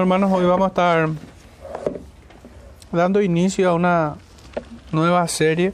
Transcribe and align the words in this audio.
hermanos, 0.00 0.32
hoy 0.32 0.46
vamos 0.46 0.64
a 0.64 0.68
estar 0.68 1.08
dando 2.90 3.20
inicio 3.20 3.68
a 3.68 3.74
una 3.74 4.16
nueva 4.90 5.26
serie 5.28 5.72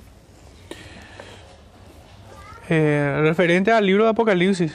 eh, 2.68 3.18
referente 3.22 3.70
al 3.70 3.86
libro 3.86 4.04
de 4.04 4.10
Apocalipsis. 4.10 4.72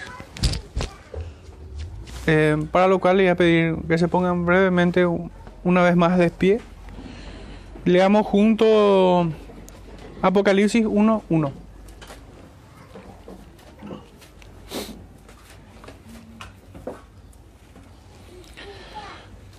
Eh, 2.26 2.58
para 2.72 2.88
lo 2.88 3.00
cual 3.00 3.18
le 3.18 3.24
voy 3.24 3.30
a 3.32 3.36
pedir 3.36 3.76
que 3.88 3.98
se 3.98 4.08
pongan 4.08 4.46
brevemente 4.46 5.06
una 5.64 5.84
vez 5.84 5.96
más 5.96 6.18
de 6.18 6.30
pie. 6.30 6.62
Leamos 7.84 8.26
junto 8.26 9.30
Apocalipsis 10.22 10.86
1.1. 10.86 11.63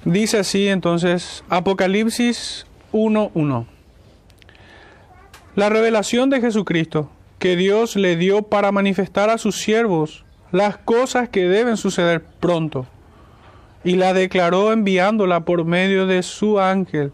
Dice 0.04 0.38
así 0.38 0.68
entonces 0.68 1.44
Apocalipsis 1.48 2.66
1.1. 2.92 3.66
La 5.56 5.68
revelación 5.70 6.30
de 6.30 6.40
Jesucristo 6.40 7.10
que 7.38 7.56
Dios 7.56 7.96
le 7.96 8.16
dio 8.16 8.42
para 8.42 8.72
manifestar 8.72 9.30
a 9.30 9.38
sus 9.38 9.56
siervos 9.56 10.24
las 10.50 10.76
cosas 10.76 11.28
que 11.28 11.48
deben 11.48 11.76
suceder 11.76 12.24
pronto, 12.40 12.86
y 13.82 13.96
la 13.96 14.14
declaró 14.14 14.72
enviándola 14.72 15.40
por 15.40 15.64
medio 15.64 16.06
de 16.06 16.22
su 16.22 16.60
ángel 16.60 17.12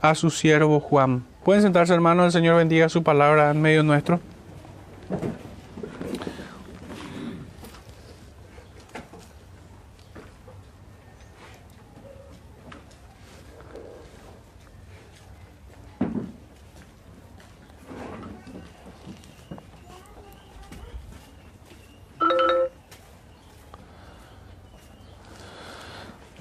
a 0.00 0.14
su 0.14 0.30
siervo 0.30 0.80
Juan. 0.80 1.24
Pueden 1.44 1.62
sentarse 1.62 1.94
hermanos, 1.94 2.26
el 2.26 2.32
Señor 2.32 2.56
bendiga 2.56 2.88
su 2.88 3.02
palabra 3.02 3.50
en 3.50 3.62
medio 3.62 3.82
nuestro. 3.82 4.20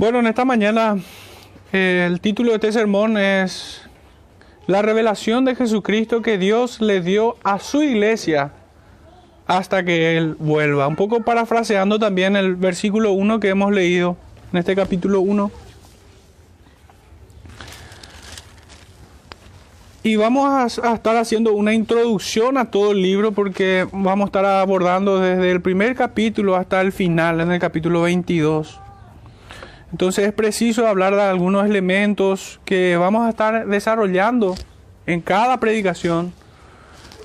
Bueno, 0.03 0.19
en 0.19 0.27
esta 0.27 0.43
mañana 0.43 0.97
eh, 1.71 2.05
el 2.05 2.19
título 2.19 2.49
de 2.49 2.55
este 2.55 2.73
sermón 2.73 3.17
es 3.17 3.83
La 4.67 4.81
revelación 4.81 5.45
de 5.45 5.55
Jesucristo 5.55 6.21
que 6.21 6.37
Dios 6.37 6.81
le 6.81 6.99
dio 6.99 7.37
a 7.45 7.57
su 7.59 7.81
iglesia 7.81 8.51
hasta 9.47 9.85
que 9.85 10.17
Él 10.17 10.35
vuelva. 10.39 10.89
Un 10.89 10.97
poco 10.97 11.21
parafraseando 11.21 11.99
también 11.99 12.35
el 12.35 12.57
versículo 12.57 13.13
1 13.13 13.39
que 13.39 13.47
hemos 13.47 13.71
leído 13.71 14.17
en 14.51 14.59
este 14.59 14.75
capítulo 14.75 15.21
1. 15.21 15.49
Y 20.03 20.17
vamos 20.17 20.49
a, 20.49 20.89
a, 20.89 20.95
estar 20.95 21.15
haciendo 21.15 21.53
una 21.53 21.73
introducción 21.73 22.57
a 22.57 22.69
todo 22.71 22.91
el 22.91 23.01
libro 23.01 23.31
porque 23.31 23.87
vamos 23.93 24.25
a 24.25 24.27
estar 24.27 24.43
abordando 24.43 25.21
desde 25.21 25.49
el 25.49 25.61
primer 25.61 25.95
capítulo 25.95 26.57
hasta 26.57 26.81
el 26.81 26.91
final, 26.91 27.39
en 27.39 27.53
el 27.53 27.59
capítulo 27.61 28.01
22. 28.01 28.82
Entonces 29.93 30.25
es 30.25 30.33
preciso 30.33 30.87
hablar 30.87 31.15
de 31.15 31.21
algunos 31.21 31.67
elementos 31.67 32.59
que 32.65 32.97
vamos 32.97 33.27
a 33.27 33.29
estar 33.29 33.67
desarrollando 33.67 34.55
en 35.05 35.21
cada 35.21 35.59
predicación, 35.59 36.33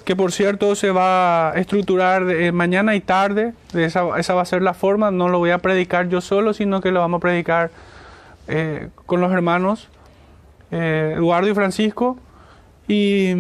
que 0.05 0.15
por 0.15 0.33
cierto 0.33 0.75
se 0.75 0.91
va 0.91 1.49
a 1.49 1.55
estructurar 1.55 2.25
mañana 2.53 2.95
y 2.95 3.01
tarde, 3.01 3.55
esa, 3.73 4.19
esa, 4.19 4.35
va 4.35 4.43
a 4.43 4.45
ser 4.45 4.61
la 4.61 4.75
forma, 4.75 5.11
no 5.11 5.31
lo 5.31 5.39
voy 5.39 5.49
a 5.49 5.59
predicar 5.59 6.11
yo 6.11 6.21
solo, 6.21 6.53
sino 6.53 6.83
que 6.83 6.93
lo 6.93 7.01
vamos 7.01 7.19
a 7.19 7.21
predicar 7.23 7.71
eh, 8.49 8.91
con 9.07 9.23
los 9.23 9.33
hermanos 9.33 9.89
eh, 10.71 11.15
Eduardo 11.17 11.49
y 11.49 11.55
Francisco, 11.55 12.19
y 12.87 13.33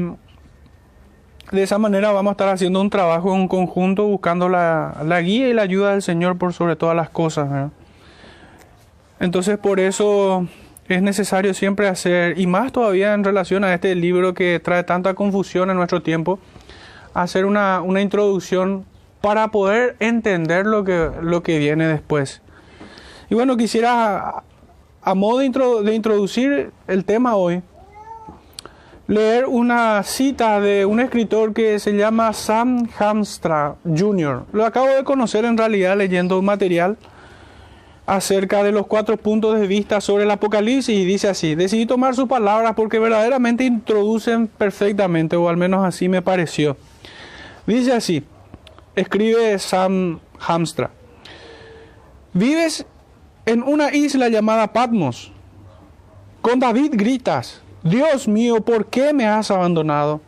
de 1.53 1.63
esa 1.63 1.77
manera 1.77 2.13
vamos 2.13 2.31
a 2.31 2.33
estar 2.33 2.48
haciendo 2.48 2.81
un 2.81 2.89
trabajo 2.89 3.35
en 3.35 3.47
conjunto, 3.47 4.07
buscando 4.07 4.48
la, 4.48 5.02
la 5.05 5.20
guía 5.20 5.51
y 5.51 5.52
la 5.52 5.63
ayuda 5.63 5.92
del 5.92 6.01
Señor 6.01 6.39
por 6.39 6.55
sobre 6.55 6.77
todas 6.77 6.97
las 6.97 7.11
cosas. 7.11 7.51
¿verdad? 7.51 7.70
Entonces 9.20 9.58
por 9.58 9.80
eso 9.80 10.46
es 10.89 11.02
necesario 11.02 11.52
siempre 11.55 11.89
hacer, 11.89 12.39
y 12.39 12.46
más 12.46 12.73
todavía 12.73 13.14
en 13.14 13.24
relación 13.24 13.64
a 13.64 13.74
este 13.74 13.95
libro 13.95 14.33
que 14.34 14.61
trae 14.61 14.84
tanta 14.84 15.14
confusión 15.14 15.70
en 15.70 15.77
nuestro 15.77 16.02
tiempo, 16.02 16.39
hacer 17.14 17.45
una, 17.45 17.83
una 17.83 18.01
introducción 18.01 18.84
para 19.20 19.48
poder 19.48 19.96
entender 20.01 20.67
lo 20.67 20.84
que, 20.84 21.11
lo 21.20 21.42
que 21.42 21.58
viene 21.58 21.86
después. 21.86 22.40
Y 23.28 23.34
bueno, 23.34 23.57
quisiera, 23.57 24.42
a 25.02 25.14
modo 25.14 25.39
de, 25.39 25.51
de 25.84 25.95
introducir 25.95 26.70
el 26.86 27.05
tema 27.05 27.34
hoy, 27.34 27.62
leer 29.07 29.46
una 29.46 30.02
cita 30.02 30.61
de 30.61 30.86
un 30.86 31.01
escritor 31.01 31.52
que 31.52 31.78
se 31.78 31.96
llama 31.96 32.33
Sam 32.33 32.89
Hamstra 32.98 33.74
Jr. 33.84 34.45
Lo 34.52 34.64
acabo 34.64 34.89
de 34.89 35.05
conocer 35.05 35.45
en 35.45 35.57
realidad 35.57 35.96
leyendo 35.96 36.39
un 36.39 36.45
material 36.45 36.96
acerca 38.08 38.63
de 38.63 38.73
los 38.73 38.86
cuatro 38.86 39.19
puntos 39.19 39.61
de 39.61 39.67
vista 39.67 40.01
sobre 40.01 40.24
el 40.24 40.30
Apocalipsis 40.30 40.96
y 40.96 41.05
dice 41.05 41.29
así, 41.29 41.55
decidí 41.55 41.85
tomar 41.85 42.14
sus 42.14 42.27
palabras 42.27 42.73
porque 42.74 42.98
verdaderamente 42.98 43.64
introducen 43.64 44.46
perfectamente, 44.46 45.36
o 45.36 45.46
al 45.51 45.58
menos 45.58 45.85
así 45.85 46.08
me 46.08 46.23
pareció. 46.23 46.79
Dice 47.67 47.92
así, 47.92 48.24
escribe 48.96 49.58
Sam 49.58 50.20
Hamstra, 50.41 50.91
vives 52.33 52.86
en 53.45 53.63
una 53.63 53.95
isla 53.95 54.30
llamada 54.30 54.73
Patmos, 54.73 55.30
con 56.40 56.61
David 56.61 56.92
gritas, 56.95 57.61
Dios 57.83 58.27
mío, 58.27 58.63
¿por 58.63 58.86
qué 58.86 59.13
me 59.13 59.27
has 59.27 59.51
abandonado? 59.51 60.23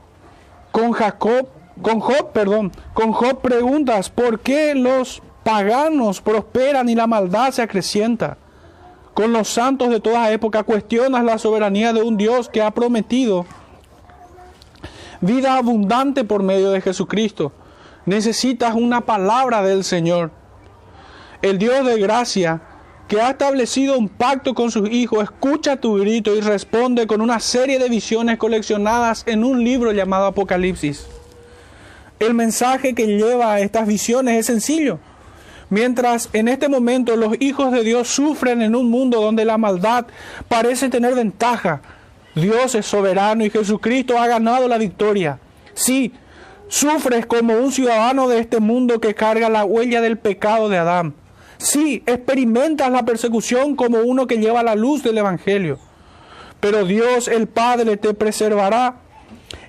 Con 0.70 0.92
Jacob, 0.92 1.48
con 1.80 1.98
Job, 2.00 2.32
perdón, 2.32 2.72
con 2.92 3.12
Job 3.12 3.40
preguntas, 3.40 4.10
¿por 4.10 4.40
qué 4.40 4.74
los 4.74 5.22
paganos 5.50 6.20
prosperan 6.20 6.88
y 6.88 6.94
la 6.94 7.08
maldad 7.08 7.50
se 7.50 7.62
acrecienta. 7.62 8.38
Con 9.14 9.32
los 9.32 9.48
santos 9.48 9.90
de 9.90 9.98
toda 9.98 10.30
época 10.30 10.62
cuestionas 10.62 11.24
la 11.24 11.38
soberanía 11.38 11.92
de 11.92 12.02
un 12.02 12.16
Dios 12.16 12.48
que 12.48 12.62
ha 12.62 12.70
prometido 12.70 13.44
vida 15.20 15.56
abundante 15.56 16.22
por 16.22 16.44
medio 16.44 16.70
de 16.70 16.80
Jesucristo. 16.80 17.50
Necesitas 18.06 18.76
una 18.76 19.00
palabra 19.00 19.60
del 19.62 19.82
Señor. 19.82 20.30
El 21.42 21.58
Dios 21.58 21.84
de 21.84 21.98
gracia 21.98 22.62
que 23.08 23.20
ha 23.20 23.30
establecido 23.30 23.98
un 23.98 24.08
pacto 24.08 24.54
con 24.54 24.70
sus 24.70 24.88
hijos, 24.88 25.24
escucha 25.24 25.80
tu 25.80 25.96
grito 25.96 26.36
y 26.36 26.42
responde 26.42 27.08
con 27.08 27.20
una 27.20 27.40
serie 27.40 27.80
de 27.80 27.88
visiones 27.88 28.38
coleccionadas 28.38 29.24
en 29.26 29.42
un 29.42 29.64
libro 29.64 29.90
llamado 29.90 30.26
Apocalipsis. 30.26 31.08
El 32.20 32.34
mensaje 32.34 32.94
que 32.94 33.08
lleva 33.08 33.54
a 33.54 33.60
estas 33.60 33.88
visiones 33.88 34.38
es 34.38 34.46
sencillo. 34.46 35.00
Mientras 35.70 36.28
en 36.32 36.48
este 36.48 36.68
momento 36.68 37.14
los 37.14 37.40
hijos 37.40 37.70
de 37.70 37.84
Dios 37.84 38.08
sufren 38.08 38.60
en 38.60 38.74
un 38.74 38.90
mundo 38.90 39.20
donde 39.20 39.44
la 39.44 39.56
maldad 39.56 40.06
parece 40.48 40.88
tener 40.88 41.14
ventaja, 41.14 41.80
Dios 42.34 42.74
es 42.74 42.86
soberano 42.86 43.44
y 43.44 43.50
Jesucristo 43.50 44.18
ha 44.18 44.26
ganado 44.26 44.66
la 44.66 44.78
victoria. 44.78 45.38
Sí, 45.74 46.12
sufres 46.66 47.24
como 47.26 47.54
un 47.54 47.70
ciudadano 47.70 48.28
de 48.28 48.40
este 48.40 48.58
mundo 48.58 49.00
que 49.00 49.14
carga 49.14 49.48
la 49.48 49.64
huella 49.64 50.00
del 50.00 50.18
pecado 50.18 50.68
de 50.68 50.78
Adán. 50.78 51.14
Sí, 51.58 52.02
experimentas 52.06 52.90
la 52.90 53.04
persecución 53.04 53.76
como 53.76 53.98
uno 54.00 54.26
que 54.26 54.38
lleva 54.38 54.64
la 54.64 54.74
luz 54.74 55.04
del 55.04 55.18
Evangelio. 55.18 55.78
Pero 56.58 56.84
Dios 56.84 57.28
el 57.28 57.46
Padre 57.46 57.96
te 57.96 58.12
preservará 58.12 58.96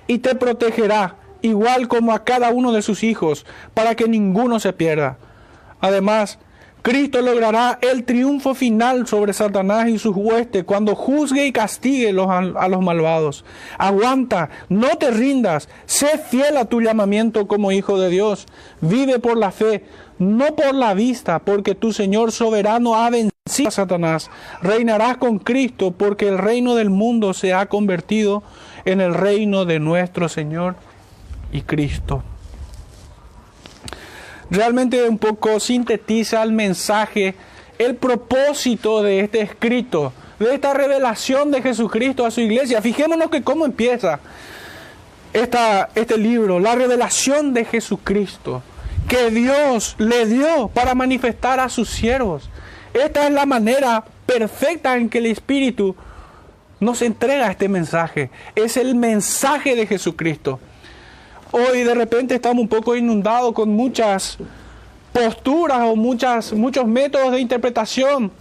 y 0.08 0.18
te 0.18 0.34
protegerá, 0.34 1.16
igual 1.42 1.86
como 1.86 2.12
a 2.12 2.24
cada 2.24 2.50
uno 2.50 2.72
de 2.72 2.82
sus 2.82 3.04
hijos, 3.04 3.46
para 3.72 3.94
que 3.94 4.08
ninguno 4.08 4.58
se 4.58 4.72
pierda. 4.72 5.18
Además, 5.82 6.38
Cristo 6.82 7.20
logrará 7.22 7.78
el 7.80 8.04
triunfo 8.04 8.54
final 8.54 9.06
sobre 9.06 9.32
Satanás 9.32 9.88
y 9.88 9.98
sus 9.98 10.16
huestes 10.16 10.64
cuando 10.64 10.96
juzgue 10.96 11.46
y 11.46 11.52
castigue 11.52 12.10
a 12.10 12.68
los 12.68 12.82
malvados. 12.82 13.44
Aguanta, 13.78 14.50
no 14.68 14.88
te 14.96 15.10
rindas, 15.10 15.68
sé 15.86 16.18
fiel 16.18 16.56
a 16.56 16.64
tu 16.64 16.80
llamamiento 16.80 17.46
como 17.46 17.70
hijo 17.70 18.00
de 18.00 18.10
Dios. 18.10 18.46
Vive 18.80 19.20
por 19.20 19.36
la 19.36 19.52
fe, 19.52 19.84
no 20.18 20.56
por 20.56 20.74
la 20.74 20.94
vista, 20.94 21.38
porque 21.40 21.76
tu 21.76 21.92
Señor 21.92 22.32
soberano 22.32 22.96
ha 22.96 23.10
vencido 23.10 23.68
a 23.68 23.70
Satanás. 23.70 24.28
Reinarás 24.60 25.18
con 25.18 25.38
Cristo 25.38 25.92
porque 25.92 26.26
el 26.26 26.38
reino 26.38 26.74
del 26.74 26.90
mundo 26.90 27.32
se 27.32 27.54
ha 27.54 27.66
convertido 27.66 28.42
en 28.84 29.00
el 29.00 29.14
reino 29.14 29.64
de 29.66 29.78
nuestro 29.78 30.28
Señor 30.28 30.74
y 31.52 31.60
Cristo 31.62 32.24
realmente 34.52 35.08
un 35.08 35.18
poco 35.18 35.58
sintetiza 35.58 36.42
el 36.42 36.52
mensaje, 36.52 37.34
el 37.78 37.96
propósito 37.96 39.02
de 39.02 39.20
este 39.20 39.40
escrito, 39.40 40.12
de 40.38 40.54
esta 40.54 40.74
revelación 40.74 41.50
de 41.50 41.62
Jesucristo 41.62 42.26
a 42.26 42.30
su 42.30 42.42
iglesia. 42.42 42.82
Fijémonos 42.82 43.30
que 43.30 43.42
cómo 43.42 43.64
empieza 43.64 44.20
esta, 45.32 45.88
este 45.94 46.18
libro, 46.18 46.60
la 46.60 46.74
revelación 46.74 47.54
de 47.54 47.64
Jesucristo, 47.64 48.62
que 49.08 49.30
Dios 49.30 49.96
le 49.98 50.26
dio 50.26 50.68
para 50.68 50.94
manifestar 50.94 51.58
a 51.58 51.70
sus 51.70 51.88
siervos. 51.88 52.50
Esta 52.92 53.26
es 53.26 53.32
la 53.32 53.46
manera 53.46 54.04
perfecta 54.26 54.96
en 54.98 55.08
que 55.08 55.18
el 55.18 55.26
Espíritu 55.26 55.96
nos 56.78 57.00
entrega 57.00 57.50
este 57.50 57.70
mensaje. 57.70 58.28
Es 58.54 58.76
el 58.76 58.96
mensaje 58.96 59.74
de 59.76 59.86
Jesucristo. 59.86 60.60
Hoy 61.54 61.82
de 61.82 61.94
repente 61.94 62.34
estamos 62.34 62.62
un 62.62 62.68
poco 62.68 62.96
inundados 62.96 63.52
con 63.52 63.68
muchas 63.68 64.38
posturas 65.12 65.80
o 65.82 65.94
muchas, 65.94 66.54
muchos 66.54 66.86
métodos 66.86 67.30
de 67.32 67.40
interpretación 67.40 68.32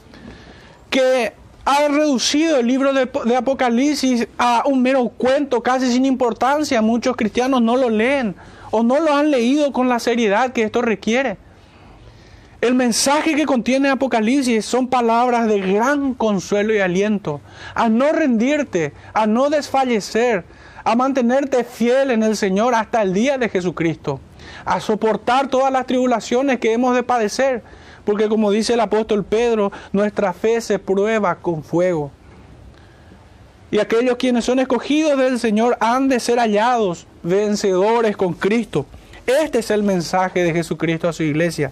que 0.90 1.34
han 1.66 1.94
reducido 1.94 2.58
el 2.58 2.68
libro 2.68 2.94
de, 2.94 3.10
de, 3.26 3.36
Apocalipsis 3.36 4.30
a 4.38 4.64
un 4.66 4.82
mero 4.82 5.10
cuento 5.10 5.62
casi 5.62 5.92
sin 5.92 6.06
importancia. 6.06 6.82
Muchos 6.82 7.18
cristianos 7.18 7.62
no 7.62 7.76
lo 7.76 7.90
leen 7.90 8.34
o 8.72 8.82
no 8.82 9.02
lo 9.02 9.14
han 9.14 9.30
leído 9.30 9.74
con 9.74 9.90
la 9.90 10.00
seriedad 10.00 10.54
que 10.54 10.64
esto 10.64 10.82
requiere. 10.82 11.36
El 12.62 12.76
mensaje 12.76 13.36
que 13.36 13.46
contiene 13.46 13.90
Apocalipsis 13.90 14.64
son 14.64 14.88
palabras 14.88 15.50
de 15.50 15.60
gran 15.60 16.14
consuelo 16.14 16.74
y 16.74 16.80
aliento, 16.80 17.42
a 17.76 17.90
no 17.90 18.14
rendirte, 18.14 18.94
a 19.14 19.28
no 19.28 19.50
desfallecer, 19.50 20.46
a 20.84 20.96
mantenerte 20.96 21.64
fiel 21.64 22.12
en 22.12 22.24
el 22.24 22.36
Señor 22.36 22.76
hasta 22.76 23.02
el 23.02 23.14
día 23.14 23.38
de 23.38 23.50
Jesucristo, 23.50 24.20
a 24.66 24.80
soportar 24.80 25.48
todas 25.50 25.72
las 25.72 25.86
tribulaciones 25.86 26.60
que 26.60 26.74
hemos 26.74 26.96
de 26.96 27.04
padecer, 27.04 27.64
porque 28.06 28.28
como 28.28 28.52
dice 28.52 28.74
el 28.74 28.80
apóstol 28.80 29.24
Pedro, 29.24 29.72
nuestra 29.92 30.34
fe 30.34 30.60
se 30.62 30.80
prueba 30.80 31.36
con 31.36 31.64
fuego. 31.64 32.12
Y 33.70 33.80
aquellos 33.80 34.18
quienes 34.18 34.44
son 34.44 34.60
escogidos 34.60 35.18
del 35.18 35.40
Señor 35.40 35.78
han 35.80 36.10
de 36.10 36.20
ser 36.20 36.40
hallados 36.40 37.08
vencedores 37.24 38.18
con 38.18 38.34
Cristo. 38.34 38.86
Este 39.26 39.60
es 39.60 39.72
el 39.72 39.84
mensaje 39.84 40.44
de 40.44 40.52
Jesucristo 40.52 41.08
a 41.08 41.14
su 41.14 41.24
iglesia. 41.24 41.72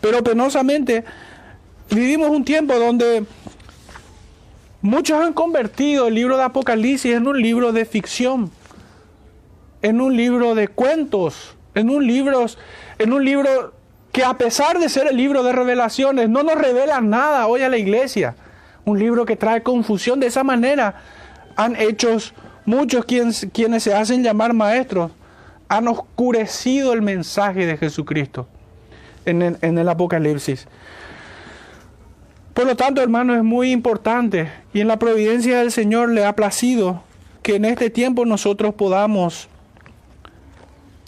Pero 0.00 0.22
penosamente 0.22 1.04
vivimos 1.90 2.30
un 2.30 2.44
tiempo 2.44 2.78
donde 2.78 3.24
muchos 4.82 5.22
han 5.22 5.32
convertido 5.32 6.08
el 6.08 6.14
libro 6.14 6.36
de 6.36 6.44
Apocalipsis 6.44 7.14
en 7.14 7.26
un 7.26 7.40
libro 7.40 7.72
de 7.72 7.84
ficción, 7.84 8.50
en 9.82 10.00
un 10.00 10.16
libro 10.16 10.54
de 10.54 10.68
cuentos, 10.68 11.56
en 11.74 11.90
un 11.90 12.06
libro, 12.06 12.46
en 12.98 13.12
un 13.12 13.24
libro 13.24 13.74
que 14.12 14.24
a 14.24 14.34
pesar 14.34 14.78
de 14.78 14.88
ser 14.88 15.06
el 15.06 15.16
libro 15.16 15.42
de 15.42 15.52
revelaciones, 15.52 16.28
no 16.28 16.42
nos 16.42 16.56
revela 16.56 17.00
nada 17.00 17.46
hoy 17.46 17.62
a 17.62 17.68
la 17.68 17.78
iglesia. 17.78 18.34
Un 18.84 18.98
libro 18.98 19.24
que 19.24 19.36
trae 19.36 19.62
confusión. 19.62 20.20
De 20.20 20.26
esa 20.26 20.42
manera 20.42 20.96
han 21.56 21.76
hecho 21.76 22.16
muchos 22.64 23.04
quienes, 23.04 23.46
quienes 23.52 23.82
se 23.82 23.94
hacen 23.94 24.22
llamar 24.22 24.52
maestros, 24.52 25.12
han 25.68 25.86
oscurecido 25.86 26.92
el 26.92 27.02
mensaje 27.02 27.66
de 27.66 27.76
Jesucristo 27.76 28.48
en 29.24 29.42
el, 29.42 29.58
en 29.62 29.78
el 29.78 29.88
Apocalipsis. 29.88 30.66
Por 32.54 32.66
lo 32.66 32.76
tanto, 32.76 33.00
hermano, 33.00 33.34
es 33.36 33.44
muy 33.44 33.70
importante 33.70 34.50
y 34.72 34.80
en 34.80 34.88
la 34.88 34.98
providencia 34.98 35.58
del 35.58 35.72
Señor 35.72 36.10
le 36.10 36.24
ha 36.24 36.34
placido 36.36 37.02
que 37.42 37.56
en 37.56 37.64
este 37.64 37.90
tiempo 37.90 38.24
nosotros 38.24 38.74
podamos 38.74 39.48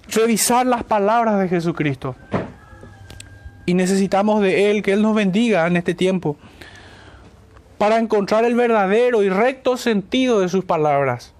revisar 0.08 0.66
las 0.66 0.82
palabras 0.84 1.38
de 1.40 1.48
Jesucristo. 1.48 2.16
Y 3.64 3.74
necesitamos 3.74 4.42
de 4.42 4.70
Él, 4.70 4.82
que 4.82 4.92
Él 4.92 5.02
nos 5.02 5.14
bendiga 5.14 5.66
en 5.66 5.76
este 5.76 5.94
tiempo, 5.94 6.36
para 7.78 7.98
encontrar 7.98 8.44
el 8.44 8.54
verdadero 8.54 9.22
y 9.22 9.28
recto 9.28 9.76
sentido 9.76 10.40
de 10.40 10.48
sus 10.48 10.64
palabras 10.64 11.32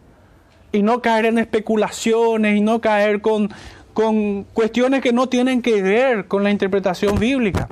y 0.71 0.83
no 0.83 1.03
caer 1.03 1.27
en 1.27 1.39
especulaciones 1.39 2.57
y 2.57 2.61
no 2.61 2.81
caer 2.81 3.21
con, 3.21 3.51
con 3.93 4.45
cuestiones 4.45 5.03
que 5.03 5.13
no 5.13 5.29
tienen 5.29 5.63
que 5.63 5.83
ver 5.83 6.27
con 6.27 6.45
la 6.45 6.51
interpretación 6.51 7.19
bíblica. 7.19 7.69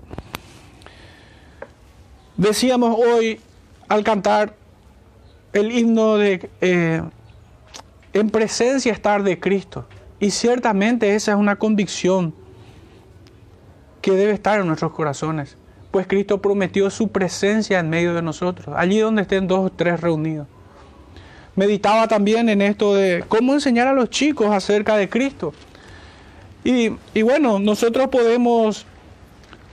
Decíamos 2.36 2.96
hoy 2.98 3.40
al 3.90 4.04
cantar 4.04 4.54
el 5.52 5.70
himno 5.70 6.16
de 6.16 6.48
eh, 6.62 7.02
en 8.14 8.30
presencia 8.30 8.92
estar 8.92 9.22
de 9.22 9.38
Cristo. 9.38 9.86
Y 10.18 10.30
ciertamente 10.30 11.14
esa 11.14 11.32
es 11.32 11.38
una 11.38 11.56
convicción 11.56 12.34
que 14.00 14.12
debe 14.12 14.32
estar 14.32 14.60
en 14.60 14.66
nuestros 14.66 14.92
corazones. 14.92 15.58
Pues 15.90 16.06
Cristo 16.06 16.40
prometió 16.40 16.88
su 16.88 17.08
presencia 17.08 17.80
en 17.80 17.90
medio 17.90 18.14
de 18.14 18.22
nosotros, 18.22 18.74
allí 18.78 18.98
donde 18.98 19.22
estén 19.22 19.46
dos 19.46 19.66
o 19.66 19.70
tres 19.70 20.00
reunidos 20.00 20.46
meditaba 21.56 22.08
también 22.08 22.48
en 22.48 22.62
esto 22.62 22.94
de 22.94 23.24
cómo 23.28 23.52
enseñar 23.52 23.86
a 23.86 23.92
los 23.92 24.08
chicos 24.08 24.50
acerca 24.50 24.96
de 24.96 25.08
Cristo. 25.08 25.52
Y, 26.62 26.88
bueno, 27.22 27.58
nosotros 27.58 28.08
podemos 28.08 28.86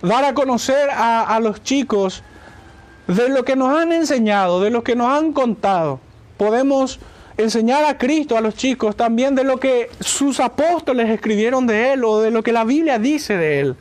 dar 0.01 0.25
a 0.25 0.33
conocer 0.33 0.89
a, 0.89 1.23
a, 1.23 1.39
los 1.39 1.61
chicos 1.63 2.23
de 3.07 3.29
lo 3.29 3.45
que 3.45 3.55
nos 3.55 3.77
han 3.77 3.91
enseñado, 3.91 4.61
de 4.61 4.69
lo 4.69 4.83
que 4.83 4.95
nos 4.95 5.07
han 5.07 5.33
contado. 5.33 5.99
Podemos 6.37 6.99
enseñar 7.37 7.85
a 7.85 7.97
Cristo 7.97 8.37
a 8.37 8.41
los 8.41 8.55
chicos 8.55 8.95
también 8.95 9.35
de 9.35 9.43
lo 9.43 9.57
que 9.57 9.89
sus 9.99 10.39
apóstoles 10.39 11.09
escribieron 11.09 11.67
de 11.67 11.93
Él 11.93 12.03
o 12.03 12.19
de 12.19 12.31
lo 12.31 12.43
que 12.43 12.51
la 12.51 12.63
Biblia 12.63 12.99
dice 12.99 13.37
de 13.37 13.59
Él. 13.59 13.75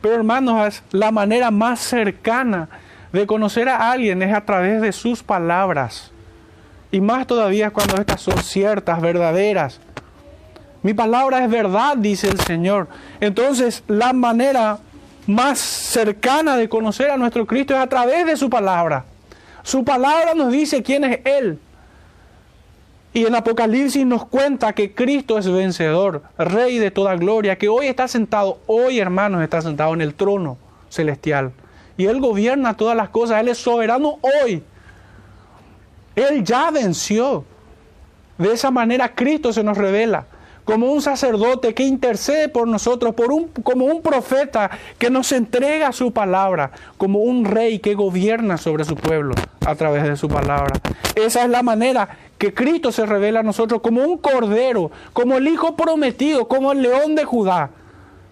Pero 0.00 0.14
hermanos, 0.14 0.82
la 0.90 1.10
manera 1.10 1.50
más 1.50 1.80
cercana 1.80 2.68
de 3.12 3.26
conocer 3.26 3.68
a 3.68 3.90
alguien 3.90 4.22
es 4.22 4.34
a 4.34 4.44
través 4.44 4.80
de 4.80 4.92
sus 4.92 5.22
palabras. 5.22 6.10
Y 6.90 7.00
más 7.00 7.26
todavía 7.26 7.70
cuando 7.70 7.96
estas 7.96 8.20
son 8.20 8.38
ciertas, 8.38 9.00
verdaderas. 9.00 9.80
Mi 10.82 10.94
palabra 10.94 11.44
es 11.44 11.50
verdad, 11.50 11.96
dice 11.96 12.28
el 12.28 12.40
Señor. 12.40 12.88
Entonces, 13.20 13.84
la 13.86 14.12
manera 14.12 14.78
más 15.26 15.58
cercana 15.58 16.56
de 16.56 16.68
conocer 16.68 17.10
a 17.10 17.16
nuestro 17.16 17.46
Cristo 17.46 17.74
es 17.74 17.80
a 17.80 17.86
través 17.86 18.26
de 18.26 18.36
su 18.36 18.50
palabra. 18.50 19.04
Su 19.62 19.84
palabra 19.84 20.34
nos 20.34 20.52
dice 20.52 20.82
quién 20.82 21.04
es 21.04 21.20
Él. 21.24 21.58
Y 23.14 23.26
en 23.26 23.34
Apocalipsis 23.34 24.06
nos 24.06 24.24
cuenta 24.24 24.72
que 24.72 24.94
Cristo 24.94 25.38
es 25.38 25.46
vencedor, 25.46 26.22
Rey 26.38 26.78
de 26.78 26.90
toda 26.90 27.14
gloria, 27.16 27.58
que 27.58 27.68
hoy 27.68 27.86
está 27.86 28.08
sentado, 28.08 28.60
hoy 28.66 28.98
hermanos, 28.98 29.42
está 29.42 29.60
sentado 29.60 29.92
en 29.92 30.00
el 30.00 30.14
trono 30.14 30.56
celestial. 30.88 31.52
Y 31.96 32.06
Él 32.06 32.20
gobierna 32.20 32.76
todas 32.76 32.96
las 32.96 33.10
cosas, 33.10 33.40
Él 33.40 33.48
es 33.48 33.58
soberano 33.58 34.18
hoy. 34.42 34.62
Él 36.16 36.42
ya 36.42 36.70
venció. 36.70 37.44
De 38.38 38.52
esa 38.52 38.70
manera 38.70 39.14
Cristo 39.14 39.52
se 39.52 39.62
nos 39.62 39.76
revela 39.76 40.26
como 40.64 40.92
un 40.92 41.02
sacerdote 41.02 41.74
que 41.74 41.82
intercede 41.82 42.48
por 42.48 42.68
nosotros, 42.68 43.14
por 43.14 43.32
un, 43.32 43.48
como 43.48 43.86
un 43.86 44.02
profeta 44.02 44.70
que 44.98 45.10
nos 45.10 45.32
entrega 45.32 45.92
su 45.92 46.12
palabra, 46.12 46.70
como 46.98 47.20
un 47.20 47.44
rey 47.44 47.78
que 47.80 47.94
gobierna 47.94 48.56
sobre 48.56 48.84
su 48.84 48.94
pueblo 48.94 49.34
a 49.66 49.74
través 49.74 50.04
de 50.04 50.16
su 50.16 50.28
palabra. 50.28 50.80
Esa 51.14 51.44
es 51.44 51.50
la 51.50 51.62
manera 51.62 52.08
que 52.38 52.54
Cristo 52.54 52.92
se 52.92 53.06
revela 53.06 53.40
a 53.40 53.44
nosotros 53.44 53.80
como 53.82 54.02
un 54.02 54.18
cordero, 54.18 54.90
como 55.12 55.36
el 55.36 55.48
Hijo 55.48 55.76
prometido, 55.76 56.48
como 56.48 56.72
el 56.72 56.82
león 56.82 57.14
de 57.14 57.24
Judá, 57.24 57.70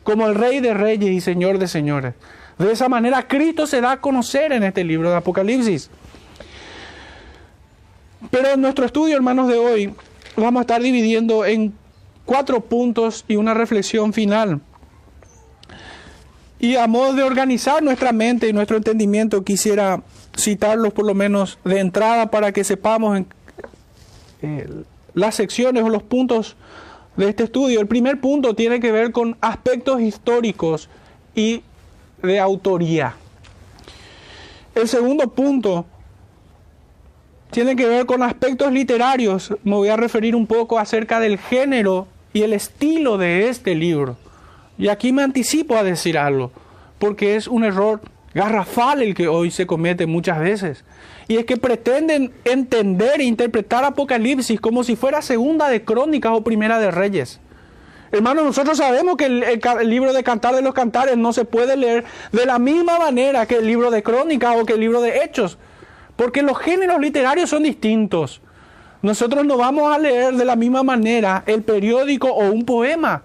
como 0.04 0.26
el 0.26 0.34
rey 0.34 0.60
de 0.60 0.74
reyes 0.74 1.10
y 1.10 1.20
señor 1.20 1.58
de 1.58 1.68
señores. 1.68 2.14
De 2.58 2.72
esa 2.72 2.88
manera 2.88 3.26
Cristo 3.26 3.66
se 3.66 3.80
da 3.80 3.92
a 3.92 4.00
conocer 4.00 4.52
en 4.52 4.62
este 4.62 4.84
libro 4.84 5.10
de 5.10 5.16
Apocalipsis. 5.16 5.90
Pero 8.30 8.48
en 8.48 8.60
nuestro 8.60 8.84
estudio, 8.84 9.16
hermanos, 9.16 9.48
de 9.48 9.56
hoy, 9.56 9.94
vamos 10.36 10.60
a 10.60 10.62
estar 10.62 10.82
dividiendo 10.82 11.44
en 11.46 11.72
cuatro 12.30 12.60
puntos 12.60 13.24
y 13.26 13.34
una 13.34 13.54
reflexión 13.54 14.12
final. 14.12 14.60
Y 16.60 16.76
a 16.76 16.86
modo 16.86 17.12
de 17.12 17.24
organizar 17.24 17.82
nuestra 17.82 18.12
mente 18.12 18.48
y 18.48 18.52
nuestro 18.52 18.76
entendimiento, 18.76 19.42
quisiera 19.42 20.00
citarlos 20.38 20.92
por 20.92 21.06
lo 21.06 21.14
menos 21.14 21.58
de 21.64 21.80
entrada 21.80 22.30
para 22.30 22.52
que 22.52 22.62
sepamos 22.62 23.22
eh, 24.42 24.68
las 25.12 25.34
secciones 25.34 25.82
o 25.82 25.88
los 25.88 26.04
puntos 26.04 26.54
de 27.16 27.30
este 27.30 27.42
estudio. 27.42 27.80
El 27.80 27.88
primer 27.88 28.20
punto 28.20 28.54
tiene 28.54 28.78
que 28.78 28.92
ver 28.92 29.10
con 29.10 29.36
aspectos 29.40 30.00
históricos 30.00 30.88
y 31.34 31.64
de 32.22 32.38
autoría. 32.38 33.16
El 34.76 34.86
segundo 34.86 35.32
punto 35.32 35.84
tiene 37.50 37.74
que 37.74 37.86
ver 37.86 38.06
con 38.06 38.22
aspectos 38.22 38.70
literarios. 38.70 39.52
Me 39.64 39.74
voy 39.74 39.88
a 39.88 39.96
referir 39.96 40.36
un 40.36 40.46
poco 40.46 40.78
acerca 40.78 41.18
del 41.18 41.36
género 41.36 42.06
y 42.32 42.42
el 42.42 42.52
estilo 42.52 43.18
de 43.18 43.48
este 43.48 43.74
libro. 43.74 44.16
Y 44.78 44.88
aquí 44.88 45.12
me 45.12 45.22
anticipo 45.22 45.76
a 45.76 45.82
decir 45.82 46.16
algo, 46.16 46.52
porque 46.98 47.36
es 47.36 47.48
un 47.48 47.64
error 47.64 48.00
garrafal 48.34 49.02
el 49.02 49.14
que 49.14 49.28
hoy 49.28 49.50
se 49.50 49.66
comete 49.66 50.06
muchas 50.06 50.40
veces. 50.40 50.84
Y 51.28 51.36
es 51.36 51.44
que 51.44 51.56
pretenden 51.56 52.32
entender 52.44 53.20
e 53.20 53.24
interpretar 53.24 53.84
Apocalipsis 53.84 54.60
como 54.60 54.84
si 54.84 54.96
fuera 54.96 55.22
segunda 55.22 55.68
de 55.68 55.84
crónicas 55.84 56.32
o 56.32 56.42
primera 56.42 56.78
de 56.78 56.90
reyes. 56.90 57.40
Hermanos, 58.12 58.44
nosotros 58.44 58.78
sabemos 58.78 59.16
que 59.16 59.26
el, 59.26 59.44
el, 59.44 59.88
libro 59.90 60.12
de 60.12 60.24
Cantar 60.24 60.56
de 60.56 60.62
los 60.62 60.74
Cantares 60.74 61.16
no 61.16 61.32
se 61.32 61.44
puede 61.44 61.76
leer 61.76 62.04
de 62.32 62.44
la 62.44 62.58
misma 62.58 62.98
manera 62.98 63.46
que 63.46 63.56
el 63.56 63.66
libro 63.66 63.90
de 63.92 64.02
crónicas 64.02 64.56
o 64.60 64.66
que 64.66 64.72
el 64.72 64.80
libro 64.80 65.00
de 65.00 65.22
Hechos. 65.22 65.58
Porque 66.16 66.42
los 66.42 66.58
géneros 66.58 67.00
literarios 67.00 67.50
son 67.50 67.62
distintos. 67.62 68.42
Nosotros 69.02 69.46
no 69.46 69.56
vamos 69.56 69.94
a 69.94 69.98
leer 69.98 70.34
de 70.34 70.44
la 70.44 70.56
misma 70.56 70.82
manera 70.82 71.42
el 71.46 71.62
periódico 71.62 72.28
o 72.28 72.50
un 72.50 72.64
poema. 72.64 73.22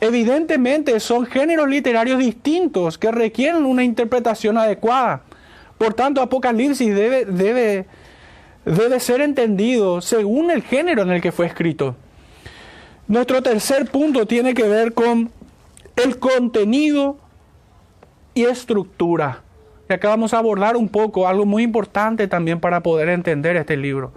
Evidentemente 0.00 0.98
son 1.00 1.26
géneros 1.26 1.68
literarios 1.68 2.18
distintos 2.18 2.98
que 2.98 3.10
requieren 3.10 3.64
una 3.64 3.84
interpretación 3.84 4.58
adecuada. 4.58 5.22
Por 5.78 5.94
tanto, 5.94 6.20
Apocalipsis 6.20 6.94
debe, 6.94 7.24
debe, 7.24 7.86
debe 8.64 9.00
ser 9.00 9.22
entendido 9.22 10.00
según 10.00 10.50
el 10.50 10.62
género 10.62 11.02
en 11.02 11.10
el 11.10 11.22
que 11.22 11.32
fue 11.32 11.46
escrito. 11.46 11.96
Nuestro 13.08 13.42
tercer 13.42 13.90
punto 13.90 14.26
tiene 14.26 14.54
que 14.54 14.64
ver 14.64 14.94
con 14.94 15.30
el 15.96 16.18
contenido 16.18 17.18
y 18.34 18.44
estructura. 18.44 19.42
Y 19.90 19.92
acá 19.92 20.08
vamos 20.08 20.32
a 20.32 20.38
abordar 20.38 20.76
un 20.76 20.88
poco 20.88 21.26
algo 21.26 21.44
muy 21.44 21.64
importante 21.64 22.28
también 22.28 22.60
para 22.60 22.80
poder 22.80 23.08
entender 23.08 23.56
este 23.56 23.76
libro. 23.76 24.12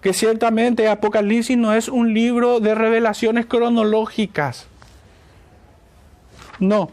Que 0.00 0.12
ciertamente 0.12 0.86
Apocalipsis 0.86 1.58
no 1.58 1.74
es 1.74 1.88
un 1.88 2.14
libro 2.14 2.60
de 2.60 2.76
revelaciones 2.76 3.46
cronológicas. 3.46 4.68
No. 6.60 6.88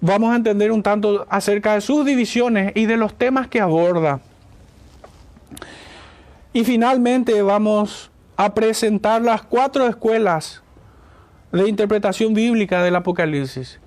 Vamos 0.00 0.32
a 0.32 0.36
entender 0.36 0.70
un 0.70 0.84
tanto 0.84 1.26
acerca 1.28 1.74
de 1.74 1.80
sus 1.80 2.06
divisiones 2.06 2.70
y 2.76 2.86
de 2.86 2.96
los 2.96 3.14
temas 3.14 3.48
que 3.48 3.60
aborda. 3.60 4.20
Y 6.52 6.62
finalmente 6.62 7.42
vamos 7.42 8.12
a 8.36 8.54
presentar 8.54 9.22
las 9.22 9.42
cuatro 9.42 9.88
escuelas 9.88 10.62
de 11.50 11.68
interpretación 11.68 12.32
bíblica 12.32 12.80
del 12.84 12.94
Apocalipsis. 12.94 13.80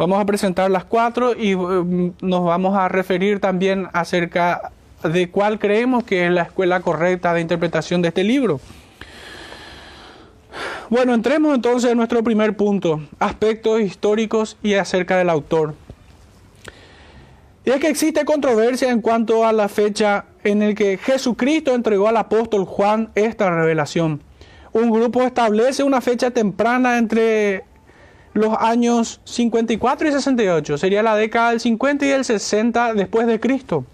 Vamos 0.00 0.18
a 0.18 0.24
presentar 0.24 0.70
las 0.70 0.84
cuatro 0.84 1.34
y 1.36 1.54
mm, 1.54 2.14
nos 2.22 2.42
vamos 2.42 2.74
a 2.74 2.88
referir 2.88 3.38
también 3.38 3.86
acerca 3.92 4.72
de 5.04 5.30
cuál 5.30 5.58
creemos 5.58 6.04
que 6.04 6.24
es 6.24 6.32
la 6.32 6.40
escuela 6.40 6.80
correcta 6.80 7.34
de 7.34 7.42
interpretación 7.42 8.00
de 8.00 8.08
este 8.08 8.24
libro. 8.24 8.60
Bueno, 10.88 11.12
entremos 11.12 11.54
entonces 11.54 11.90
en 11.90 11.98
nuestro 11.98 12.24
primer 12.24 12.56
punto, 12.56 13.02
aspectos 13.18 13.82
históricos 13.82 14.56
y 14.62 14.72
acerca 14.72 15.18
del 15.18 15.28
autor. 15.28 15.74
Y 17.66 17.70
es 17.70 17.78
que 17.78 17.88
existe 17.88 18.24
controversia 18.24 18.90
en 18.90 19.02
cuanto 19.02 19.44
a 19.46 19.52
la 19.52 19.68
fecha 19.68 20.24
en 20.44 20.60
la 20.60 20.74
que 20.74 20.96
Jesucristo 20.96 21.74
entregó 21.74 22.08
al 22.08 22.16
apóstol 22.16 22.64
Juan 22.64 23.10
esta 23.14 23.50
revelación. 23.50 24.22
Un 24.72 24.90
grupo 24.90 25.24
establece 25.24 25.82
una 25.82 26.00
fecha 26.00 26.30
temprana 26.30 26.96
entre 26.96 27.64
los 28.32 28.56
años 28.58 29.20
54 29.24 30.08
y 30.08 30.12
68. 30.12 30.78
Sería 30.78 31.02
la 31.02 31.16
década 31.16 31.50
del 31.50 31.60
50 31.60 32.06
y 32.06 32.10
el 32.10 32.24
60 32.24 32.94
después 32.94 33.26
de 33.26 33.40
Cristo. 33.40 33.84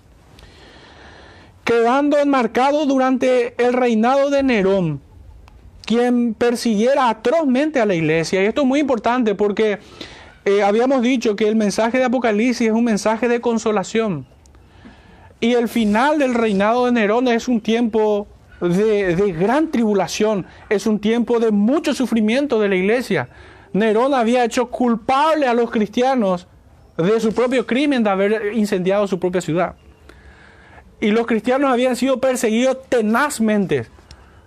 Quedando 1.65 2.19
enmarcado 2.19 2.87
durante 2.87 3.55
el 3.63 3.73
reinado 3.73 4.31
de 4.31 4.43
Nerón, 4.43 5.01
quien 5.85 6.35
persiguiera 6.35 7.09
atrozmente 7.09 7.81
a 7.81 7.87
la 7.87 7.95
iglesia. 7.95 8.43
Y 8.43 8.47
esto 8.47 8.63
es 8.63 8.67
muy 8.67 8.81
importante 8.81 9.35
porque 9.35 9.79
eh, 10.45 10.63
habíamos 10.63 11.03
dicho 11.03 11.35
que 11.35 11.49
el 11.49 11.57
mensaje 11.57 11.99
de 11.99 12.05
Apocalipsis 12.05 12.69
es 12.69 12.73
un 12.73 12.85
mensaje 12.85 13.29
de 13.29 13.41
consolación. 13.41 14.27
Y 15.41 15.53
el 15.55 15.69
final 15.69 16.19
del 16.19 16.35
reinado 16.35 16.87
de 16.87 16.93
Nerón 16.93 17.29
es 17.29 17.49
un 17.49 17.61
tiempo 17.61 18.27
de 18.61 19.35
gran 19.39 19.71
tribulación, 19.71 20.47
es 20.71 20.87
un 20.87 20.99
tiempo 20.99 21.41
de 21.41 21.51
mucho 21.51 21.93
sufrimiento 21.93 22.59
de 22.59 22.69
la 22.69 22.77
iglesia. 22.77 23.29
Nerón 23.77 24.15
había 24.15 24.43
hecho 24.43 24.71
culpable 24.71 25.47
a 25.47 25.53
los 25.53 25.71
cristianos 25.71 26.47
de 26.97 27.21
su 27.21 27.35
propio 27.35 27.67
crimen 27.67 28.03
de 28.03 28.09
haber 28.09 28.55
incendiado 28.55 29.07
su 29.07 29.21
propia 29.21 29.43
ciudad. 29.43 29.75
Y 30.99 31.11
los 31.11 31.27
cristianos 31.27 31.71
habían 31.71 31.95
sido 31.95 32.19
perseguidos 32.19 32.79
tenazmente 32.89 33.87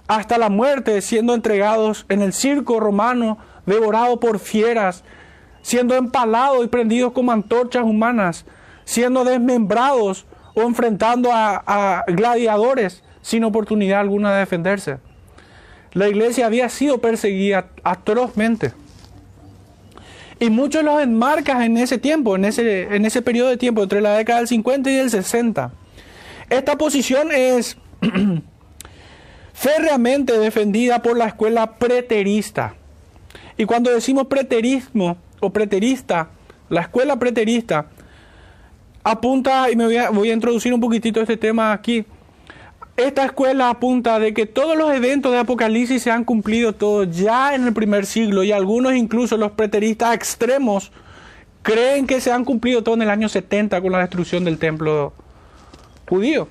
hasta 0.07 0.39
la 0.39 0.49
muerte, 0.49 0.99
siendo 1.01 1.35
entregados 1.35 2.07
en 2.09 2.23
el 2.23 2.33
circo 2.33 2.79
romano, 2.79 3.37
devorados 3.67 4.17
por 4.17 4.39
fieras, 4.39 5.03
siendo 5.61 5.93
empalados 5.93 6.65
y 6.65 6.67
prendidos 6.67 7.13
como 7.13 7.31
antorchas 7.31 7.83
humanas, 7.83 8.45
siendo 8.83 9.23
desmembrados 9.25 10.25
o 10.55 10.63
enfrentando 10.63 11.31
a, 11.31 11.63
a 11.67 12.03
gladiadores 12.07 13.03
sin 13.21 13.43
oportunidad 13.43 13.99
alguna 13.99 14.33
de 14.33 14.39
defenderse. 14.39 14.97
La 15.93 16.09
iglesia 16.09 16.47
había 16.47 16.67
sido 16.69 16.97
perseguida 16.97 17.69
atrozmente. 17.83 18.73
Y 20.39 20.49
muchos 20.49 20.83
los 20.83 21.01
enmarcan 21.01 21.61
en 21.61 21.77
ese 21.77 21.97
tiempo, 21.97 22.35
en 22.35 22.45
ese, 22.45 22.95
en 22.95 23.05
ese 23.05 23.21
periodo 23.21 23.49
de 23.49 23.57
tiempo, 23.57 23.83
entre 23.83 23.99
la 23.99 24.15
década 24.15 24.39
del 24.39 24.47
50 24.47 24.89
y 24.89 24.95
el 24.95 25.09
60. 25.09 25.71
Esta 26.49 26.77
posición 26.77 27.29
es 27.31 27.77
férreamente 29.53 30.37
defendida 30.39 31.01
por 31.01 31.17
la 31.17 31.27
escuela 31.27 31.77
preterista. 31.77 32.75
Y 33.57 33.65
cuando 33.65 33.91
decimos 33.91 34.27
preterismo 34.27 35.17
o 35.41 35.49
preterista, 35.51 36.29
la 36.69 36.81
escuela 36.81 37.19
preterista 37.19 37.87
apunta, 39.03 39.69
y 39.69 39.75
me 39.75 39.85
voy 39.85 39.97
a, 39.97 40.09
voy 40.09 40.29
a 40.31 40.33
introducir 40.33 40.73
un 40.73 40.79
poquitito 40.79 41.19
este 41.19 41.35
tema 41.35 41.73
aquí, 41.73 42.05
esta 42.99 43.25
escuela 43.25 43.69
apunta 43.69 44.19
de 44.19 44.33
que 44.33 44.45
todos 44.45 44.77
los 44.77 44.91
eventos 44.91 45.31
de 45.31 45.39
Apocalipsis 45.39 46.03
se 46.03 46.11
han 46.11 46.25
cumplido 46.25 46.73
todos 46.73 47.15
ya 47.15 47.55
en 47.55 47.65
el 47.65 47.73
primer 47.73 48.05
siglo 48.05 48.43
y 48.43 48.51
algunos 48.51 48.93
incluso 48.93 49.37
los 49.37 49.51
preteristas 49.51 50.13
extremos 50.13 50.91
creen 51.61 52.07
que 52.07 52.19
se 52.19 52.31
han 52.31 52.43
cumplido 52.43 52.83
todo 52.83 52.95
en 52.95 53.03
el 53.03 53.09
año 53.09 53.29
70 53.29 53.81
con 53.81 53.91
la 53.91 53.99
destrucción 53.99 54.43
del 54.43 54.57
templo 54.57 55.13
judío. 56.09 56.47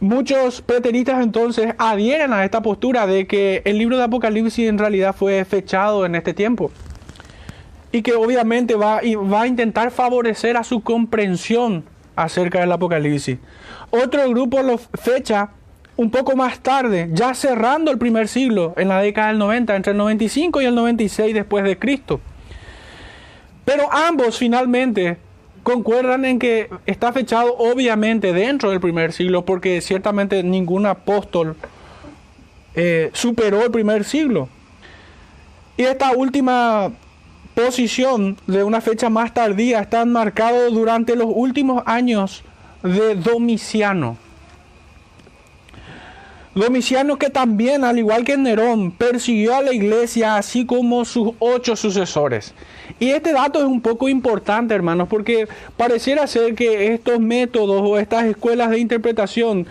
Muchos 0.00 0.60
preteristas 0.60 1.22
entonces 1.22 1.74
adhieren 1.78 2.32
a 2.32 2.44
esta 2.44 2.62
postura 2.62 3.06
de 3.06 3.26
que 3.26 3.62
el 3.64 3.78
libro 3.78 3.96
de 3.96 4.04
Apocalipsis 4.04 4.68
en 4.68 4.78
realidad 4.78 5.14
fue 5.14 5.44
fechado 5.44 6.04
en 6.04 6.14
este 6.14 6.34
tiempo 6.34 6.70
y 7.90 8.02
que 8.02 8.14
obviamente 8.14 8.74
va, 8.74 9.00
va 9.32 9.42
a 9.42 9.46
intentar 9.46 9.90
favorecer 9.90 10.56
a 10.56 10.64
su 10.64 10.82
comprensión 10.82 11.84
acerca 12.16 12.60
del 12.60 12.72
Apocalipsis. 12.72 13.38
Otro 13.90 14.28
grupo 14.28 14.62
lo 14.62 14.78
fecha 14.78 15.50
un 15.96 16.10
poco 16.10 16.34
más 16.34 16.58
tarde, 16.60 17.08
ya 17.12 17.34
cerrando 17.34 17.90
el 17.90 17.98
primer 17.98 18.28
siglo, 18.28 18.74
en 18.76 18.88
la 18.88 19.00
década 19.00 19.28
del 19.28 19.38
90, 19.38 19.76
entre 19.76 19.92
el 19.92 19.98
95 19.98 20.60
y 20.62 20.64
el 20.64 20.74
96 20.74 21.34
después 21.34 21.64
de 21.64 21.78
Cristo. 21.78 22.20
Pero 23.64 23.92
ambos 23.92 24.38
finalmente 24.38 25.18
concuerdan 25.62 26.24
en 26.24 26.38
que 26.38 26.68
está 26.86 27.12
fechado 27.12 27.56
obviamente 27.56 28.32
dentro 28.32 28.70
del 28.70 28.80
primer 28.80 29.12
siglo, 29.12 29.44
porque 29.44 29.80
ciertamente 29.80 30.42
ningún 30.42 30.86
apóstol 30.86 31.56
eh, 32.74 33.10
superó 33.12 33.64
el 33.64 33.70
primer 33.70 34.04
siglo. 34.04 34.48
Y 35.76 35.82
esta 35.84 36.12
última 36.12 36.92
posición 37.54 38.36
de 38.46 38.64
una 38.64 38.80
fecha 38.80 39.08
más 39.08 39.32
tardía 39.32 39.80
están 39.80 40.12
marcados 40.12 40.72
durante 40.72 41.16
los 41.16 41.28
últimos 41.32 41.82
años 41.86 42.42
de 42.82 43.14
Domiciano. 43.14 44.16
Domiciano 46.54 47.16
que 47.18 47.30
también, 47.30 47.82
al 47.82 47.98
igual 47.98 48.24
que 48.24 48.36
Nerón, 48.36 48.92
persiguió 48.92 49.56
a 49.56 49.62
la 49.62 49.72
iglesia 49.72 50.36
así 50.36 50.64
como 50.64 51.04
sus 51.04 51.30
ocho 51.40 51.74
sucesores. 51.74 52.54
Y 53.00 53.10
este 53.10 53.32
dato 53.32 53.58
es 53.58 53.64
un 53.64 53.80
poco 53.80 54.08
importante, 54.08 54.72
hermanos, 54.72 55.08
porque 55.08 55.48
pareciera 55.76 56.28
ser 56.28 56.54
que 56.54 56.94
estos 56.94 57.18
métodos 57.18 57.82
o 57.82 57.98
estas 57.98 58.26
escuelas 58.26 58.70
de 58.70 58.78
interpretación 58.78 59.66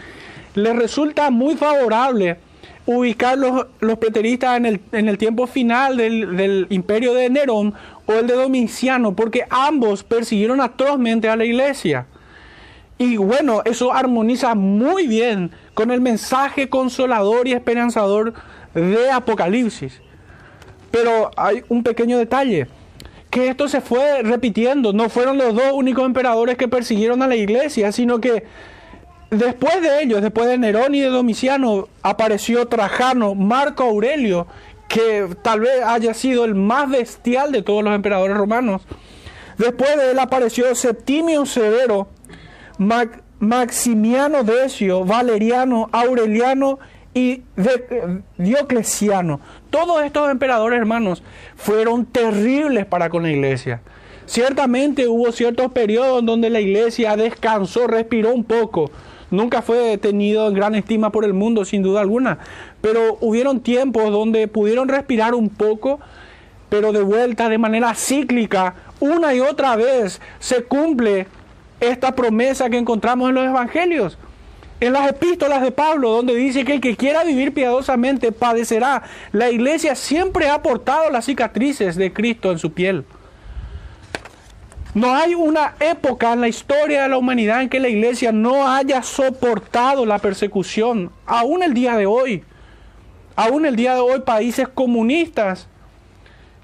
les 0.56 0.76
resulta 0.76 1.30
muy 1.30 1.56
favorable 1.56 2.38
ubicar 2.86 3.38
los, 3.38 3.68
los 3.80 3.98
preteristas 3.98 4.58
en 4.58 4.66
el, 4.66 4.82
en 4.92 5.08
el, 5.08 5.18
tiempo 5.18 5.48
final 5.48 5.98
del, 5.98 6.36
del, 6.36 6.68
imperio 6.70 7.14
de 7.14 7.30
Nerón 7.30 7.74
o 8.06 8.14
el 8.14 8.28
de 8.28 8.34
Domiciano, 8.34 9.16
porque 9.16 9.46
ambos 9.50 10.04
persiguieron 10.04 10.60
atrozmente 10.60 11.30
a 11.30 11.36
la 11.36 11.46
iglesia. 11.46 12.08
Y 12.98 13.18
bueno, 13.18 13.62
eso 13.66 13.94
armoniza 13.94 14.56
muy 14.56 15.08
bien 15.08 15.52
con 15.74 15.92
el 15.92 16.02
mensaje 16.02 16.70
consolador 16.70 17.48
y 17.48 17.54
esperanzador 17.54 18.34
de 18.74 19.12
Apocalipsis. 19.12 20.02
Pero 20.92 21.32
hay 21.36 21.64
un 21.70 21.84
pequeño 21.84 22.18
detalle, 22.18 22.68
que 23.30 23.48
esto 23.48 23.68
se 23.68 23.82
fue 23.82 24.22
repitiendo, 24.22 24.94
no 24.94 25.10
fueron 25.10 25.40
los 25.40 25.56
dos 25.56 25.72
únicos 25.74 26.06
emperadores 26.06 26.56
que 26.56 26.68
persiguieron 26.68 27.24
a 27.24 27.28
la 27.28 27.36
iglesia, 27.36 27.92
sino 27.92 28.22
que 28.22 28.44
Después 29.34 29.82
de 29.82 30.04
ellos, 30.04 30.22
después 30.22 30.48
de 30.48 30.60
Nerón 30.60 30.94
y 30.94 31.02
de 31.02 31.10
Domiciano, 31.10 31.88
apareció 32.04 32.68
Trajano, 32.68 33.34
Marco 33.34 33.84
Aurelio, 33.84 34.46
que 34.88 35.28
tal 35.42 35.62
vez 35.62 35.82
haya 35.84 36.14
sido 36.14 36.46
el 36.46 36.54
más 36.54 36.88
bestial 36.88 37.52
de 37.52 37.64
todos 37.64 37.84
los 37.84 37.96
emperadores 37.96 38.38
romanos. 38.38 38.84
Después 39.58 39.98
de 39.98 40.12
él 40.12 40.20
apareció 40.20 40.76
Septimio 40.76 41.48
Severo, 41.48 42.10
Maximiano 43.40 44.44
Decio, 44.44 45.04
Valeriano, 45.04 45.90
Aureliano 45.92 46.78
y 47.16 47.42
Diocleciano. 48.38 49.40
Todos 49.72 50.04
estos 50.04 50.30
emperadores, 50.30 50.78
hermanos, 50.78 51.24
fueron 51.56 52.06
terribles 52.06 52.86
para 52.86 53.10
con 53.10 53.24
la 53.24 53.32
iglesia. 53.32 53.82
Ciertamente 54.28 55.08
hubo 55.08 55.32
ciertos 55.32 55.72
periodos 55.72 56.24
donde 56.24 56.52
la 56.52 56.60
iglesia 56.60 57.16
descansó, 57.16 57.88
respiró 57.88 58.32
un 58.32 58.44
poco, 58.44 58.92
Nunca 59.34 59.64
fue 59.64 59.98
tenido 59.98 60.48
en 60.48 60.54
gran 60.54 60.76
estima 60.76 61.12
por 61.12 61.26
el 61.26 61.34
mundo, 61.34 61.66
sin 61.66 61.82
duda 61.82 62.02
alguna. 62.02 62.38
Pero 62.82 63.18
hubieron 63.20 63.62
tiempos 63.62 64.12
donde 64.12 64.48
pudieron 64.48 64.88
respirar 64.88 65.34
un 65.34 65.50
poco, 65.50 66.00
pero 66.70 66.92
de 66.92 67.02
vuelta 67.02 67.50
de 67.50 67.58
manera 67.58 67.96
cíclica 67.96 68.76
una 69.00 69.34
y 69.34 69.40
otra 69.40 69.76
vez 69.76 70.22
se 70.38 70.66
cumple 70.66 71.26
esta 71.80 72.14
promesa 72.14 72.70
que 72.70 72.78
encontramos 72.78 73.30
en 73.30 73.34
los 73.34 73.46
evangelios. 73.46 74.20
En 74.80 74.94
las 74.94 75.10
epístolas 75.10 75.64
de 75.64 75.72
Pablo, 75.72 76.12
donde 76.12 76.36
dice 76.36 76.64
que 76.64 76.76
el 76.76 76.82
que 76.82 76.96
quiera 76.96 77.24
vivir 77.24 77.56
piadosamente 77.56 78.32
padecerá. 78.32 79.02
La 79.32 79.50
iglesia 79.50 79.96
siempre 79.96 80.48
ha 80.48 80.62
portado 80.62 81.10
las 81.10 81.26
cicatrices 81.26 81.96
de 81.96 82.14
Cristo 82.14 82.52
en 82.52 82.60
su 82.60 82.72
piel. 82.72 83.04
No 84.94 85.16
hay 85.16 85.34
una 85.34 85.74
época 85.80 86.34
en 86.34 86.42
la 86.42 86.48
historia 86.48 87.04
de 87.04 87.10
la 87.10 87.18
humanidad 87.18 87.64
en 87.64 87.70
que 87.70 87.80
la 87.80 87.90
iglesia 87.90 88.32
no 88.32 88.68
haya 88.68 89.02
soportado 89.02 90.06
la 90.06 90.20
persecución, 90.20 91.12
aún 91.26 91.64
el 91.64 91.74
día 91.74 91.98
de 91.98 92.06
hoy. 92.06 92.44
Aún 93.36 93.66
el 93.66 93.76
día 93.76 93.96
de 93.96 94.02
hoy 94.02 94.20
países 94.20 94.68
comunistas 94.68 95.68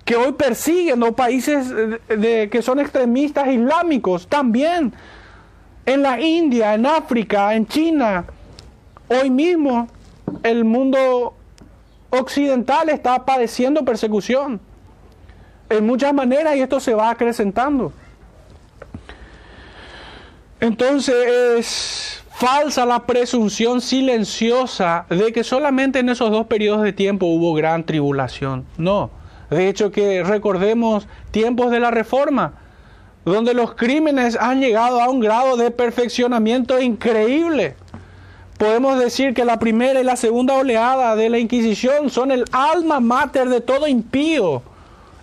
que 0.05 0.15
hoy 0.15 0.33
persiguen 0.33 1.01
o 1.01 1.13
países 1.13 1.67
que 2.07 2.61
son 2.61 2.79
extremistas 2.79 3.47
islámicos 3.47 4.27
también 4.27 4.93
en 5.87 6.03
la 6.03 6.21
India, 6.21 6.75
en 6.75 6.85
África, 6.85 7.55
en 7.55 7.65
China, 7.67 8.25
hoy 9.07 9.31
mismo 9.31 9.87
el 10.43 10.63
mundo 10.63 11.33
occidental 12.11 12.89
está 12.89 13.25
padeciendo 13.25 13.83
persecución 13.83 14.59
en 15.69 15.85
muchas 15.85 16.13
maneras 16.13 16.55
y 16.55 16.61
esto 16.61 16.79
se 16.79 16.93
va 16.93 17.09
acrecentando. 17.09 17.91
Entonces 20.61 21.15
es 21.57 22.23
falsa 22.31 22.85
la 22.85 23.05
presunción 23.05 23.81
silenciosa 23.81 25.05
de 25.09 25.31
que 25.31 25.43
solamente 25.43 25.99
en 25.99 26.09
esos 26.09 26.31
dos 26.31 26.47
periodos 26.47 26.83
de 26.83 26.93
tiempo 26.93 27.27
hubo 27.27 27.53
gran 27.53 27.85
tribulación. 27.85 28.65
No, 28.77 29.09
de 29.49 29.69
hecho 29.69 29.91
que 29.91 30.23
recordemos 30.23 31.07
tiempos 31.31 31.71
de 31.71 31.79
la 31.79 31.91
Reforma, 31.91 32.53
donde 33.25 33.53
los 33.53 33.73
crímenes 33.75 34.37
han 34.39 34.59
llegado 34.59 35.01
a 35.01 35.09
un 35.09 35.19
grado 35.19 35.55
de 35.55 35.71
perfeccionamiento 35.71 36.79
increíble. 36.81 37.75
Podemos 38.57 38.99
decir 38.99 39.33
que 39.33 39.45
la 39.45 39.59
primera 39.59 40.01
y 40.01 40.03
la 40.03 40.17
segunda 40.17 40.55
oleada 40.55 41.15
de 41.15 41.29
la 41.29 41.39
Inquisición 41.39 42.09
son 42.09 42.31
el 42.31 42.43
alma 42.51 42.99
mater 42.99 43.47
de 43.47 43.61
todo 43.61 43.87
impío. 43.87 44.61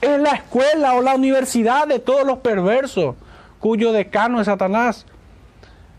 Es 0.01 0.19
la 0.19 0.31
escuela 0.31 0.95
o 0.95 1.03
la 1.03 1.15
universidad 1.15 1.87
de 1.87 1.99
todos 1.99 2.27
los 2.27 2.39
perversos, 2.39 3.15
cuyo 3.61 3.93
decano 3.93 4.41
es 4.41 4.47
Satanás. 4.47 5.05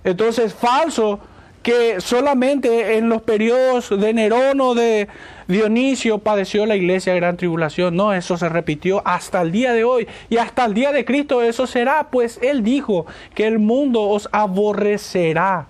Entonces, 0.04 0.54
falso 0.54 1.20
que 1.68 2.00
solamente 2.00 2.98
en 2.98 3.10
los 3.10 3.22
periodos 3.24 3.90
de 3.90 4.14
Nerón 4.14 4.62
o 4.62 4.74
de 4.74 5.10
Dionisio 5.48 6.20
padeció 6.20 6.66
la 6.66 6.78
iglesia 6.78 7.14
gran 7.14 7.36
tribulación. 7.36 7.96
No, 7.96 8.14
eso 8.14 8.38
se 8.38 8.48
repitió 8.48 9.02
hasta 9.06 9.42
el 9.42 9.52
día 9.52 9.74
de 9.74 9.84
hoy 9.84 10.08
y 10.30 10.38
hasta 10.38 10.64
el 10.64 10.74
día 10.74 10.94
de 10.94 11.04
Cristo 11.04 11.42
eso 11.42 11.68
será, 11.68 12.08
pues 12.10 12.40
Él 12.42 12.64
dijo 12.64 13.06
que 13.36 13.48
el 13.48 13.60
mundo 13.60 14.04
os 14.04 14.30
aborrecerá 14.32 15.68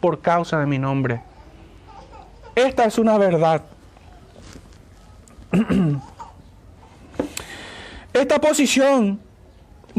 por 0.00 0.20
causa 0.20 0.60
de 0.60 0.66
mi 0.66 0.78
nombre. 0.78 1.20
Esta 2.54 2.84
es 2.84 2.96
una 2.98 3.18
verdad. 3.18 3.62
Esta 8.12 8.40
posición 8.40 9.20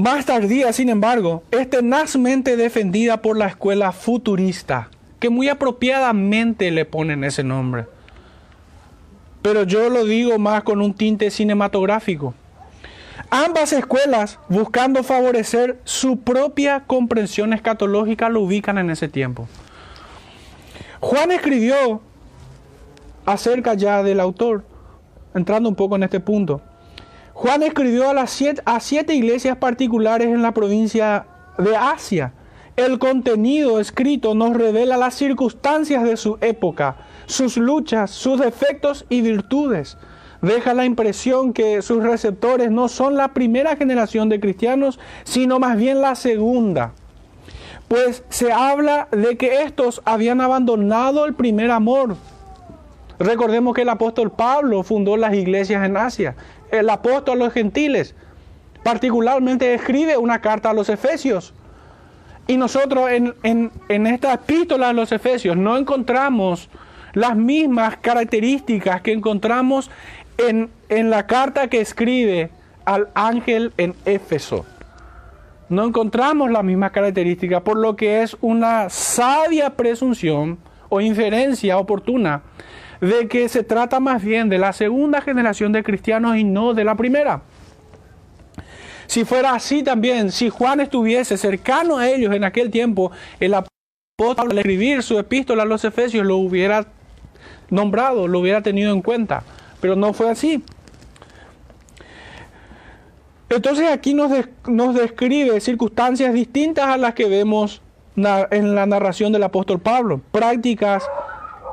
más 0.01 0.25
tardía, 0.25 0.73
sin 0.73 0.89
embargo, 0.89 1.43
es 1.51 1.69
tenazmente 1.69 2.57
defendida 2.57 3.21
por 3.21 3.37
la 3.37 3.47
escuela 3.47 3.91
futurista, 3.91 4.89
que 5.19 5.29
muy 5.29 5.47
apropiadamente 5.47 6.71
le 6.71 6.85
ponen 6.85 7.23
ese 7.23 7.43
nombre. 7.43 7.85
Pero 9.41 9.63
yo 9.63 9.89
lo 9.89 10.05
digo 10.05 10.39
más 10.39 10.63
con 10.63 10.81
un 10.81 10.93
tinte 10.93 11.29
cinematográfico. 11.29 12.33
Ambas 13.29 13.73
escuelas, 13.73 14.39
buscando 14.49 15.03
favorecer 15.03 15.79
su 15.83 16.19
propia 16.19 16.83
comprensión 16.85 17.53
escatológica, 17.53 18.29
lo 18.29 18.41
ubican 18.41 18.77
en 18.77 18.89
ese 18.89 19.07
tiempo. 19.07 19.47
Juan 20.99 21.31
escribió 21.31 22.01
acerca 23.25 23.75
ya 23.75 24.03
del 24.03 24.19
autor, 24.19 24.63
entrando 25.33 25.69
un 25.69 25.75
poco 25.75 25.95
en 25.95 26.03
este 26.03 26.19
punto. 26.19 26.61
Juan 27.33 27.63
escribió 27.63 28.09
a, 28.09 28.13
las 28.13 28.29
siete, 28.29 28.61
a 28.65 28.79
siete 28.79 29.15
iglesias 29.15 29.57
particulares 29.57 30.27
en 30.27 30.41
la 30.41 30.53
provincia 30.53 31.25
de 31.57 31.75
Asia. 31.75 32.33
El 32.75 32.99
contenido 32.99 33.79
escrito 33.79 34.33
nos 34.33 34.55
revela 34.55 34.97
las 34.97 35.15
circunstancias 35.15 36.03
de 36.03 36.17
su 36.17 36.37
época, 36.41 36.97
sus 37.25 37.57
luchas, 37.57 38.11
sus 38.11 38.39
defectos 38.39 39.05
y 39.09 39.21
virtudes. 39.21 39.97
Deja 40.41 40.73
la 40.73 40.85
impresión 40.85 41.53
que 41.53 41.81
sus 41.81 42.01
receptores 42.01 42.71
no 42.71 42.87
son 42.87 43.15
la 43.15 43.33
primera 43.33 43.75
generación 43.75 44.29
de 44.29 44.39
cristianos, 44.39 44.99
sino 45.23 45.59
más 45.59 45.77
bien 45.77 46.01
la 46.01 46.15
segunda. 46.15 46.93
Pues 47.87 48.23
se 48.29 48.51
habla 48.51 49.07
de 49.11 49.37
que 49.37 49.63
estos 49.63 50.01
habían 50.05 50.41
abandonado 50.41 51.25
el 51.25 51.35
primer 51.35 51.71
amor. 51.71 52.15
Recordemos 53.19 53.75
que 53.75 53.83
el 53.83 53.89
apóstol 53.89 54.31
Pablo 54.31 54.81
fundó 54.81 55.17
las 55.17 55.35
iglesias 55.35 55.85
en 55.85 55.97
Asia 55.97 56.35
el 56.71 56.89
apóstol 56.89 57.41
a 57.41 57.45
los 57.45 57.53
gentiles. 57.53 58.15
Particularmente 58.83 59.73
escribe 59.73 60.17
una 60.17 60.41
carta 60.41 60.71
a 60.71 60.73
los 60.73 60.89
efesios. 60.89 61.53
Y 62.47 62.57
nosotros 62.57 63.09
en, 63.11 63.71
esta 63.87 64.33
epístola 64.33 64.89
a 64.89 64.93
los 64.93 65.11
efesios 65.11 65.55
no 65.55 65.77
encontramos 65.77 66.69
las 67.13 67.35
mismas 67.35 67.97
características 67.97 69.01
que 69.01 69.11
encontramos 69.11 69.91
en, 70.37 70.69
en 70.89 71.09
la 71.09 71.27
carta 71.27 71.67
que 71.67 71.81
escribe 71.81 72.49
al 72.85 73.09
ángel 73.13 73.73
en 73.77 73.95
Éfeso. 74.05 74.65
No 75.69 75.85
encontramos 75.85 76.51
las 76.51 76.63
mismas 76.63 76.91
características, 76.91 77.61
por 77.61 77.77
lo 77.77 77.95
que 77.95 78.23
es 78.23 78.35
una 78.41 78.89
sabia 78.89 79.75
presunción 79.77 80.57
o 80.89 80.99
inferencia 80.99 81.77
oportuna 81.77 82.41
de 83.01 83.27
que 83.27 83.49
se 83.49 83.63
trata 83.63 83.99
más 83.99 84.23
bien 84.23 84.47
de 84.47 84.59
la 84.59 84.73
segunda 84.73 85.21
generación 85.21 85.71
de 85.71 85.83
cristianos 85.83 86.37
y 86.37 86.43
no 86.43 86.73
de 86.73 86.83
la 86.83 86.95
primera. 86.95 87.41
Si 89.07 89.25
fuera 89.25 89.55
así 89.55 89.83
también, 89.83 90.31
si 90.31 90.49
Juan 90.49 90.79
estuviese 90.79 91.35
cercano 91.35 91.97
a 91.97 92.07
ellos 92.07 92.33
en 92.33 92.43
aquel 92.43 92.69
tiempo, 92.69 93.11
el 93.39 93.55
apóstol 93.55 94.51
al 94.51 94.57
escribir 94.59 95.01
su 95.03 95.17
epístola 95.17 95.63
a 95.63 95.65
los 95.65 95.83
Efesios 95.83 96.25
lo 96.25 96.37
hubiera 96.37 96.85
nombrado, 97.69 98.27
lo 98.27 98.39
hubiera 98.39 98.61
tenido 98.61 98.93
en 98.93 99.01
cuenta, 99.01 99.43
pero 99.81 99.95
no 99.95 100.13
fue 100.13 100.29
así. 100.29 100.63
Entonces 103.49 103.89
aquí 103.89 104.13
nos, 104.13 104.31
nos 104.67 104.95
describe 104.95 105.59
circunstancias 105.59 106.33
distintas 106.33 106.85
a 106.85 106.97
las 106.97 107.15
que 107.15 107.27
vemos 107.27 107.81
en 108.15 108.75
la 108.75 108.85
narración 108.85 109.33
del 109.33 109.43
apóstol 109.43 109.79
Pablo, 109.79 110.21
prácticas 110.31 111.03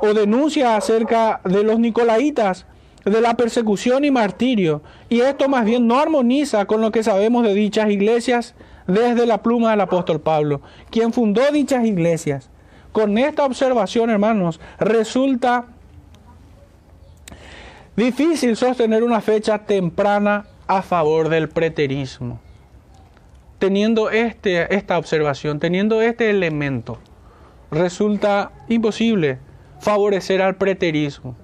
o 0.01 0.13
denuncia 0.13 0.75
acerca 0.75 1.41
de 1.43 1.63
los 1.63 1.79
nicolaitas, 1.79 2.65
de 3.05 3.21
la 3.21 3.35
persecución 3.35 4.05
y 4.05 4.11
martirio, 4.11 4.81
y 5.09 5.21
esto 5.21 5.47
más 5.47 5.65
bien 5.65 5.87
no 5.87 5.99
armoniza 5.99 6.65
con 6.65 6.81
lo 6.81 6.91
que 6.91 7.03
sabemos 7.03 7.43
de 7.43 7.53
dichas 7.53 7.89
iglesias 7.89 8.55
desde 8.87 9.25
la 9.25 9.41
pluma 9.41 9.71
del 9.71 9.81
apóstol 9.81 10.19
Pablo, 10.19 10.61
quien 10.89 11.13
fundó 11.13 11.41
dichas 11.51 11.85
iglesias. 11.85 12.49
Con 12.91 13.17
esta 13.17 13.45
observación, 13.45 14.09
hermanos, 14.09 14.59
resulta 14.79 15.65
difícil 17.95 18.55
sostener 18.55 19.03
una 19.03 19.21
fecha 19.21 19.59
temprana 19.59 20.45
a 20.67 20.81
favor 20.81 21.29
del 21.29 21.49
preterismo. 21.49 22.39
Teniendo 23.59 24.09
este, 24.09 24.73
esta 24.73 24.97
observación, 24.97 25.59
teniendo 25.59 26.01
este 26.01 26.29
elemento, 26.29 26.97
resulta 27.71 28.51
imposible 28.69 29.37
favorecer 29.79 30.41
al 30.41 30.55
preterismo. 30.55 31.35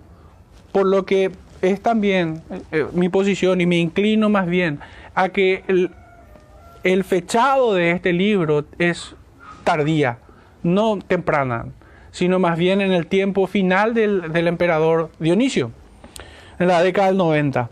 Por 0.72 0.86
lo 0.86 1.06
que 1.06 1.32
es 1.62 1.82
también 1.82 2.42
eh, 2.50 2.62
eh, 2.72 2.86
mi 2.94 3.10
posición 3.10 3.62
y 3.62 3.66
me 3.66 3.78
inclino 3.78 4.30
más 4.30 4.48
bien 4.48 4.80
a 5.14 5.30
que 5.30 5.64
el, 5.68 7.04
fechado 7.04 7.74
de 7.74 7.92
este 7.92 8.14
libro 8.14 8.66
es 8.78 9.16
tardía, 9.64 10.20
no 10.62 11.00
temprana, 11.00 11.68
sino 12.12 12.38
más 12.40 12.58
bien 12.58 12.82
en 12.82 12.92
el 12.92 13.08
tiempo 13.08 13.48
final 13.48 13.94
del, 13.94 14.32
del 14.32 14.48
emperador 14.48 15.10
Dionisio, 15.20 15.72
en 16.60 16.68
la 16.68 16.84
década 16.84 17.08
del 17.08 17.18
90. 17.18 17.70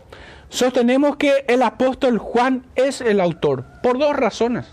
Sostenemos 0.48 1.16
que 1.16 1.44
el 1.48 1.62
apóstol 1.62 2.18
Juan 2.18 2.64
es 2.74 3.00
el 3.00 3.20
autor, 3.20 3.64
por 3.82 3.98
dos 3.98 4.16
razones. 4.16 4.66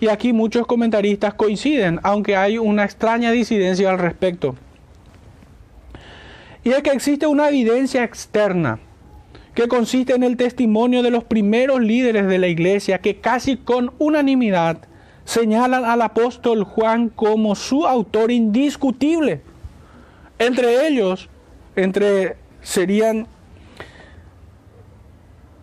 Y 0.00 0.08
aquí 0.08 0.32
muchos 0.32 0.66
comentaristas 0.66 1.34
coinciden, 1.34 1.98
aunque 2.02 2.36
hay 2.36 2.58
una 2.58 2.84
extraña 2.84 3.32
disidencia 3.32 3.90
al 3.90 3.98
respecto. 3.98 4.54
Y 6.68 6.72
es 6.72 6.82
que 6.82 6.90
existe 6.90 7.26
una 7.26 7.48
evidencia 7.48 8.04
externa 8.04 8.78
que 9.54 9.68
consiste 9.68 10.14
en 10.14 10.22
el 10.22 10.36
testimonio 10.36 11.02
de 11.02 11.10
los 11.10 11.24
primeros 11.24 11.80
líderes 11.80 12.26
de 12.26 12.36
la 12.36 12.46
iglesia 12.46 12.98
que 12.98 13.20
casi 13.20 13.56
con 13.56 13.94
unanimidad 13.98 14.76
señalan 15.24 15.86
al 15.86 16.02
apóstol 16.02 16.64
Juan 16.64 17.08
como 17.08 17.54
su 17.54 17.86
autor 17.86 18.30
indiscutible. 18.30 19.40
Entre 20.38 20.86
ellos, 20.86 21.30
entre 21.74 22.36
serían 22.60 23.26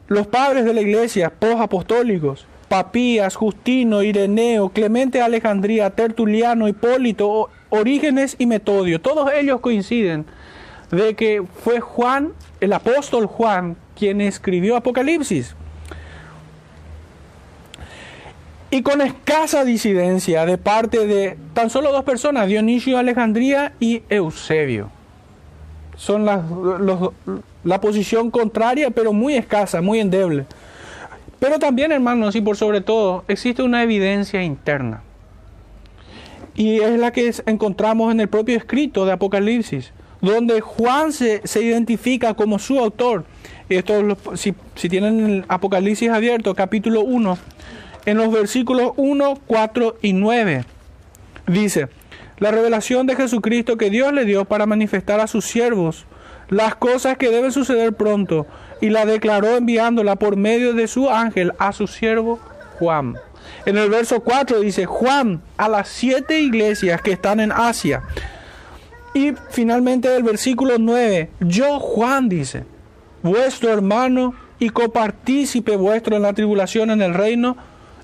los 0.08 0.26
padres 0.26 0.66
de 0.66 0.74
la 0.74 0.82
iglesia, 0.82 1.32
apostólicos, 1.60 2.48
Papías, 2.68 3.36
Justino, 3.36 4.02
Ireneo, 4.02 4.70
Clemente 4.70 5.20
de 5.20 5.24
Alejandría, 5.24 5.92
Tertuliano, 5.92 6.68
Hipólito, 6.68 7.52
Orígenes 7.70 8.36
y 8.40 8.48
Metodio. 8.48 9.00
Todos 9.00 9.32
ellos 9.34 9.60
coinciden 9.60 10.26
de 10.96 11.16
que 11.16 11.44
fue 11.64 11.80
Juan, 11.80 12.34
el 12.60 12.74
apóstol 12.74 13.26
Juan, 13.26 13.76
quien 13.98 14.22
escribió 14.22 14.76
Apocalipsis. 14.76 15.56
Y 18.72 18.82
con 18.82 19.02
escasa 19.02 19.64
disidencia 19.64 20.46
de 20.46 20.58
parte 20.58 21.06
de 21.06 21.38
tan 21.54 21.70
solo 21.70 21.92
dos 21.92 22.04
personas, 22.04 22.48
Dionisio 22.48 22.98
Alejandría 22.98 23.74
y 23.80 24.04
Eusebio. 24.10 24.90
Son 25.96 26.26
las, 26.26 26.42
la 27.64 27.80
posición 27.80 28.32
contraria, 28.32 28.92
pero 28.92 29.14
muy 29.14 29.36
escasa, 29.36 29.82
muy 29.82 30.00
endeble. 30.00 30.46
Pero 31.40 31.60
también, 31.60 31.92
hermanos, 31.92 32.36
y 32.36 32.42
por 32.42 32.58
sobre 32.58 32.82
todo, 32.82 33.24
existe 33.28 33.64
una 33.64 33.84
evidencia 33.84 34.44
interna. 34.44 35.04
Y 36.56 36.80
es 36.80 37.00
la 37.00 37.12
que 37.12 37.34
encontramos 37.46 38.12
en 38.12 38.20
el 38.20 38.30
propio 38.30 38.58
escrito 38.58 39.06
de 39.06 39.12
Apocalipsis, 39.12 39.92
donde 40.26 40.62
Juan 40.62 41.14
se, 41.14 41.42
identifica 41.62 42.34
como 42.34 42.60
su 42.60 42.80
autor. 42.80 43.26
Esto, 43.70 44.18
si, 44.36 44.54
si 44.76 44.90
tienen 44.90 45.26
el 45.26 45.46
Apocalipsis 45.48 46.10
abierto, 46.10 46.54
capítulo 46.56 47.02
1, 47.02 47.38
en 48.06 48.18
los 48.18 48.32
versículos 48.32 48.94
1, 48.98 49.40
4 49.48 49.98
y 50.02 50.14
9, 50.14 50.66
dice, 51.48 51.88
la 52.38 52.52
revelación 52.52 53.08
de 53.08 53.16
Jesucristo 53.16 53.78
que 53.78 53.90
Dios 53.90 54.14
le 54.14 54.26
dio 54.26 54.46
para 54.46 54.66
manifestar 54.66 55.20
a 55.20 55.28
sus 55.28 55.46
siervos 55.46 56.06
las 56.50 56.76
cosas 56.76 57.18
que 57.18 57.30
deben 57.30 57.52
suceder 57.52 57.94
pronto, 57.94 58.46
y 58.82 58.90
la 58.90 59.06
declaró 59.06 59.56
enviándola 59.56 60.16
por 60.16 60.36
medio 60.36 60.74
de 60.74 60.88
su 60.88 61.10
ángel 61.10 61.54
a 61.58 61.72
su 61.72 61.88
siervo 61.88 62.40
Juan. 62.78 63.16
En 63.66 63.78
el 63.78 63.90
verso 63.90 64.20
4 64.20 64.60
dice, 64.60 64.86
Juan, 64.86 65.42
a 65.58 65.70
las 65.70 65.88
siete 65.88 66.40
iglesias 66.40 67.02
que 67.02 67.12
están 67.12 67.40
en 67.40 67.52
Asia. 67.52 68.04
Y 69.16 69.34
finalmente 69.50 70.14
el 70.14 70.24
versículo 70.24 70.76
9, 70.78 71.30
yo 71.40 71.80
Juan 71.80 72.28
dice, 72.28 72.66
vuestro 73.24 73.72
hermano 73.72 74.36
y 74.60 74.72
copartícipe 74.72 75.78
vuestro 75.78 76.18
en 76.18 76.24
la 76.24 76.34
tribulación 76.34 76.92
en 76.92 77.02
el 77.02 77.14
reino 77.14 77.56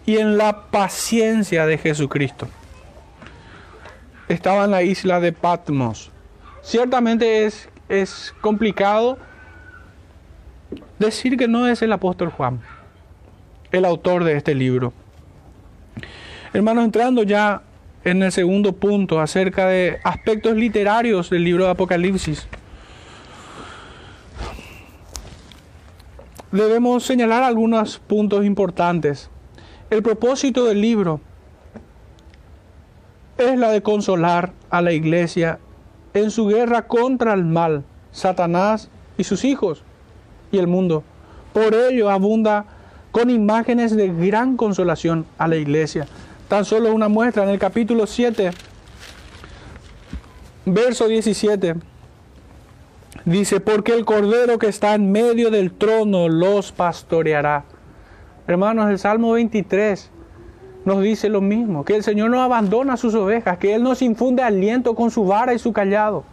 y 0.06 0.19
en 0.19 0.38
la 0.38 0.67
paciencia 0.71 1.65
de 1.65 1.78
Jesucristo. 1.78 2.47
Estaba 4.30 4.63
en 4.63 4.71
la 4.71 4.84
isla 4.84 5.19
de 5.19 5.34
Patmos. 5.34 6.12
Ciertamente 6.62 7.43
es, 7.43 7.67
es 7.89 8.34
complicado 8.39 9.17
decir 10.97 11.36
que 11.36 11.50
no 11.50 11.67
es 11.67 11.82
el 11.82 11.91
apóstol 11.91 12.30
Juan, 12.30 12.62
el 13.74 13.84
autor 13.84 14.24
de 14.24 14.38
este 14.38 14.56
libro. 14.56 14.93
Hermanos, 16.54 16.86
entrando 16.86 17.24
ya 17.24 17.63
en 18.03 18.23
el 18.23 18.31
segundo 18.31 18.73
punto 18.73 19.19
acerca 19.19 19.67
de 19.67 19.99
aspectos 20.03 20.55
literarios 20.55 21.29
del 21.29 21.43
libro 21.43 21.65
de 21.65 21.71
Apocalipsis, 21.71 22.47
debemos 26.51 27.03
señalar 27.03 27.43
algunos 27.43 27.99
puntos 27.99 28.45
importantes. 28.45 29.29
El 29.89 30.03
propósito 30.03 30.65
del 30.65 30.81
libro 30.81 31.21
es 33.37 33.57
la 33.57 33.69
de 33.69 33.81
consolar 33.81 34.53
a 34.69 34.81
la 34.81 34.91
iglesia 34.91 35.59
en 36.13 36.31
su 36.31 36.47
guerra 36.47 36.87
contra 36.87 37.33
el 37.33 37.45
mal, 37.45 37.83
Satanás 38.11 38.89
y 39.17 39.23
sus 39.23 39.45
hijos 39.45 39.83
y 40.51 40.57
el 40.57 40.67
mundo. 40.67 41.03
Por 41.53 41.73
ello 41.73 42.09
abunda 42.09 42.65
con 43.11 43.29
imágenes 43.29 43.95
de 43.95 44.07
gran 44.09 44.57
consolación 44.57 45.25
a 45.37 45.47
la 45.47 45.57
iglesia. 45.57 46.07
Tan 46.51 46.65
solo 46.65 46.93
una 46.93 47.07
muestra 47.07 47.43
en 47.43 47.49
el 47.49 47.59
capítulo 47.59 48.05
7, 48.05 48.51
verso 50.65 51.07
17. 51.07 51.75
Dice, 53.23 53.61
porque 53.61 53.93
el 53.93 54.03
Cordero 54.03 54.59
que 54.59 54.67
está 54.67 54.93
en 54.93 55.13
medio 55.13 55.49
del 55.49 55.71
trono 55.71 56.27
los 56.27 56.73
pastoreará. 56.73 57.63
Hermanos, 58.47 58.89
el 58.89 58.99
Salmo 58.99 59.31
23 59.31 60.11
nos 60.83 61.01
dice 61.01 61.29
lo 61.29 61.39
mismo, 61.39 61.85
que 61.85 61.95
el 61.95 62.03
Señor 62.03 62.29
no 62.29 62.41
abandona 62.41 62.97
sus 62.97 63.15
ovejas, 63.15 63.57
que 63.57 63.73
Él 63.73 63.83
nos 63.83 64.01
infunde 64.01 64.43
aliento 64.43 64.93
con 64.93 65.09
su 65.09 65.23
vara 65.23 65.53
y 65.53 65.57
su 65.57 65.71
callado. 65.71 66.25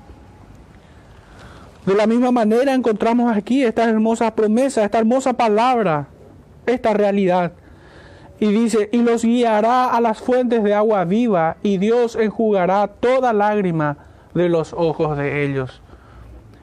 De 1.87 1.95
la 1.95 2.09
misma 2.09 2.33
manera 2.33 2.75
encontramos 2.75 3.37
aquí 3.37 3.63
esta 3.63 3.89
hermosa 3.89 4.35
promesa, 4.35 4.83
esta 4.83 4.99
hermosa 4.99 5.35
palabra, 5.35 6.09
esta 6.67 6.93
realidad. 6.93 7.53
Y 8.41 8.47
dice, 8.47 8.89
y 8.93 8.99
los 8.99 9.25
guiará 9.25 9.87
a 9.87 10.01
las 10.01 10.19
fuentes 10.19 10.63
de 10.63 10.75
agua 10.75 11.05
viva, 11.05 11.57
y 11.63 11.79
Dios 11.79 12.17
enjugará 12.17 12.87
toda 12.87 13.33
lágrima 13.33 13.97
de 14.35 14.49
los 14.49 14.73
ojos 14.73 15.17
de 15.19 15.45
ellos. 15.45 15.83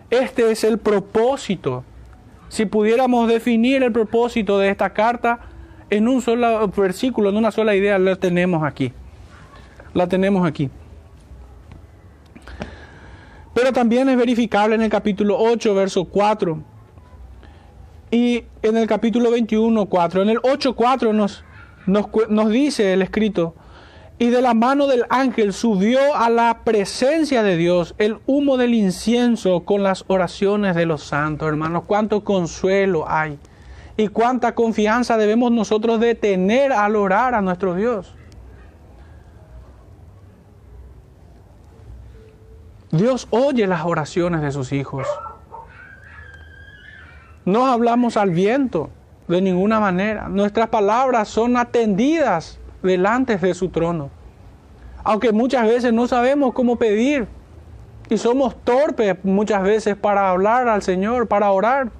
Este 0.09 0.51
es 0.51 0.63
el 0.63 0.77
propósito. 0.77 1.83
Si 2.47 2.65
pudiéramos 2.65 3.27
definir 3.27 3.83
el 3.83 3.91
propósito 3.91 4.59
de 4.59 4.69
esta 4.69 4.91
carta 4.91 5.39
en 5.89 6.07
un 6.07 6.21
solo 6.21 6.67
versículo, 6.69 7.29
en 7.29 7.37
una 7.37 7.51
sola 7.51 7.75
idea, 7.75 7.99
la 7.99 8.15
tenemos 8.15 8.63
aquí. 8.63 8.93
La 9.93 10.07
tenemos 10.07 10.47
aquí. 10.47 10.69
Pero 13.53 13.71
también 13.71 14.09
es 14.09 14.17
verificable 14.17 14.75
en 14.75 14.81
el 14.81 14.89
capítulo 14.89 15.37
8, 15.39 15.73
verso 15.73 16.05
4. 16.05 16.59
Y 18.11 18.43
en 18.61 18.77
el 18.77 18.85
capítulo 18.85 19.31
21, 19.31 19.85
4. 19.85 20.21
En 20.21 20.29
el 20.29 20.39
8, 20.43 20.75
4 20.75 21.13
nos, 21.13 21.43
nos, 21.85 22.05
nos 22.29 22.49
dice 22.49 22.93
el 22.93 23.01
escrito, 23.01 23.55
y 24.17 24.29
de 24.29 24.41
la 24.41 24.53
mano 24.53 24.87
del 24.87 25.05
ángel 25.09 25.51
subió 25.51 26.15
a 26.15 26.29
la 26.29 26.61
presencia 26.63 27.43
de 27.43 27.57
Dios 27.57 27.95
el 27.97 28.19
humo 28.25 28.55
del 28.55 28.73
incienso 28.73 29.65
con 29.65 29.83
las 29.83 30.05
oraciones 30.07 30.75
de 30.75 30.85
los 30.85 31.03
santos, 31.03 31.49
hermanos. 31.49 31.83
Cuánto 31.85 32.23
consuelo 32.23 33.09
hay 33.09 33.37
y 33.97 34.07
cuánta 34.07 34.55
confianza 34.55 35.17
debemos 35.17 35.51
nosotros 35.51 35.99
de 35.99 36.15
tener 36.15 36.71
al 36.71 36.95
orar 36.95 37.35
a 37.35 37.41
nuestro 37.41 37.75
Dios. 37.75 38.15
Dios 42.91 43.27
oye 43.31 43.67
las 43.67 43.83
oraciones 43.83 44.41
de 44.41 44.51
sus 44.51 44.71
hijos. 44.71 45.05
No 47.43 47.67
hablamos 47.67 48.15
al 48.15 48.31
viento 48.31 48.89
de 49.27 49.41
ninguna 49.41 49.79
manera. 49.79 50.27
Nuestras 50.29 50.69
palabras 50.69 51.27
son 51.27 51.57
atendidas 51.57 52.59
delante 52.83 53.37
de 53.37 53.53
su 53.53 53.69
trono. 53.69 54.09
Aunque 55.03 55.31
muchas 55.31 55.67
veces 55.67 55.93
no 55.93 56.07
sabemos 56.07 56.53
cómo 56.53 56.77
pedir 56.77 57.27
y 58.09 58.17
somos 58.17 58.55
torpes 58.63 59.17
muchas 59.23 59.63
veces 59.63 59.95
para 59.95 60.29
hablar 60.29 60.67
al 60.67 60.81
Señor, 60.81 61.27
para 61.27 61.51
orar. 61.51 61.91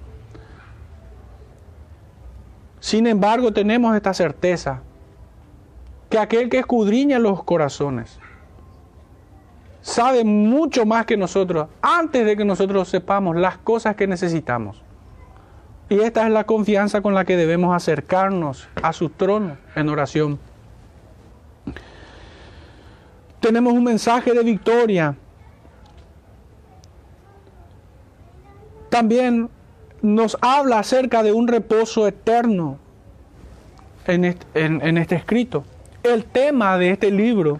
Sin 2.79 3.07
embargo, 3.07 3.51
tenemos 3.51 3.95
esta 3.95 4.13
certeza 4.13 4.81
que 6.09 6.19
aquel 6.19 6.49
que 6.49 6.59
escudriña 6.59 7.17
los 7.17 7.43
corazones 7.43 8.19
sabe 9.81 10.23
mucho 10.23 10.85
más 10.85 11.05
que 11.05 11.17
nosotros 11.17 11.67
antes 11.81 12.25
de 12.25 12.37
que 12.37 12.45
nosotros 12.45 12.87
sepamos 12.87 13.35
las 13.35 13.57
cosas 13.57 13.95
que 13.95 14.07
necesitamos. 14.07 14.84
Y 15.89 15.99
esta 15.99 16.25
es 16.25 16.31
la 16.31 16.45
confianza 16.45 17.01
con 17.01 17.13
la 17.13 17.25
que 17.25 17.37
debemos 17.37 17.75
acercarnos 17.75 18.67
a 18.81 18.91
su 18.91 19.09
trono 19.09 19.57
en 19.75 19.89
oración. 19.89 20.39
Tenemos 23.39 23.73
un 23.73 23.83
mensaje 23.83 24.33
de 24.33 24.43
victoria. 24.43 25.15
También 28.89 29.49
nos 30.01 30.37
habla 30.41 30.79
acerca 30.79 31.21
de 31.21 31.31
un 31.31 31.47
reposo 31.47 32.07
eterno 32.07 32.79
en 34.07 34.25
este, 34.25 35.15
escrito. 35.15 35.63
El 36.01 36.25
tema 36.25 36.77
de 36.77 36.91
este 36.91 37.11
libro 37.11 37.59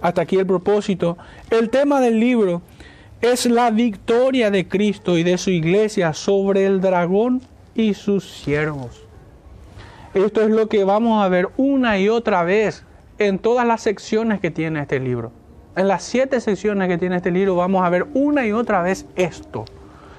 hasta 0.00 0.22
aquí 0.22 0.36
el 0.36 0.46
propósito. 0.46 1.16
El 1.50 1.70
tema 1.70 2.00
del 2.00 2.18
libro 2.18 2.62
es 3.22 3.46
la 3.46 3.70
victoria 3.70 4.50
de 4.50 4.66
Cristo 4.66 5.16
y 5.16 5.22
de 5.22 5.38
su 5.38 5.50
iglesia 5.50 6.12
sobre 6.12 6.66
el 6.66 6.80
dragón 6.80 7.40
y 7.72 7.94
sus 7.94 8.28
siervos. 8.28 9.06
Esto 10.12 10.42
es 10.42 10.50
lo 10.50 10.68
que 10.68 10.82
vamos 10.82 11.24
a 11.24 11.28
ver 11.28 11.48
una 11.56 11.98
y 12.00 12.08
otra 12.08 12.42
vez 12.42 12.84
en 13.18 13.38
todas 13.38 13.64
las 13.64 13.80
secciones 13.80 14.40
que 14.40 14.50
tiene 14.50 14.80
este 14.80 14.98
libro. 14.98 15.30
En 15.76 15.86
las 15.86 16.02
siete 16.02 16.40
secciones 16.40 16.88
que 16.88 16.98
tiene 16.98 17.16
este 17.16 17.30
libro 17.30 17.54
vamos 17.54 17.84
a 17.84 17.90
ver 17.90 18.06
una 18.12 18.44
y 18.44 18.50
otra 18.50 18.82
vez 18.82 19.06
esto. 19.14 19.64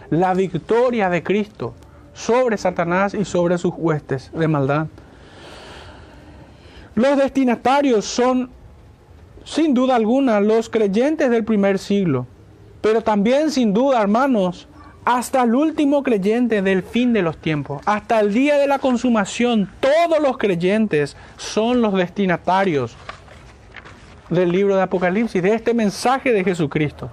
La 0.09 0.33
victoria 0.33 1.09
de 1.09 1.23
Cristo 1.23 1.73
sobre 2.13 2.57
Satanás 2.57 3.13
y 3.13 3.25
sobre 3.25 3.57
sus 3.57 3.73
huestes 3.75 4.31
de 4.33 4.47
maldad. 4.47 4.87
Los 6.95 7.17
destinatarios 7.17 8.05
son 8.05 8.49
sin 9.43 9.73
duda 9.73 9.97
alguna 9.97 10.39
los 10.39 10.69
creyentes 10.69 11.29
del 11.29 11.43
primer 11.43 11.79
siglo, 11.79 12.27
pero 12.83 13.01
también 13.01 13.49
sin 13.49 13.73
duda, 13.73 14.01
hermanos, 14.01 14.67
hasta 15.05 15.43
el 15.43 15.55
último 15.55 16.03
creyente 16.03 16.61
del 16.61 16.83
fin 16.83 17.13
de 17.13 17.21
los 17.21 17.37
tiempos, 17.37 17.81
hasta 17.85 18.19
el 18.19 18.33
día 18.33 18.57
de 18.57 18.67
la 18.67 18.77
consumación, 18.77 19.69
todos 19.79 20.21
los 20.21 20.37
creyentes 20.37 21.15
son 21.37 21.81
los 21.81 21.93
destinatarios 21.93 22.97
del 24.29 24.51
libro 24.51 24.75
de 24.75 24.81
Apocalipsis, 24.81 25.41
de 25.41 25.55
este 25.55 25.73
mensaje 25.73 26.33
de 26.33 26.43
Jesucristo. 26.43 27.09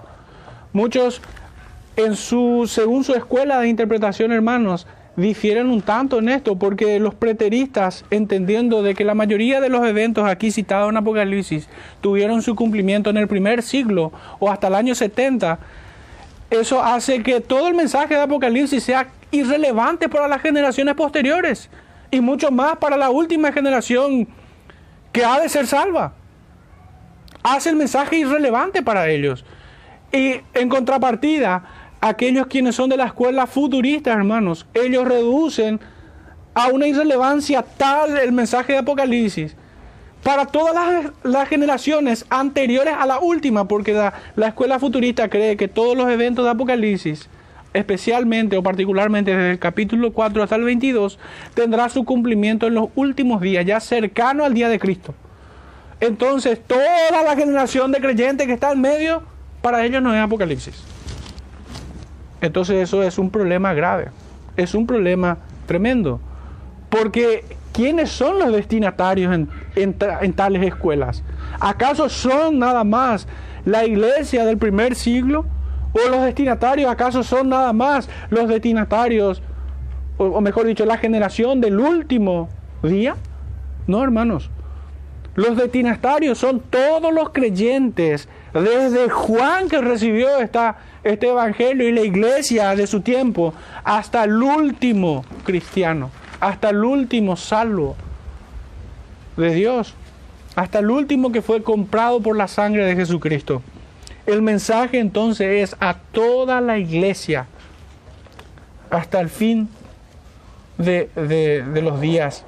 Muchos, 0.73 1.23
en 1.95 2.17
su, 2.17 2.69
según 2.69 3.05
su 3.05 3.15
escuela 3.15 3.61
de 3.61 3.69
interpretación, 3.69 4.33
hermanos, 4.33 4.89
difieren 5.21 5.69
un 5.69 5.83
tanto 5.83 6.19
en 6.19 6.29
esto, 6.29 6.57
porque 6.57 6.99
los 6.99 7.15
preteristas, 7.15 8.05
entendiendo 8.11 8.83
de 8.83 8.95
que 8.95 9.05
la 9.05 9.15
mayoría 9.15 9.61
de 9.61 9.69
los 9.69 9.87
eventos 9.87 10.29
aquí 10.29 10.51
citados 10.51 10.91
en 10.91 10.97
Apocalipsis 10.97 11.69
tuvieron 12.01 12.43
su 12.43 12.55
cumplimiento 12.55 13.11
en 13.11 13.17
el 13.17 13.29
primer 13.29 13.63
siglo 13.63 14.13
o 14.39 14.51
hasta 14.51 14.69
el 14.69 14.75
año 14.75 14.95
70, 14.95 15.59
eso 16.51 16.83
hace 16.83 17.23
que 17.23 17.41
todo 17.41 17.69
el 17.69 17.75
mensaje 17.75 18.15
de 18.15 18.23
Apocalipsis 18.23 18.83
sea 18.83 19.09
irrelevante 19.31 20.09
para 20.09 20.27
las 20.27 20.43
generaciones 20.43 20.95
posteriores 20.95 21.71
y 22.11 22.21
mucho 22.21 22.51
más 22.51 22.77
para 22.77 22.97
la 22.97 23.11
última 23.11 23.53
generación 23.53 24.27
que 25.13 25.25
ha 25.25 25.41
de 25.41 25.49
ser 25.49 25.67
salva. 25.67 26.15
Hace 27.43 27.71
el 27.71 27.77
mensaje 27.77 28.17
irrelevante 28.17 28.83
para 28.83 29.09
ellos. 29.09 29.45
Y 30.13 30.41
en 30.55 30.69
contrapartida, 30.69 31.63
aquellos 32.01 32.47
quienes 32.47 32.77
son 32.77 32.91
de 32.91 32.97
la 32.97 33.07
escuela 33.07 33.47
futurista, 33.47 34.13
hermanos, 34.13 34.67
ellos 34.75 35.07
reducen 35.07 35.81
a 36.55 36.69
una 36.69 36.87
irrelevancia 36.87 37.63
tal 37.63 38.17
el 38.19 38.33
mensaje 38.33 38.73
de 38.73 38.79
Apocalipsis 38.79 39.55
para 40.23 40.47
todas 40.47 41.13
las, 41.23 41.49
generaciones 41.49 42.27
anteriores 42.29 42.95
a 42.99 43.07
la 43.07 43.19
última, 43.19 43.67
porque 43.67 43.93
la, 43.93 44.13
la, 44.37 44.49
escuela 44.49 44.79
futurista 44.79 45.29
cree 45.29 45.57
que 45.57 45.69
todos 45.69 45.97
los 45.97 46.11
eventos 46.11 46.45
de 46.45 46.51
Apocalipsis, 46.51 47.29
especialmente 47.73 48.57
o 48.57 48.63
particularmente 48.63 49.31
desde 49.31 49.53
el 49.53 49.59
capítulo 49.59 50.13
4 50.13 50.43
hasta 50.43 50.57
el 50.57 50.65
22, 50.65 51.19
tendrá 51.55 51.89
su 51.89 52.05
cumplimiento 52.05 52.67
en 52.67 52.75
los 52.75 52.89
últimos 52.97 53.41
días, 53.41 53.65
ya 53.65 53.81
cercano 53.81 54.45
al 54.45 54.53
día 54.53 54.69
de 54.69 54.79
Cristo. 54.79 55.15
Entonces, 56.01 56.61
toda 56.67 57.23
la 57.25 57.37
generación 57.37 57.93
de 57.93 58.01
creyentes 58.01 58.47
que 58.47 58.55
está 58.55 58.73
en 58.73 58.81
medio, 58.81 59.23
para 59.63 59.85
ellos 59.85 60.03
no 60.03 60.15
es 60.15 60.21
Apocalipsis. 60.21 60.83
Entonces 62.41 62.77
eso 62.77 63.03
es 63.03 63.19
un 63.19 63.31
problema 63.31 63.75
grave, 63.75 64.09
es 64.57 64.75
un 64.75 64.87
problema 64.87 65.39
tremendo, 65.67 66.21
porque 66.89 67.45
¿quiénes 67.73 68.11
son 68.11 68.39
los 68.39 68.53
destinatarios 68.53 69.47
en, 69.77 70.33
tales 70.35 70.63
escuelas? 70.63 71.23
¿Acaso 71.61 72.09
son 72.09 72.59
nada 72.59 72.85
más 72.85 73.27
la 73.65 73.85
iglesia 73.85 74.45
del 74.45 74.59
primer 74.59 74.95
siglo? 74.95 75.45
¿O 75.93 76.09
los 76.09 76.23
destinatarios 76.23 76.91
acaso 76.91 77.23
son 77.23 77.49
nada 77.49 77.73
más 77.73 78.09
los 78.31 78.49
destinatarios, 78.49 79.43
o 80.19 80.41
mejor 80.41 80.67
dicho, 80.67 80.87
la 80.87 80.99
generación 80.99 81.61
del 81.61 81.81
último 81.81 82.49
día? 82.83 83.17
No, 83.87 84.03
hermanos. 84.03 84.51
Los 85.35 85.57
destinatarios 85.57 86.39
son 86.39 86.61
todos 86.61 87.13
los 87.13 87.31
creyentes, 87.31 88.29
desde 88.53 89.09
Juan 89.09 89.69
que 89.69 89.81
recibió 89.81 90.39
esta, 90.39 90.77
este 91.05 91.29
evangelio 91.29 91.89
y 91.89 91.93
la 91.93 92.03
iglesia 92.03 92.75
de 92.75 92.87
su 92.87 93.01
tiempo, 93.01 93.55
hasta 93.85 94.25
el 94.25 94.43
último 94.43 95.25
cristiano, 95.45 96.11
hasta 96.41 96.71
el 96.71 96.85
último 96.85 97.37
salvo 97.37 97.97
de 99.37 99.55
Dios, 99.55 99.95
hasta 100.57 100.81
el 100.81 100.91
último 100.91 101.33
que 101.33 101.43
fue 101.43 101.63
comprado 101.63 102.21
por 102.21 102.37
la 102.37 102.49
sangre 102.49 102.85
de 102.85 102.97
Jesucristo. 102.97 103.63
El 104.27 104.43
mensaje 104.43 104.99
entonces 104.99 105.71
es 105.71 105.77
a 105.81 105.95
toda 106.13 106.61
la 106.61 106.79
iglesia, 106.79 107.47
hasta 108.91 109.21
el 109.21 109.29
fin 109.29 109.69
de, 110.79 111.09
de 111.15 111.83
los 111.83 112.01
días 112.01 112.45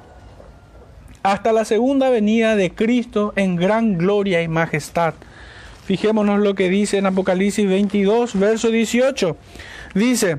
hasta 1.23 1.53
la 1.53 1.63
segunda 1.63 2.09
venida 2.09 2.57
de 2.57 2.75
Cristo 2.75 3.31
en 3.37 3.55
gran 3.55 3.97
gloria 3.97 4.41
y 4.41 4.49
majestad. 4.49 5.13
Fijémonos 5.85 6.39
lo 6.39 6.55
que 6.55 6.69
dice 6.69 6.97
en 6.97 7.05
Apocalipsis 7.05 7.67
22, 7.67 8.39
verso 8.39 8.69
18. 8.69 9.37
Dice, 9.95 10.37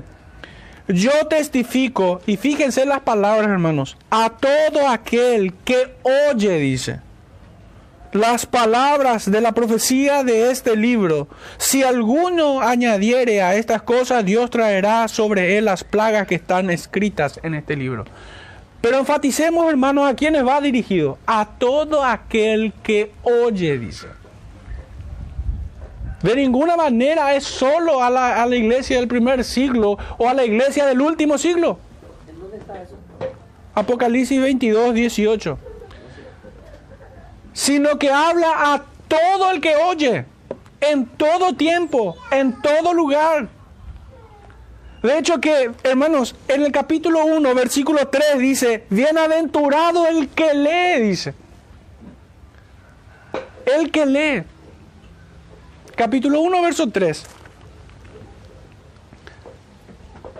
yo 0.87 1.11
testifico, 1.27 2.21
y 2.25 2.37
fíjense 2.37 2.85
las 2.85 3.01
palabras 3.01 3.49
hermanos, 3.49 3.97
a 4.09 4.31
todo 4.31 4.87
aquel 4.87 5.53
que 5.63 5.95
oye, 6.31 6.57
dice, 6.59 6.99
las 8.11 8.45
palabras 8.45 9.29
de 9.29 9.41
la 9.41 9.51
profecía 9.51 10.23
de 10.23 10.49
este 10.49 10.75
libro. 10.75 11.27
Si 11.57 11.83
alguno 11.83 12.61
añadiere 12.61 13.41
a 13.41 13.55
estas 13.55 13.81
cosas, 13.81 14.23
Dios 14.23 14.49
traerá 14.49 15.07
sobre 15.07 15.57
él 15.57 15.65
las 15.65 15.83
plagas 15.83 16.25
que 16.25 16.35
están 16.35 16.69
escritas 16.69 17.39
en 17.43 17.55
este 17.55 17.75
libro. 17.75 18.05
Pero 18.79 18.99
enfaticemos, 18.99 19.67
hermanos, 19.69 20.07
a 20.07 20.15
quienes 20.15 20.45
va 20.45 20.61
dirigido. 20.61 21.17
A 21.25 21.45
todo 21.57 22.03
aquel 22.03 22.71
que 22.83 23.11
oye, 23.23 23.77
dice. 23.77 24.07
De 26.25 26.35
ninguna 26.35 26.75
manera 26.75 27.35
es 27.35 27.43
solo 27.43 28.01
a 28.01 28.09
la, 28.09 28.47
iglesia 28.47 28.97
del 28.97 29.07
primer 29.07 29.43
siglo 29.43 29.95
o 30.17 30.27
a 30.27 30.33
la 30.33 30.43
iglesia 30.43 30.87
del 30.87 30.99
último 30.99 31.37
siglo. 31.37 31.77
¿En 32.27 32.39
dónde 32.39 32.57
está 32.57 32.81
eso? 32.81 32.95
Apocalipsis 33.75 34.41
22, 34.41 34.95
18. 34.95 35.59
Sino 37.53 37.99
que 37.99 38.09
habla 38.09 38.73
a 38.73 38.85
todo 39.07 39.51
el 39.51 39.61
que 39.61 39.75
oye, 39.75 40.25
en 40.81 41.05
todo 41.05 41.55
tiempo, 41.55 42.17
en 42.31 42.59
todo 42.59 42.91
lugar. 42.95 43.47
De 45.03 45.19
hecho 45.19 45.39
que, 45.39 45.73
hermanos, 45.83 46.35
en 46.47 46.63
el 46.63 46.71
capítulo 46.71 47.23
1, 47.23 47.53
versículo 47.53 48.07
3 48.07 48.39
dice, 48.39 48.85
bienaventurado 48.89 50.07
el 50.07 50.29
que 50.29 50.55
lee, 50.55 51.07
dice. 51.07 51.35
El 53.67 53.91
que 53.91 54.07
lee. 54.07 54.54
Capítulo 55.95 56.41
1, 56.41 56.61
verso 56.61 56.89
3. 56.89 57.25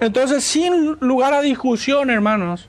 Entonces, 0.02 0.44
sin 0.44 0.98
lugar 1.00 1.34
a 1.34 1.42
discusión, 1.42 2.10
hermanos, 2.10 2.68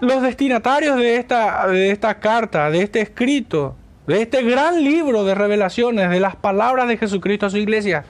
los 0.00 0.20
destinatarios 0.20 0.96
de 0.96 1.16
esta, 1.16 1.66
de 1.68 1.98
carta, 2.20 2.70
de 2.70 2.82
este 2.82 3.00
escrito, 3.00 3.74
de 4.06 4.20
este 4.20 4.42
gran 4.42 4.84
libro 4.84 5.24
de 5.24 5.34
revelaciones, 5.34 6.10
de 6.10 6.20
las 6.20 6.36
palabras 6.36 6.88
de 6.88 6.98
Jesucristo 6.98 7.46
a 7.46 7.50
su 7.50 7.56
iglesia, 7.56 8.04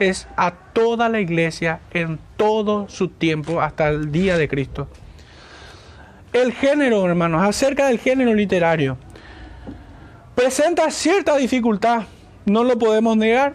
es 0.00 0.26
a 0.36 0.52
toda 0.72 1.08
la 1.08 1.20
iglesia 1.20 1.78
en 1.92 2.18
todo 2.36 2.88
su 2.88 3.08
tiempo 3.08 3.60
hasta 3.60 3.88
el 3.88 4.10
día 4.10 4.36
de 4.36 4.48
Cristo. 4.48 4.88
El 6.32 6.52
género, 6.52 7.06
hermanos, 7.06 7.42
acerca 7.44 7.86
del 7.86 8.00
género 8.00 8.34
literario, 8.34 8.96
presenta 10.34 10.90
cierta 10.90 11.36
dificultad, 11.36 12.02
no 12.46 12.64
lo 12.64 12.78
podemos 12.78 13.16
negar, 13.16 13.54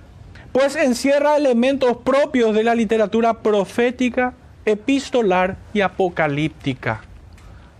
pues 0.51 0.75
encierra 0.75 1.37
elementos 1.37 1.97
propios 1.97 2.55
de 2.55 2.63
la 2.63 2.75
literatura 2.75 3.41
profética, 3.41 4.33
epistolar 4.65 5.57
y 5.73 5.81
apocalíptica. 5.81 7.01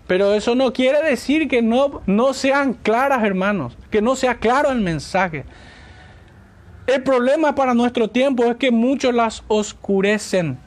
Pero 0.07 0.33
eso 0.33 0.55
no 0.55 0.73
quiere 0.73 1.03
decir 1.03 1.47
que 1.47 1.61
no, 1.61 2.01
no 2.07 2.33
sean 2.33 2.73
claras, 2.73 3.23
hermanos, 3.23 3.77
que 3.91 4.01
no 4.01 4.15
sea 4.15 4.35
claro 4.35 4.71
el 4.71 4.81
mensaje. 4.81 5.45
El 6.87 7.03
problema 7.03 7.53
para 7.53 7.75
nuestro 7.75 8.09
tiempo 8.09 8.45
es 8.45 8.55
que 8.55 8.71
muchos 8.71 9.13
las 9.13 9.43
oscurecen, 9.47 10.57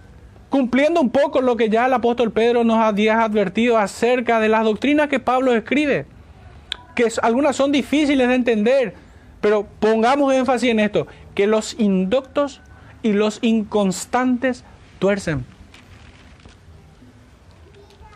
cumpliendo 0.49 1.01
un 1.01 1.11
poco 1.11 1.41
lo 1.41 1.57
que 1.57 1.69
ya 1.69 1.87
el 1.87 1.93
apóstol 1.93 2.31
Pedro 2.31 2.63
nos 2.63 2.79
había 2.79 3.25
advertido 3.25 3.79
acerca 3.79 4.39
de 4.39 4.49
las 4.49 4.63
doctrinas 4.63 5.09
que 5.09 5.19
Pablo 5.19 5.53
escribe, 5.53 6.07
que 6.95 7.09
algunas 7.23 7.57
son 7.57 7.73
difíciles 7.73 8.29
de 8.29 8.35
entender, 8.35 8.95
pero 9.43 9.67
pongamos 9.81 10.33
énfasis 10.33 10.71
en 10.71 10.81
esto, 10.81 11.07
que 11.35 11.47
los 11.47 11.79
inductos 11.79 12.63
y 13.03 13.13
los 13.13 13.41
inconstantes 13.43 14.65
tuercen. 14.99 15.45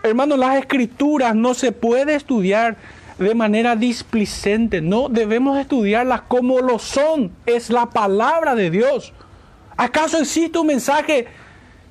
Hermanos, 0.02 0.38
las 0.38 0.56
escrituras 0.56 1.34
no 1.34 1.52
se 1.52 1.72
puede 1.72 2.14
estudiar 2.14 2.76
de 3.18 3.34
manera 3.34 3.74
displicente. 3.74 4.80
No 4.80 5.08
debemos 5.08 5.58
estudiarlas 5.58 6.22
como 6.22 6.60
lo 6.60 6.78
son. 6.78 7.32
Es 7.44 7.70
la 7.70 7.86
palabra 7.86 8.54
de 8.54 8.70
Dios. 8.70 9.12
¿Acaso 9.76 10.18
existe 10.18 10.58
un 10.58 10.68
mensaje 10.68 11.26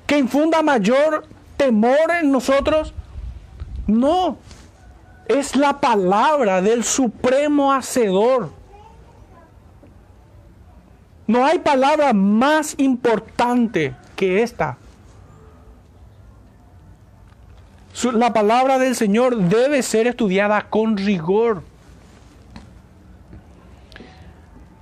que 0.06 0.18
infunda 0.18 0.62
mayor 0.62 1.26
temor 1.58 2.10
en 2.18 2.32
nosotros? 2.32 2.94
No. 3.86 4.38
Es 5.28 5.54
la 5.56 5.78
palabra 5.78 6.62
del 6.62 6.84
supremo 6.84 7.72
hacedor. 7.72 8.50
No 11.26 11.44
hay 11.44 11.58
palabra 11.58 12.12
más 12.12 12.74
importante 12.78 13.94
que 14.14 14.42
esta. 14.42 14.78
La 18.12 18.32
palabra 18.32 18.78
del 18.78 18.94
Señor 18.94 19.36
debe 19.36 19.82
ser 19.82 20.06
estudiada 20.06 20.68
con 20.68 20.96
rigor. 20.96 21.62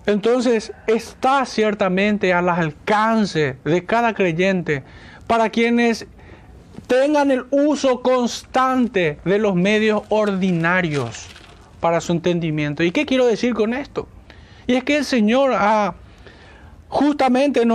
Entonces 0.06 0.72
está 0.86 1.46
ciertamente 1.46 2.34
al 2.34 2.48
alcance 2.48 3.56
de 3.64 3.84
cada 3.86 4.12
creyente 4.12 4.82
para 5.26 5.48
quienes 5.48 6.06
tengan 6.86 7.30
el 7.30 7.46
uso 7.50 8.02
constante 8.02 9.18
de 9.24 9.38
los 9.38 9.54
medios 9.54 10.02
ordinarios 10.10 11.26
para 11.80 12.00
su 12.00 12.12
entendimiento. 12.12 12.82
¿Y 12.82 12.90
qué 12.90 13.06
quiero 13.06 13.26
decir 13.26 13.54
con 13.54 13.72
esto? 13.72 14.06
Y 14.66 14.74
es 14.74 14.84
que 14.84 14.98
el 14.98 15.04
Señor 15.04 15.52
ha, 15.54 15.94
justamente 16.94 17.66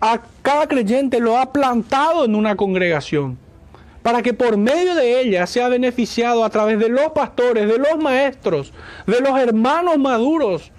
a 0.00 0.20
cada 0.40 0.66
creyente 0.66 1.20
lo 1.20 1.36
ha 1.38 1.52
plantado 1.52 2.24
en 2.24 2.34
una 2.34 2.56
congregación 2.56 3.36
para 4.02 4.22
que 4.22 4.32
por 4.32 4.56
medio 4.56 4.94
de 4.94 5.20
ella 5.20 5.46
sea 5.46 5.68
beneficiado 5.68 6.42
a 6.42 6.48
través 6.48 6.78
de 6.78 6.88
los 6.88 7.12
pastores, 7.12 7.68
de 7.68 7.76
los 7.76 7.98
maestros, 8.02 8.72
de 9.06 9.20
los 9.20 9.38
hermanos 9.38 9.98
maduros. 9.98 10.72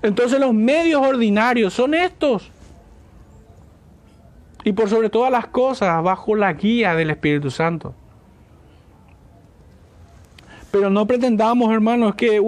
Entonces 0.00 0.38
los 0.38 0.54
medios 0.54 1.04
ordinarios 1.04 1.74
son 1.74 1.92
estos. 1.92 2.52
Y 4.62 4.70
por 4.70 4.88
sobre 4.88 5.10
todas 5.10 5.32
las 5.32 5.48
cosas, 5.48 6.00
bajo 6.04 6.36
la 6.36 6.52
guía 6.52 6.94
del 6.94 7.10
Espíritu 7.10 7.50
Santo. 7.50 7.96
Pero 10.70 10.90
no 10.90 11.06
pretendamos, 11.06 11.72
hermanos, 11.72 12.14
que, 12.14 12.40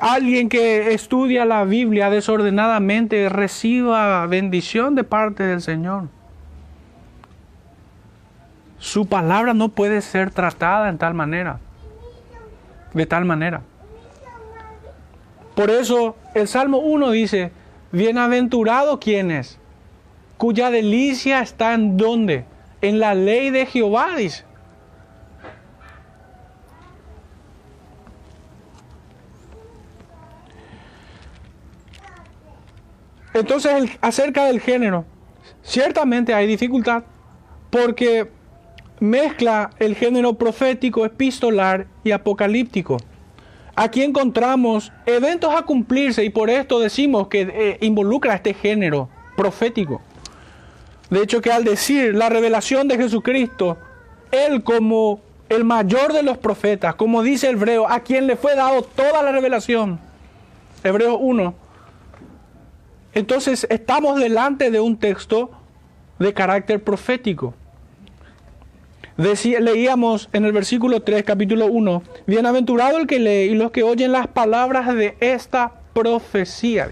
alguien 0.00 0.48
que 0.48 0.92
estudia 0.92 1.44
la 1.44 1.64
Biblia 1.64 2.10
desordenadamente 2.10 3.28
reciba 3.28 4.26
bendición 4.26 4.96
de 4.96 5.04
parte 5.04 5.44
del 5.44 5.60
Señor. 5.60 6.08
Su 8.78 9.06
palabra 9.06 9.54
no 9.54 9.68
puede 9.68 10.00
ser 10.00 10.32
tratada 10.32 10.88
en 10.88 10.98
tal 10.98 11.14
manera. 11.14 11.60
De 12.94 13.06
tal 13.06 13.24
manera. 13.24 13.60
Por 15.54 15.70
eso 15.70 16.16
el 16.34 16.48
Salmo 16.48 16.78
1 16.78 17.10
dice, 17.10 17.52
bienaventurado 17.92 18.98
quienes, 18.98 19.58
cuya 20.36 20.70
delicia 20.70 21.40
está 21.42 21.74
en 21.74 21.96
dónde? 21.96 22.44
En 22.80 22.98
la 22.98 23.14
ley 23.14 23.50
de 23.50 23.66
Jehová, 23.66 24.16
dice. 24.16 24.49
Entonces, 33.34 33.90
acerca 34.00 34.46
del 34.46 34.60
género, 34.60 35.04
ciertamente 35.62 36.34
hay 36.34 36.46
dificultad 36.46 37.04
porque 37.70 38.30
mezcla 38.98 39.70
el 39.78 39.94
género 39.94 40.34
profético, 40.34 41.06
epistolar 41.06 41.86
y 42.04 42.10
apocalíptico. 42.10 42.98
Aquí 43.76 44.02
encontramos 44.02 44.92
eventos 45.06 45.54
a 45.54 45.62
cumplirse 45.62 46.24
y 46.24 46.30
por 46.30 46.50
esto 46.50 46.80
decimos 46.80 47.28
que 47.28 47.42
eh, 47.42 47.78
involucra 47.80 48.34
este 48.34 48.52
género 48.52 49.08
profético. 49.36 50.02
De 51.08 51.22
hecho 51.22 51.40
que 51.40 51.50
al 51.50 51.64
decir 51.64 52.14
la 52.14 52.28
revelación 52.28 52.88
de 52.88 52.96
Jesucristo, 52.96 53.78
Él 54.30 54.62
como 54.62 55.20
el 55.48 55.64
mayor 55.64 56.12
de 56.12 56.22
los 56.22 56.38
profetas, 56.38 56.94
como 56.94 57.22
dice 57.22 57.48
el 57.48 57.56
hebreo, 57.56 57.88
a 57.88 58.00
quien 58.00 58.26
le 58.26 58.36
fue 58.36 58.54
dado 58.54 58.82
toda 58.82 59.22
la 59.22 59.32
revelación, 59.32 59.98
Hebreo 60.84 61.18
1, 61.18 61.54
entonces 63.14 63.66
estamos 63.70 64.18
delante 64.18 64.70
de 64.70 64.80
un 64.80 64.96
texto 64.98 65.50
de 66.18 66.32
carácter 66.34 66.82
profético 66.82 67.54
leíamos 69.60 70.28
en 70.32 70.44
el 70.44 70.52
versículo 70.52 71.02
3, 71.02 71.24
capítulo 71.24 71.66
1, 71.66 72.02
bienaventurado 72.26 72.98
el 72.98 73.06
que 73.06 73.18
lee 73.18 73.52
y 73.52 73.54
los 73.54 73.70
que 73.70 73.82
oyen 73.82 74.12
las 74.12 74.26
palabras 74.26 74.94
de 74.94 75.16
esta 75.20 75.72
profecía. 75.92 76.88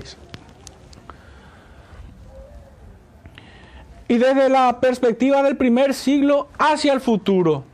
Y 4.08 4.18
desde 4.18 4.48
la 4.48 4.80
perspectiva 4.80 5.42
del 5.42 5.56
primer 5.56 5.94
siglo 5.94 6.48
hacia 6.58 6.92
el 6.92 7.00
futuro, 7.00 7.64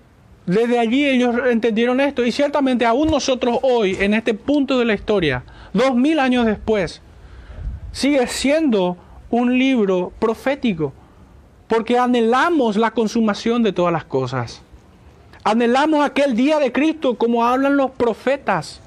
desde 0.46 0.78
allí 0.78 1.04
ellos 1.06 1.34
entendieron 1.50 2.00
esto 2.00 2.24
y 2.24 2.30
ciertamente 2.30 2.84
aún 2.84 3.10
nosotros 3.10 3.58
hoy, 3.62 3.96
en 4.00 4.14
este 4.14 4.34
punto 4.34 4.78
de 4.78 4.84
la 4.84 4.94
historia, 4.94 5.44
dos 5.72 5.96
mil 5.96 6.18
años 6.18 6.46
después, 6.46 7.00
sigue 7.94 8.26
siendo 8.26 8.96
un 9.30 9.56
libro 9.56 10.12
profético 10.18 10.92
porque 11.68 11.96
anhelamos 11.96 12.76
la 12.76 12.90
consumación 12.90 13.62
de 13.62 13.72
todas 13.72 13.92
las 13.92 14.04
cosas. 14.04 14.60
Anhelamos 15.44 16.04
aquel 16.04 16.34
día 16.36 16.58
de 16.58 16.72
Cristo 16.72 17.14
como 17.14 17.44
hablan 17.44 17.76
los 17.76 17.92
profetas, 17.92 18.80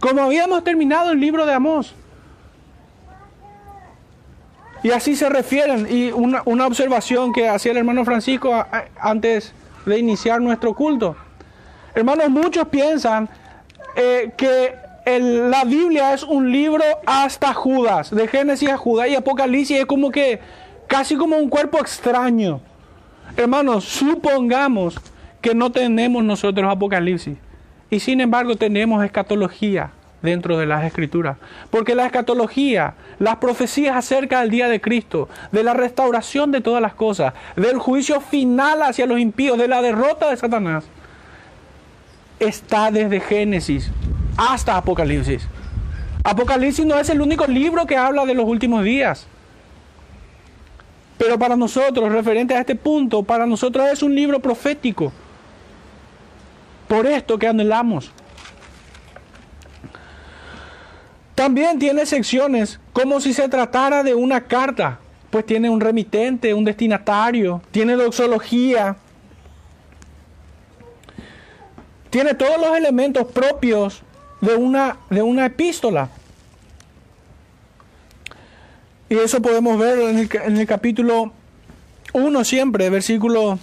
como 0.00 0.22
habíamos 0.22 0.64
terminado 0.64 1.12
el 1.12 1.20
libro 1.20 1.46
de 1.46 1.52
Amós. 1.52 1.94
Y 4.82 4.90
así 4.90 5.16
se 5.16 5.28
refieren, 5.28 5.86
y 5.90 6.10
una, 6.12 6.66
observación 6.66 7.32
que 7.32 7.48
hacía 7.48 7.72
el 7.72 7.78
hermano 7.78 8.04
Francisco 8.04 8.64
antes 8.98 9.52
de 9.84 9.98
iniciar 9.98 10.40
nuestro 10.40 10.74
culto. 10.74 11.16
Hermanos, 11.94 12.30
muchos 12.30 12.68
piensan 12.68 13.28
eh, 13.96 14.32
que 14.36 14.85
la 15.06 15.64
Biblia 15.64 16.12
es 16.14 16.24
un 16.24 16.50
libro 16.50 16.82
hasta 17.06 17.54
Judas, 17.54 18.10
de 18.10 18.26
Génesis 18.26 18.68
a 18.68 18.76
Judas 18.76 19.08
y 19.08 19.14
Apocalipsis 19.14 19.78
es 19.78 19.86
como 19.86 20.10
que 20.10 20.40
casi 20.88 21.14
como 21.16 21.36
un 21.36 21.48
cuerpo 21.48 21.78
extraño. 21.78 22.60
Hermanos, 23.36 23.84
supongamos 23.84 24.98
que 25.40 25.54
no 25.54 25.70
tenemos 25.70 26.24
nosotros 26.24 26.70
Apocalipsis 26.70 27.38
y 27.88 28.00
sin 28.00 28.20
embargo 28.20 28.56
tenemos 28.56 29.04
escatología 29.04 29.92
dentro 30.22 30.58
de 30.58 30.66
las 30.66 30.84
escrituras. 30.84 31.36
Porque 31.70 31.94
la 31.94 32.06
escatología, 32.06 32.94
las 33.20 33.36
profecías 33.36 33.96
acerca 33.96 34.40
del 34.40 34.50
día 34.50 34.68
de 34.68 34.80
Cristo, 34.80 35.28
de 35.52 35.62
la 35.62 35.72
restauración 35.72 36.50
de 36.50 36.62
todas 36.62 36.82
las 36.82 36.94
cosas, 36.94 37.32
del 37.54 37.78
juicio 37.78 38.20
final 38.20 38.82
hacia 38.82 39.06
los 39.06 39.20
impíos, 39.20 39.56
de 39.56 39.68
la 39.68 39.82
derrota 39.82 40.30
de 40.30 40.36
Satanás, 40.36 40.84
está 42.40 42.90
desde 42.90 43.20
Génesis 43.20 43.92
hasta 44.36 44.76
Apocalipsis. 44.76 45.46
Apocalipsis 46.24 46.84
no 46.84 46.98
es 46.98 47.08
el 47.08 47.20
único 47.20 47.46
libro 47.46 47.86
que 47.86 47.96
habla 47.96 48.26
de 48.26 48.34
los 48.34 48.46
últimos 48.46 48.84
días. 48.84 49.26
Pero 51.18 51.38
para 51.38 51.56
nosotros, 51.56 52.12
referente 52.12 52.54
a 52.54 52.60
este 52.60 52.74
punto, 52.74 53.22
para 53.22 53.46
nosotros 53.46 53.86
es 53.90 54.02
un 54.02 54.14
libro 54.14 54.40
profético. 54.40 55.12
Por 56.88 57.06
esto 57.06 57.38
que 57.38 57.48
anhelamos. 57.48 58.10
También 61.34 61.78
tiene 61.78 62.06
secciones 62.06 62.80
como 62.92 63.20
si 63.20 63.34
se 63.34 63.48
tratara 63.48 64.02
de 64.02 64.14
una 64.14 64.42
carta, 64.42 64.98
pues 65.30 65.44
tiene 65.44 65.68
un 65.68 65.80
remitente, 65.80 66.54
un 66.54 66.64
destinatario, 66.64 67.60
tiene 67.70 67.94
doxología, 67.94 68.96
tiene 72.08 72.34
todos 72.34 72.58
los 72.58 72.76
elementos 72.76 73.30
propios 73.30 74.02
de 74.46 74.54
una, 74.54 74.98
de 75.10 75.22
una 75.22 75.46
epístola. 75.46 76.08
Y 79.08 79.16
eso 79.16 79.42
podemos 79.42 79.78
ver 79.78 79.98
en 79.98 80.58
el, 80.58 80.66
capítulo 80.66 81.32
1 82.12 82.44
siempre, 82.44 82.90
versículo 82.90 83.58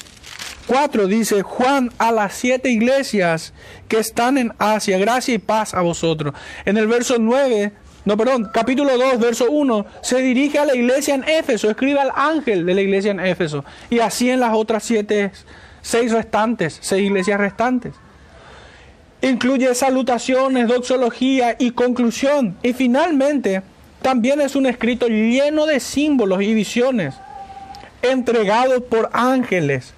4 0.67 1.07
dice, 1.07 1.41
Juan 1.41 1.91
a 1.97 2.11
las 2.11 2.33
siete 2.33 2.69
iglesias 2.69 3.53
que 3.87 3.97
están 3.97 4.37
en 4.37 4.53
Asia, 4.57 4.97
gracia 4.97 5.33
y 5.33 5.39
paz 5.39 5.73
a 5.73 5.81
vosotros. 5.81 6.33
En 6.65 6.77
el 6.77 6.87
verso 6.87 7.15
9, 7.19 7.73
no, 8.05 8.15
perdón, 8.15 8.49
capítulo 8.53 8.97
2, 8.97 9.19
verso 9.19 9.51
1, 9.51 9.85
se 10.01 10.21
dirige 10.21 10.59
a 10.59 10.65
la 10.65 10.75
iglesia 10.75 11.15
en 11.15 11.23
Éfeso, 11.23 11.69
escribe 11.69 11.99
al 11.99 12.11
ángel 12.15 12.65
de 12.65 12.73
la 12.73 12.81
iglesia 12.81 13.11
en 13.11 13.19
Éfeso. 13.19 13.65
Y 13.89 13.99
así 13.99 14.29
en 14.29 14.39
las 14.39 14.53
otras 14.53 14.83
siete, 14.83 15.31
seis 15.81 16.11
restantes, 16.11 16.77
seis 16.81 17.03
iglesias 17.03 17.39
restantes. 17.39 17.93
Incluye 19.23 19.73
salutaciones, 19.73 20.67
doxología 20.67 21.55
y 21.57 21.71
conclusión. 21.71 22.57
Y 22.61 22.73
finalmente, 22.73 23.61
también 24.01 24.41
es 24.41 24.53
un 24.53 24.65
escrito 24.65 25.07
lleno 25.07 25.65
de 25.65 25.79
símbolos 25.79 26.41
y 26.41 26.53
visiones, 26.53 27.15
entregado 28.01 28.83
por 28.83 29.09
ángeles, 29.13 29.93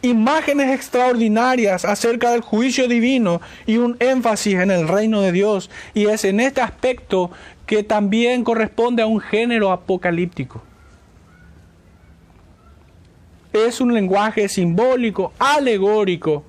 imágenes 0.00 0.72
extraordinarias 0.72 1.84
acerca 1.84 2.30
del 2.30 2.40
juicio 2.40 2.86
divino 2.86 3.40
y 3.66 3.78
un 3.78 3.96
énfasis 3.98 4.54
en 4.54 4.70
el 4.70 4.86
reino 4.86 5.22
de 5.22 5.32
Dios. 5.32 5.68
Y 5.92 6.06
es 6.06 6.24
en 6.24 6.38
este 6.38 6.60
aspecto 6.60 7.32
que 7.66 7.82
también 7.82 8.44
corresponde 8.44 9.02
a 9.02 9.06
un 9.06 9.18
género 9.18 9.72
apocalíptico. 9.72 10.62
Es 13.52 13.80
un 13.80 13.92
lenguaje 13.92 14.48
simbólico, 14.48 15.32
alegórico. 15.36 16.44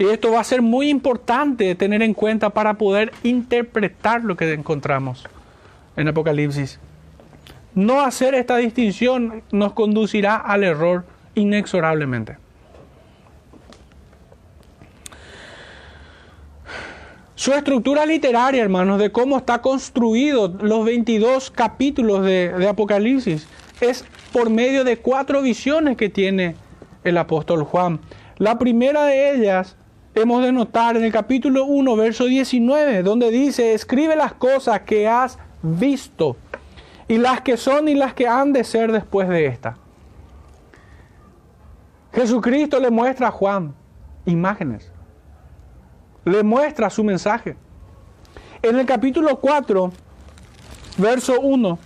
Y 0.00 0.06
esto 0.06 0.32
va 0.32 0.40
a 0.40 0.44
ser 0.44 0.62
muy 0.62 0.88
importante 0.88 1.74
tener 1.74 2.00
en 2.00 2.14
cuenta 2.14 2.48
para 2.48 2.72
poder 2.72 3.12
interpretar 3.22 4.24
lo 4.24 4.34
que 4.34 4.50
encontramos 4.50 5.28
en 5.94 6.08
Apocalipsis. 6.08 6.80
No 7.74 8.00
hacer 8.00 8.34
esta 8.34 8.56
distinción 8.56 9.42
nos 9.52 9.74
conducirá 9.74 10.36
al 10.36 10.64
error 10.64 11.04
inexorablemente. 11.34 12.38
Su 17.34 17.52
estructura 17.52 18.06
literaria, 18.06 18.62
hermanos, 18.62 18.98
de 18.98 19.12
cómo 19.12 19.36
está 19.36 19.60
construido 19.60 20.48
los 20.62 20.82
22 20.86 21.50
capítulos 21.50 22.24
de, 22.24 22.54
de 22.54 22.68
Apocalipsis, 22.68 23.46
es 23.82 24.06
por 24.32 24.48
medio 24.48 24.82
de 24.82 24.96
cuatro 24.96 25.42
visiones 25.42 25.98
que 25.98 26.08
tiene 26.08 26.56
el 27.04 27.18
apóstol 27.18 27.64
Juan. 27.64 28.00
La 28.38 28.58
primera 28.58 29.04
de 29.04 29.34
ellas 29.34 29.76
hemos 30.14 30.42
de 30.42 30.52
notar 30.52 30.96
en 30.96 31.04
el 31.04 31.12
capítulo 31.12 31.64
1, 31.64 31.96
verso 31.96 32.24
19, 32.24 33.02
donde 33.02 33.30
dice, 33.30 33.74
escribe 33.74 34.16
las 34.16 34.32
cosas 34.32 34.80
que 34.80 35.08
has 35.08 35.38
visto 35.62 36.36
y 37.08 37.18
las 37.18 37.40
que 37.40 37.56
son 37.56 37.88
y 37.88 37.94
las 37.94 38.14
que 38.14 38.26
han 38.26 38.52
de 38.52 38.64
ser 38.64 38.92
después 38.92 39.28
de 39.28 39.46
esta. 39.46 39.76
Jesucristo 42.12 42.80
le 42.80 42.90
muestra 42.90 43.28
a 43.28 43.30
Juan 43.30 43.74
imágenes, 44.26 44.90
le 46.24 46.42
muestra 46.42 46.90
su 46.90 47.04
mensaje. 47.04 47.56
En 48.62 48.78
el 48.78 48.86
capítulo 48.86 49.36
4, 49.40 49.92
verso 50.98 51.40
1, 51.40 51.78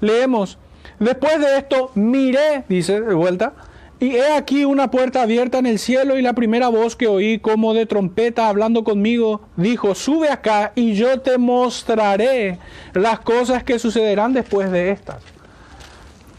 leemos, 0.00 0.58
después 0.98 1.40
de 1.40 1.56
esto 1.56 1.92
miré, 1.94 2.64
dice 2.68 3.00
de 3.00 3.14
vuelta, 3.14 3.54
y 4.00 4.16
he 4.16 4.32
aquí 4.32 4.64
una 4.64 4.90
puerta 4.90 5.22
abierta 5.22 5.58
en 5.58 5.66
el 5.66 5.78
cielo 5.78 6.18
y 6.18 6.22
la 6.22 6.32
primera 6.32 6.68
voz 6.68 6.96
que 6.96 7.06
oí 7.06 7.38
como 7.38 7.74
de 7.74 7.84
trompeta 7.84 8.48
hablando 8.48 8.82
conmigo 8.82 9.42
dijo, 9.56 9.94
sube 9.94 10.30
acá 10.30 10.72
y 10.74 10.94
yo 10.94 11.20
te 11.20 11.36
mostraré 11.36 12.58
las 12.94 13.20
cosas 13.20 13.62
que 13.62 13.78
sucederán 13.78 14.32
después 14.32 14.72
de 14.72 14.90
estas. 14.90 15.18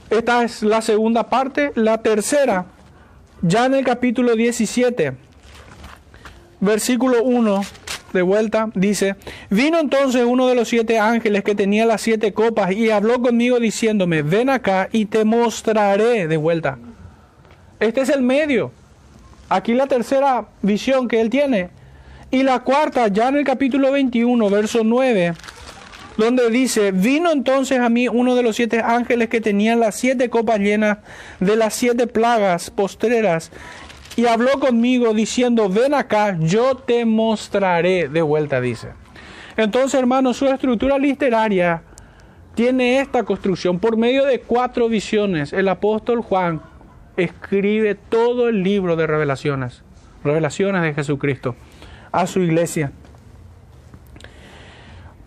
Esta 0.09 0.43
es 0.43 0.64
la 0.64 0.82
segunda 0.82 1.30
parte. 1.30 1.72
La 1.76 2.01
tercera, 2.01 2.66
ya 3.43 3.68
en 3.68 3.76
el 3.76 3.86
capítulo 3.86 4.36
17, 4.36 5.14
versículo 6.59 7.24
1, 7.24 7.62
de 8.12 8.22
vuelta, 8.24 8.72
dice, 8.74 9.16
vino 9.51 9.80
entonces 9.80 10.26
uno 10.26 10.47
de 10.47 10.55
los 10.55 10.68
siete 10.68 10.99
ángeles 10.99 11.43
que 11.43 11.55
tenía 11.55 11.86
las 11.86 12.01
siete 12.01 12.34
copas 12.34 12.72
y 12.72 12.89
habló 12.89 13.22
conmigo 13.22 13.59
diciéndome, 13.59 14.24
ven 14.24 14.49
acá 14.49 14.89
y 14.91 15.05
te 15.05 15.24
mostraré 15.24 16.28
de 16.28 16.38
vuelta. 16.38 16.80
Este 17.82 18.01
es 18.01 18.09
el 18.09 18.21
medio. 18.21 18.71
Aquí 19.49 19.73
la 19.73 19.88
tercera 19.88 20.45
visión 20.61 21.07
que 21.07 21.19
él 21.19 21.32
tiene. 21.32 21.71
Y 22.29 22.43
la 22.43 22.59
cuarta, 22.59 23.07
ya 23.07 23.29
en 23.29 23.38
el 23.38 23.43
capítulo 23.43 23.91
21, 23.91 24.49
verso 24.51 24.82
9, 24.84 25.34
donde 26.15 26.51
dice, 26.51 26.91
vino 26.91 27.32
entonces 27.32 27.79
a 27.79 27.89
mí 27.89 28.07
uno 28.07 28.36
de 28.36 28.43
los 28.43 28.55
siete 28.55 28.82
ángeles 28.86 29.29
que 29.29 29.41
tenían 29.41 29.79
las 29.79 29.95
siete 29.95 30.29
copas 30.29 30.59
llenas 30.59 30.99
de 31.39 31.55
las 31.55 31.73
siete 31.73 32.05
plagas 32.05 32.69
postreras 32.69 33.51
y 34.15 34.27
habló 34.27 34.59
conmigo 34.59 35.15
diciendo, 35.15 35.67
ven 35.67 35.95
acá, 35.95 36.38
yo 36.39 36.75
te 36.75 37.03
mostraré 37.05 38.07
de 38.09 38.21
vuelta, 38.21 38.61
dice. 38.61 38.89
Entonces, 39.57 39.99
hermanos, 39.99 40.38
su 40.38 40.45
estructura 40.45 40.99
literaria 40.99 41.82
tiene 42.53 42.99
esta 42.99 43.23
construcción 43.23 43.79
por 43.79 43.97
medio 43.97 44.23
de 44.25 44.39
cuatro 44.39 44.88
visiones. 44.88 45.51
El 45.51 45.67
apóstol 45.67 46.21
Juan 46.21 46.61
escribe 47.24 47.95
todo 47.95 48.49
el 48.49 48.63
libro 48.63 48.95
de 48.95 49.07
revelaciones, 49.07 49.84
revelaciones 50.24 50.82
de 50.82 50.93
Jesucristo 50.93 51.55
a 52.11 52.28
su 52.28 52.41
iglesia 52.41 52.91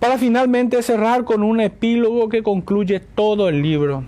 para 0.05 0.18
finalmente 0.18 0.82
cerrar 0.82 1.24
con 1.24 1.42
un 1.42 1.62
epílogo 1.62 2.28
que 2.28 2.42
concluye 2.42 3.01
todo 3.01 3.49
el 3.49 3.62
libro. 3.62 4.05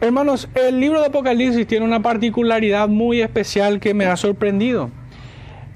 Hermanos, 0.00 0.48
el 0.56 0.80
libro 0.80 0.98
de 0.98 1.06
Apocalipsis 1.06 1.64
tiene 1.68 1.84
una 1.84 2.02
particularidad 2.02 2.88
muy 2.88 3.20
especial 3.20 3.78
que 3.78 3.94
me 3.94 4.06
ha 4.06 4.16
sorprendido. 4.16 4.90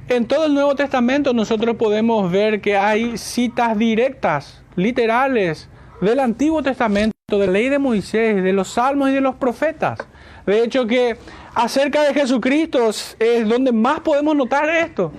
En 0.09 0.27
todo 0.27 0.47
el 0.47 0.55
Nuevo 0.55 0.75
Testamento 0.75 1.33
nosotros 1.33 1.77
podemos 1.77 2.33
ver 2.33 2.61
que 2.61 2.77
hay 2.77 3.17
citas 3.19 3.79
directas, 3.79 4.65
literales, 4.75 5.69
del 6.01 6.19
Antiguo 6.19 6.65
Testamento, 6.65 7.16
de 7.29 7.39
la 7.45 7.53
ley 7.55 7.69
de 7.69 7.81
Moisés, 7.81 8.41
de 8.41 8.53
los 8.53 8.69
salmos 8.69 9.11
y 9.11 9.15
de 9.15 9.21
los 9.21 9.35
profetas. 9.35 9.99
De 10.47 10.63
hecho 10.63 10.87
que 10.87 11.19
acerca 11.57 12.05
de 12.05 12.15
Jesucristo 12.15 12.89
es 13.19 13.49
donde 13.49 13.73
más 13.73 13.99
podemos 13.99 14.37
notar 14.37 14.69
esto. 14.69 15.11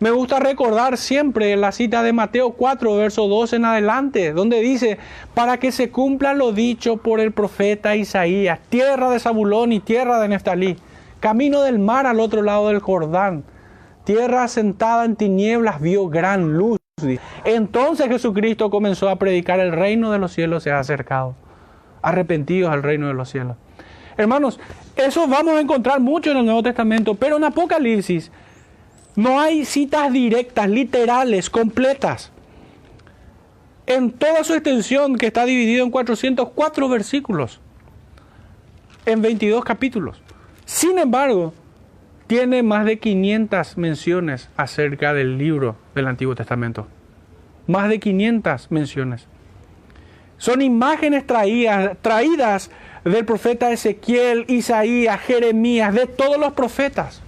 Me 0.00 0.10
gusta 0.10 0.38
recordar 0.40 0.96
siempre 0.96 1.54
la 1.56 1.72
cita 1.72 2.02
de 2.02 2.14
Mateo 2.14 2.52
4, 2.52 2.96
verso 2.96 3.28
2 3.28 3.52
en 3.52 3.66
adelante, 3.66 4.32
donde 4.32 4.60
dice, 4.60 4.96
para 5.34 5.58
que 5.58 5.72
se 5.72 5.90
cumpla 5.90 6.32
lo 6.32 6.52
dicho 6.52 6.96
por 6.96 7.20
el 7.20 7.32
profeta 7.32 7.96
Isaías, 7.96 8.58
tierra 8.70 9.10
de 9.10 9.20
Zabulón 9.20 9.74
y 9.74 9.80
tierra 9.80 10.18
de 10.18 10.28
Neftalí, 10.28 10.78
camino 11.20 11.60
del 11.60 11.78
mar 11.78 12.06
al 12.06 12.18
otro 12.18 12.40
lado 12.40 12.68
del 12.68 12.80
Jordán, 12.80 13.44
tierra 14.04 14.48
sentada 14.48 15.04
en 15.04 15.16
tinieblas 15.16 15.82
vio 15.82 16.08
gran 16.08 16.56
luz. 16.56 16.78
Entonces 17.44 18.08
Jesucristo 18.08 18.70
comenzó 18.70 19.10
a 19.10 19.16
predicar, 19.16 19.60
el 19.60 19.72
reino 19.72 20.12
de 20.12 20.18
los 20.18 20.32
cielos 20.32 20.62
se 20.62 20.70
ha 20.70 20.78
acercado, 20.78 21.34
arrepentidos 22.00 22.72
al 22.72 22.82
reino 22.82 23.06
de 23.06 23.12
los 23.12 23.28
cielos. 23.28 23.58
Hermanos, 24.16 24.58
eso 24.96 25.28
vamos 25.28 25.56
a 25.56 25.60
encontrar 25.60 26.00
mucho 26.00 26.30
en 26.30 26.38
el 26.38 26.46
Nuevo 26.46 26.62
Testamento, 26.62 27.14
pero 27.14 27.36
en 27.36 27.44
Apocalipsis, 27.44 28.32
no 29.14 29.38
hay 29.38 29.66
citas 29.66 30.10
directas, 30.10 30.70
literales, 30.70 31.50
completas. 31.50 32.32
En 33.84 34.10
toda 34.10 34.42
su 34.42 34.54
extensión, 34.54 35.16
que 35.16 35.26
está 35.26 35.44
dividido 35.44 35.84
en 35.84 35.90
404 35.90 36.88
versículos, 36.88 37.60
en 39.04 39.20
22 39.20 39.62
capítulos. 39.66 40.22
Sin 40.64 40.98
embargo, 40.98 41.52
tiene 42.26 42.62
más 42.62 42.84
de 42.84 42.98
500 42.98 43.78
menciones 43.78 44.48
acerca 44.56 45.14
del 45.14 45.38
libro 45.38 45.76
del 45.94 46.06
Antiguo 46.08 46.34
Testamento. 46.34 46.86
Más 47.66 47.88
de 47.88 48.00
500 48.00 48.70
menciones. 48.70 49.26
Son 50.38 50.60
imágenes 50.60 51.26
traídas, 51.26 51.96
traídas 52.02 52.70
del 53.04 53.24
profeta 53.24 53.72
Ezequiel, 53.72 54.44
Isaías, 54.48 55.20
Jeremías, 55.20 55.94
de 55.94 56.06
todos 56.06 56.38
los 56.38 56.52
profetas 56.52 57.22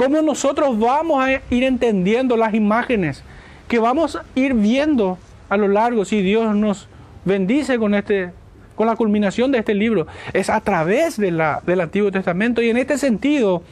cómo 0.00 0.22
nosotros 0.22 0.78
vamos 0.78 1.22
a 1.22 1.42
ir 1.50 1.62
entendiendo 1.62 2.34
las 2.38 2.54
imágenes 2.54 3.22
que 3.68 3.78
vamos 3.78 4.16
a 4.16 4.24
ir 4.34 4.54
viendo 4.54 5.18
a 5.50 5.58
lo 5.58 5.68
largo, 5.68 6.06
si 6.06 6.22
Dios 6.22 6.56
nos 6.56 6.88
bendice 7.26 7.78
con, 7.78 7.94
este, 7.94 8.30
con 8.76 8.86
la 8.86 8.96
culminación 8.96 9.52
de 9.52 9.58
este 9.58 9.74
libro, 9.74 10.06
es 10.32 10.48
a 10.48 10.62
través 10.62 11.18
del 11.18 11.38
Antiguo 11.38 12.10
Testamento 12.10 12.62
y 12.62 12.70
en 12.70 12.78
este 12.78 12.96
sentido 12.96 13.62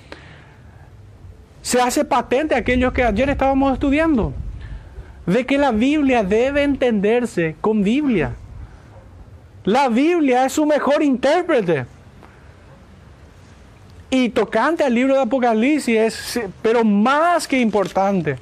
se 1.69 1.83
hace 1.83 2.03
patente 2.03 2.55
aquellos 2.55 2.95
que 2.95 3.05
ayer 3.05 3.29
estábamos 3.29 3.75
estudiando, 3.75 4.33
de 5.27 5.45
que 5.45 5.59
la 5.59 5.71
Biblia 5.71 6.25
debe 6.25 6.63
entenderse 6.63 7.57
con 7.61 7.83
Biblia. 7.83 8.37
La 9.65 9.91
Biblia 9.91 10.47
es 10.47 10.55
su 10.55 10.65
mejor 10.65 11.03
intérprete. 11.03 11.85
Y 14.09 14.31
tocante 14.31 14.83
al 14.83 14.95
libro 14.95 15.13
de 15.13 15.21
Apocalipsis 15.21 15.99
es, 15.99 16.41
pero 16.63 16.85
más 16.85 17.47
que 17.47 17.61
importante, 17.61 18.39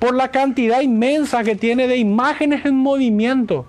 por 0.00 0.12
la 0.12 0.28
cantidad 0.32 0.80
inmensa 0.80 1.44
que 1.44 1.54
tiene 1.54 1.86
de 1.86 1.98
imágenes 1.98 2.66
en 2.66 2.74
movimiento. 2.74 3.64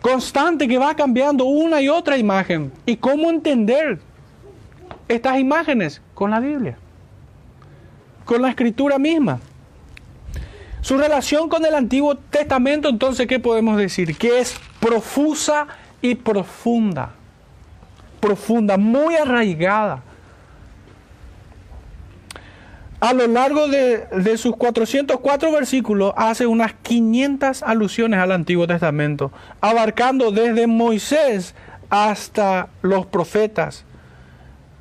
Constante 0.00 0.66
que 0.66 0.78
va 0.78 0.96
cambiando 0.96 1.44
una 1.44 1.80
y 1.80 1.88
otra 1.88 2.18
imagen. 2.18 2.72
¿Y 2.84 2.96
cómo 2.96 3.30
entender 3.30 4.00
estas 5.12 5.38
imágenes? 5.38 6.00
Con 6.14 6.30
la 6.30 6.40
Biblia. 6.40 6.76
Con 8.24 8.42
la 8.42 8.48
escritura 8.48 8.98
misma. 8.98 9.40
Su 10.80 10.98
relación 10.98 11.48
con 11.48 11.64
el 11.64 11.74
Antiguo 11.74 12.16
Testamento, 12.16 12.88
entonces, 12.88 13.26
¿qué 13.26 13.38
podemos 13.38 13.76
decir? 13.76 14.16
Que 14.16 14.40
es 14.40 14.56
profusa 14.80 15.68
y 16.00 16.16
profunda 16.16 17.12
profunda, 18.22 18.78
muy 18.78 19.16
arraigada. 19.16 20.00
A 23.00 23.12
lo 23.12 23.26
largo 23.26 23.66
de, 23.66 24.36
sus 24.38 24.54
404 24.56 25.50
versículos 25.50 26.14
hace 26.16 26.46
unas 26.46 26.72
500 26.72 27.64
alusiones 27.64 28.20
al 28.20 28.30
Antiguo 28.30 28.68
Testamento, 28.68 29.32
abarcando 29.60 30.30
desde 30.30 30.68
Moisés 30.68 31.56
hasta 31.90 32.68
los 32.80 33.04
profetas, 33.06 33.84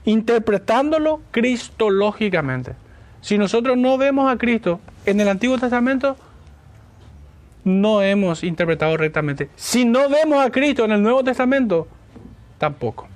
interpretándolo 0.06 1.22
cristológicamente. 1.32 2.74
Si 3.22 3.38
nosotros 3.38 3.78
no 3.78 3.97
vemos 3.97 4.32
a 4.32 4.38
Cristo 4.38 4.80
en 5.06 5.20
el 5.20 5.28
Antiguo 5.28 5.58
Testamento, 5.58 6.18
no 7.64 8.02
hemos 8.02 8.43
interpretado 8.43 8.97
rectamente. 8.97 9.49
Si 9.56 9.86
no 9.86 10.10
vemos 10.10 10.43
a 10.43 10.49
Cristo 10.49 10.86
en 10.86 10.91
el 10.91 11.04
Nuevo 11.04 11.24
Testamento, 11.24 11.88
tampoco. 12.58 13.08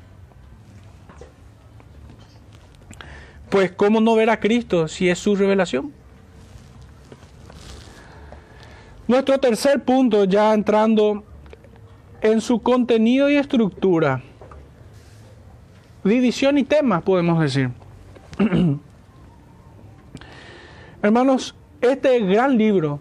Pues 3.49 3.71
¿cómo 3.71 4.01
no 4.01 4.15
ver 4.15 4.29
a 4.29 4.39
Cristo 4.39 4.87
si 4.87 5.09
es 5.09 5.17
su 5.17 5.35
revelación? 5.35 5.91
Nuestro 9.07 9.39
tercer 9.39 9.83
punto, 9.83 10.25
ya 10.25 10.53
entrando 10.53 11.23
en 12.21 12.41
su 12.41 12.61
contenido 12.61 13.29
y 13.29 13.35
estructura. 13.35 14.23
División 16.09 16.57
y 16.57 16.63
temas, 16.63 17.03
podemos 17.03 17.39
decir. 17.39 17.71
Hermanos, 21.01 21.55
este 21.81 22.19
gran 22.21 22.57
libro, 22.57 22.99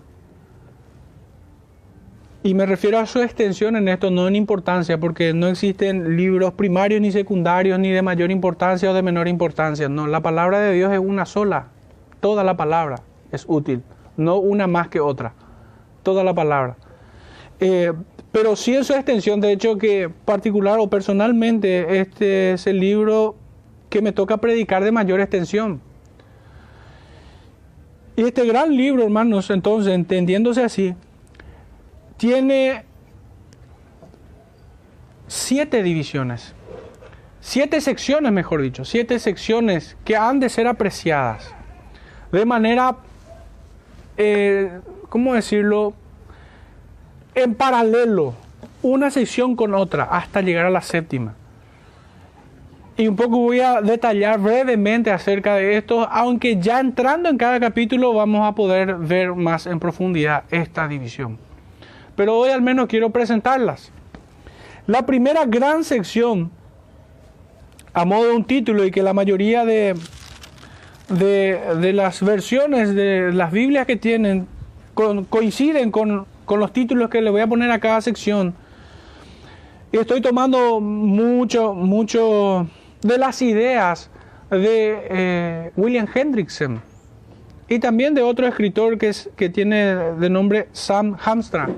y 2.43 2.55
me 2.55 2.67
refiero 2.67 2.99
a 2.99 3.07
su 3.07 3.21
extensión 3.21 3.77
en 3.77 3.89
esto, 3.89 4.11
no 4.11 4.29
en 4.29 4.37
importancia, 4.37 4.99
porque 4.99 5.33
no 5.33 5.47
existen 5.47 6.17
libros 6.17 6.53
primarios 6.53 7.01
ni 7.01 7.13
secundarios, 7.13 7.79
ni 7.79 7.91
de 7.91 8.03
mayor 8.03 8.31
importancia 8.31 8.91
o 8.91 8.95
de 8.95 9.03
menor 9.03 9.29
importancia. 9.29 9.89
No, 9.89 10.07
la 10.07 10.21
palabra 10.21 10.61
de 10.61 10.75
Dios 10.75 10.93
es 10.93 10.99
una 10.99 11.25
sola. 11.25 11.69
Toda 12.21 12.45
la 12.45 12.57
palabra 12.57 12.97
es 13.33 13.45
útil, 13.49 13.83
no 14.17 14.37
una 14.37 14.67
más 14.67 14.89
que 14.89 15.01
otra. 15.01 15.33
Toda 16.03 16.25
la 16.25 16.35
palabra. 16.35 16.77
Eh, 17.61 17.93
pero 18.35 18.57
sí 18.57 18.75
en 18.75 18.83
su 18.83 18.93
extensión, 18.95 19.41
de 19.41 19.53
hecho 19.53 19.79
que 19.79 20.11
particular 20.25 20.81
o 20.81 20.91
personalmente, 20.91 22.01
este 22.01 22.55
es 22.55 22.67
el 22.67 22.81
libro 22.81 23.37
que 23.89 24.03
me 24.03 24.11
toca 24.11 24.39
predicar 24.39 24.83
de 24.83 24.91
mayor 24.91 25.21
extensión. 25.21 25.81
Y 28.17 28.23
este 28.23 28.45
gran 28.45 28.77
libro, 28.77 29.05
hermanos, 29.05 29.51
entonces, 29.51 29.95
entendiéndose 29.95 30.65
así, 30.65 30.97
tiene 32.17 32.83
siete 35.29 35.85
divisiones, 35.85 36.55
siete 37.39 37.81
secciones, 37.81 38.33
mejor 38.33 38.63
dicho, 38.63 38.85
siete 38.85 39.21
secciones 39.21 39.97
que 40.05 40.17
han 40.17 40.41
de 40.41 40.49
ser 40.49 40.67
apreciadas 40.67 41.55
de 42.33 42.45
manera, 42.45 42.97
eh, 44.17 44.81
¿cómo 45.09 45.35
decirlo?, 45.35 45.95
en 47.35 47.55
paralelo, 47.55 48.35
una 48.83 49.11
sección 49.11 49.57
con 49.57 49.75
otra, 49.75 50.05
hasta 50.05 50.41
llegar 50.41 50.67
a 50.67 50.71
la 50.71 50.83
séptima. 50.83 51.35
Y 52.97 53.09
un 53.09 53.17
poco 53.17 53.39
voy 53.39 53.59
a 53.61 53.81
detallar 53.81 54.39
brevemente 54.39 55.11
acerca 55.11 55.57
de 55.57 55.77
esto, 55.77 56.09
aunque 56.09 56.61
ya 56.61 56.79
entrando 56.79 57.29
en 57.29 57.37
cada 57.37 57.59
capítulo 57.59 58.13
vamos 58.13 58.47
a 58.47 58.55
poder 58.55 58.95
ver 58.95 59.35
más 59.35 59.67
en 59.67 59.81
profundidad 59.81 60.45
esta 60.51 60.87
división. 60.87 61.39
Pero 62.15 62.39
hoy 62.39 62.51
al 62.51 62.63
menos 62.63 62.87
quiero 62.87 63.11
presentarlas. 63.11 63.91
La 64.87 65.07
primera 65.07 65.45
gran 65.45 65.83
sección, 65.83 66.53
a 67.93 68.05
modo 68.05 68.29
de 68.29 68.37
un 68.37 68.45
título 68.45 68.85
y 68.85 68.93
que 68.93 69.03
la 69.03 69.13
mayoría 69.13 69.65
de, 69.65 69.95
de, 71.09 71.93
las 71.93 72.23
versiones 72.23 72.95
de 72.95 73.33
las 73.33 73.51
Biblias 73.51 73.87
que 73.87 73.97
tienen 73.97 74.47
coinciden 75.31 75.91
con, 75.91 76.27
con 76.45 76.61
los 76.61 76.73
títulos 76.73 77.11
que 77.11 77.21
le 77.21 77.31
voy 77.31 77.41
a 77.41 77.47
poner 77.47 77.71
a 77.71 77.79
cada 77.79 78.01
sección. 78.01 78.55
Y 79.93 79.99
estoy 79.99 80.21
tomando 80.21 80.81
mucho, 80.81 81.75
mucho 81.75 82.67
de 83.03 83.19
las 83.19 83.41
ideas 83.43 84.11
de 84.51 85.07
eh, 85.11 85.73
William 85.77 86.07
Hendrickson 86.13 86.81
y 87.69 87.79
también 87.79 88.15
de 88.15 88.23
otro 88.23 88.47
escritor 88.47 88.99
que, 88.99 89.09
es, 89.09 89.31
que 89.37 89.49
tiene 89.49 89.95
de 89.95 90.31
nombre 90.31 90.69
Sam 90.73 91.17
Hamstrand, 91.25 91.77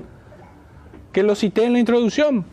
que 1.11 1.23
lo 1.23 1.35
cité 1.35 1.65
en 1.65 1.73
la 1.73 1.79
introducción. 1.79 2.45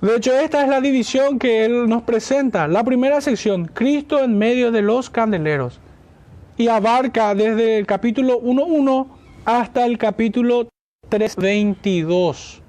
De 0.00 0.16
hecho, 0.16 0.32
esta 0.32 0.62
es 0.62 0.68
la 0.68 0.80
división 0.80 1.38
que 1.38 1.64
él 1.64 1.88
nos 1.88 2.02
presenta. 2.02 2.66
La 2.66 2.82
primera 2.82 3.20
sección, 3.20 3.66
Cristo 3.66 4.18
en 4.18 4.36
medio 4.36 4.72
de 4.72 4.82
los 4.82 5.10
candeleros, 5.10 5.78
y 6.56 6.68
abarca 6.68 7.34
desde 7.34 7.78
el 7.78 7.86
capítulo 7.86 8.40
1.1 8.40 9.06
hasta 9.44 9.86
el 9.86 9.98
capítulo 9.98 10.68
3.22. 11.10 12.60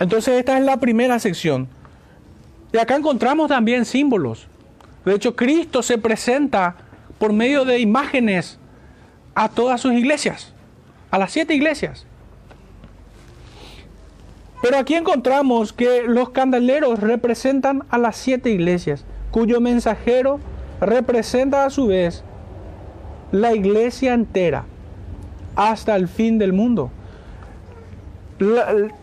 Entonces 0.00 0.38
esta 0.38 0.58
es 0.58 0.64
la 0.64 0.78
primera 0.78 1.18
sección. 1.18 1.68
Y 2.72 2.78
acá 2.78 2.96
encontramos 2.96 3.48
también 3.48 3.84
símbolos. 3.84 4.46
De 5.04 5.14
hecho, 5.14 5.34
Cristo 5.34 5.82
se 5.82 5.98
presenta 5.98 6.76
por 7.18 7.32
medio 7.32 7.64
de 7.64 7.80
imágenes 7.80 8.58
a 9.34 9.48
todas 9.48 9.80
sus 9.80 9.92
iglesias, 9.92 10.52
a 11.10 11.18
las 11.18 11.32
siete 11.32 11.54
iglesias. 11.54 12.06
Pero 14.60 14.76
aquí 14.76 14.94
encontramos 14.94 15.72
que 15.72 16.02
los 16.02 16.30
candeleros 16.30 17.00
representan 17.00 17.84
a 17.90 17.98
las 17.98 18.16
siete 18.16 18.50
iglesias, 18.50 19.04
cuyo 19.30 19.60
mensajero 19.60 20.40
representa 20.80 21.64
a 21.64 21.70
su 21.70 21.86
vez 21.86 22.24
la 23.32 23.54
iglesia 23.54 24.14
entera 24.14 24.64
hasta 25.56 25.96
el 25.96 26.08
fin 26.08 26.38
del 26.38 26.52
mundo. 26.52 26.90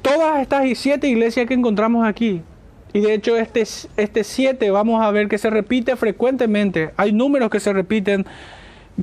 Todas 0.01 0.41
estas 0.41 0.65
siete 0.77 1.07
iglesias 1.07 1.45
que 1.47 1.53
encontramos 1.53 2.07
aquí, 2.07 2.41
y 2.93 3.01
de 3.01 3.13
hecho 3.13 3.35
este, 3.35 3.63
este 3.97 4.23
siete 4.23 4.71
vamos 4.71 5.03
a 5.03 5.11
ver 5.11 5.27
que 5.27 5.37
se 5.37 5.49
repite 5.49 5.97
frecuentemente, 5.97 6.91
hay 6.95 7.11
números 7.11 7.49
que 7.49 7.59
se 7.59 7.73
repiten, 7.73 8.25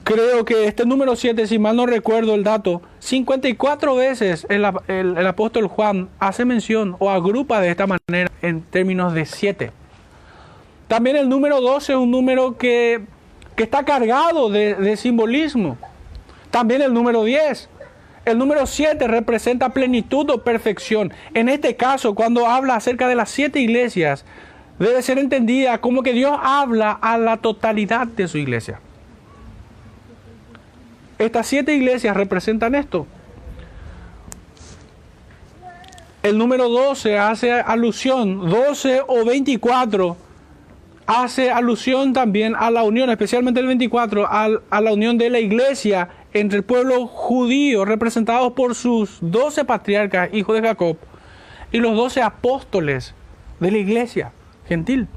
creo 0.02 0.46
que 0.46 0.66
este 0.66 0.86
número 0.86 1.14
siete, 1.14 1.46
si 1.46 1.58
mal 1.58 1.76
no 1.76 1.84
recuerdo 1.84 2.34
el 2.34 2.44
dato, 2.44 2.80
54 3.00 3.94
veces 3.94 4.46
el, 4.48 4.64
el, 4.88 5.26
apóstol 5.26 5.66
Juan 5.66 6.08
hace 6.18 6.46
mención 6.46 6.96
o 6.98 7.10
agrupa 7.10 7.60
de 7.60 7.70
esta 7.70 7.86
manera 7.86 8.30
en 8.40 8.62
términos 8.62 9.12
de 9.12 9.26
siete. 9.26 9.72
También 10.88 11.16
el 11.16 11.28
número 11.28 11.60
12 11.60 11.92
es 11.92 11.98
un 11.98 12.10
número 12.10 12.56
que, 12.56 13.02
está 13.62 13.84
cargado 13.84 14.50
de, 14.50 14.74
de 14.74 14.96
simbolismo. 14.96 15.78
También 16.50 16.82
el 16.82 16.92
número 16.92 17.24
10 17.24 17.68
el 18.24 18.38
número 18.38 18.66
7 18.66 19.08
representa 19.08 19.70
plenitud 19.70 20.30
o 20.30 20.44
perfección. 20.44 21.12
En 21.34 21.48
este 21.48 21.74
caso, 21.74 22.14
cuando 22.14 22.46
habla 22.46 22.76
acerca 22.76 23.08
de 23.08 23.16
las 23.16 23.30
siete 23.30 23.58
iglesias, 23.58 24.24
debe 24.78 25.02
ser 25.02 25.18
entendida 25.18 25.78
como 25.78 26.02
que 26.02 26.12
Dios 26.12 26.38
habla 26.40 26.92
a 26.92 27.18
la 27.18 27.38
totalidad 27.38 28.06
de 28.06 28.28
su 28.28 28.38
iglesia. 28.38 28.80
Estas 31.18 31.48
siete 31.48 31.74
iglesias 31.74 32.16
representan 32.16 32.76
esto. 32.76 33.06
El 36.22 36.38
número 36.38 36.68
12 36.68 37.18
hace 37.18 37.52
alusión, 37.52 38.48
12 38.48 39.02
o 39.08 39.24
24 39.24 40.16
hace 41.07 41.50
alusión 41.50 42.12
también 42.12 42.55
a 42.57 42.70
la 42.70 42.82
unión, 42.82 43.11
especialmente 43.11 43.61
el 43.61 43.66
24, 43.66 44.26
a, 44.28 44.48
la 44.48 44.92
unión 44.92 45.18
de 45.18 45.30
la 45.30 45.40
iglesia 45.40 46.09
entre 46.32 46.59
el 46.59 46.64
pueblo 46.64 47.07
judío, 47.07 47.84
representados 47.84 48.53
por 48.53 48.74
sus 48.74 49.18
doce 49.20 49.64
patriarcas, 49.64 50.30
hijos 50.32 50.61
de 50.61 50.68
Jacob, 50.68 50.96
y 51.70 51.78
los 51.78 51.96
doce 51.96 52.22
apóstoles 52.22 53.14
de 53.61 53.70
la 53.70 53.78
iglesia 53.78 54.32
gentil. 54.68 55.09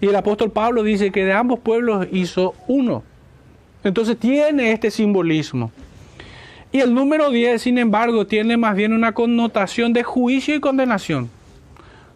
Y 0.00 0.06
el 0.06 0.16
apóstol 0.16 0.50
Pablo 0.50 0.82
dice 0.82 1.10
que 1.10 1.24
de 1.24 1.32
ambos 1.32 1.60
pueblos 1.60 2.06
hizo 2.12 2.54
uno. 2.66 3.02
Entonces 3.84 4.18
tiene 4.18 4.72
este 4.72 4.90
simbolismo. 4.90 5.70
Y 6.72 6.80
el 6.80 6.92
número 6.92 7.30
10, 7.30 7.62
sin 7.62 7.78
embargo, 7.78 8.26
tiene 8.26 8.56
más 8.56 8.74
bien 8.74 8.92
una 8.92 9.12
connotación 9.12 9.92
de 9.92 10.02
juicio 10.02 10.54
y 10.56 10.60
condenación. 10.60 11.30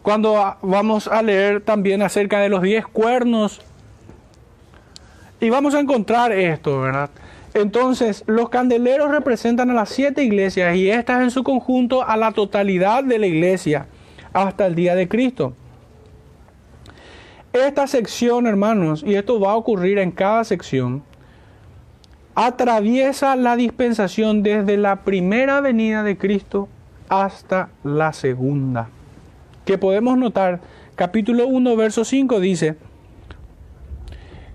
Cuando 0.01 0.57
vamos 0.61 1.07
a 1.07 1.21
leer 1.21 1.61
también 1.61 2.01
acerca 2.01 2.39
de 2.39 2.49
los 2.49 2.61
diez 2.61 2.85
cuernos, 2.87 3.61
y 5.41 5.49
vamos 5.49 5.73
a 5.73 5.79
encontrar 5.79 6.31
esto, 6.31 6.81
¿verdad? 6.81 7.09
Entonces, 7.53 8.23
los 8.27 8.49
candeleros 8.49 9.09
representan 9.09 9.69
a 9.69 9.73
las 9.73 9.89
siete 9.89 10.23
iglesias 10.23 10.75
y 10.75 10.89
estas 10.89 11.21
en 11.21 11.31
su 11.31 11.43
conjunto 11.43 12.07
a 12.07 12.17
la 12.17 12.31
totalidad 12.31 13.03
de 13.03 13.19
la 13.19 13.27
iglesia 13.27 13.87
hasta 14.33 14.67
el 14.67 14.75
día 14.75 14.95
de 14.95 15.07
Cristo. 15.07 15.53
Esta 17.53 17.87
sección, 17.87 18.45
hermanos, 18.45 19.03
y 19.05 19.15
esto 19.15 19.39
va 19.39 19.53
a 19.53 19.55
ocurrir 19.55 19.97
en 19.97 20.11
cada 20.11 20.43
sección, 20.43 21.03
atraviesa 22.35 23.35
la 23.35 23.55
dispensación 23.55 24.43
desde 24.43 24.77
la 24.77 24.97
primera 24.97 25.59
venida 25.61 26.03
de 26.03 26.17
Cristo 26.17 26.69
hasta 27.09 27.69
la 27.83 28.13
segunda. 28.13 28.89
Que 29.69 29.77
podemos 29.77 30.17
notar, 30.17 30.61
capítulo 30.95 31.45
1, 31.45 31.75
verso 31.75 32.03
5 32.03 32.39
dice, 32.39 32.75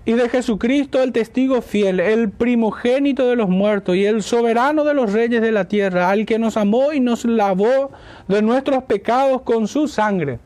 y 0.03 0.11
de 0.11 0.27
Jesucristo 0.27 1.01
el 1.01 1.13
testigo 1.13 1.61
fiel, 1.61 2.01
el 2.01 2.31
primogénito 2.31 3.25
de 3.29 3.37
los 3.37 3.47
muertos 3.47 3.95
y 3.95 4.05
el 4.05 4.23
soberano 4.23 4.83
de 4.83 4.93
los 4.93 5.13
reyes 5.13 5.41
de 5.41 5.53
la 5.53 5.69
tierra, 5.69 6.09
al 6.09 6.25
que 6.25 6.37
nos 6.37 6.57
amó 6.57 6.91
y 6.91 6.99
nos 6.99 7.23
lavó 7.23 7.91
de 8.27 8.41
nuestros 8.41 8.83
pecados 8.83 9.43
con 9.43 9.69
su 9.69 9.87
sangre. 9.87 10.39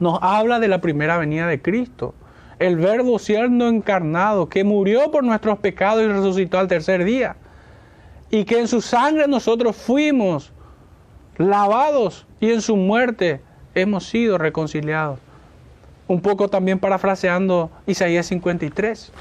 Nos 0.00 0.18
habla 0.20 0.58
de 0.58 0.66
la 0.66 0.80
primera 0.80 1.16
venida 1.16 1.46
de 1.46 1.62
Cristo, 1.62 2.16
el 2.58 2.74
verbo 2.74 3.20
siendo 3.20 3.68
encarnado, 3.68 4.48
que 4.48 4.64
murió 4.64 5.12
por 5.12 5.22
nuestros 5.22 5.60
pecados 5.60 6.02
y 6.02 6.08
resucitó 6.08 6.58
al 6.58 6.66
tercer 6.66 7.04
día, 7.04 7.36
y 8.32 8.46
que 8.46 8.58
en 8.58 8.66
su 8.66 8.80
sangre 8.80 9.28
nosotros 9.28 9.76
fuimos 9.76 10.52
lavados 11.38 12.26
y 12.40 12.50
en 12.50 12.62
su 12.62 12.76
muerte 12.76 13.40
hemos 13.74 14.06
sido 14.06 14.38
reconciliados 14.38 15.18
un 16.06 16.20
poco 16.20 16.48
también 16.48 16.78
parafraseando 16.78 17.70
Isaías 17.86 18.26
53. 18.26 19.12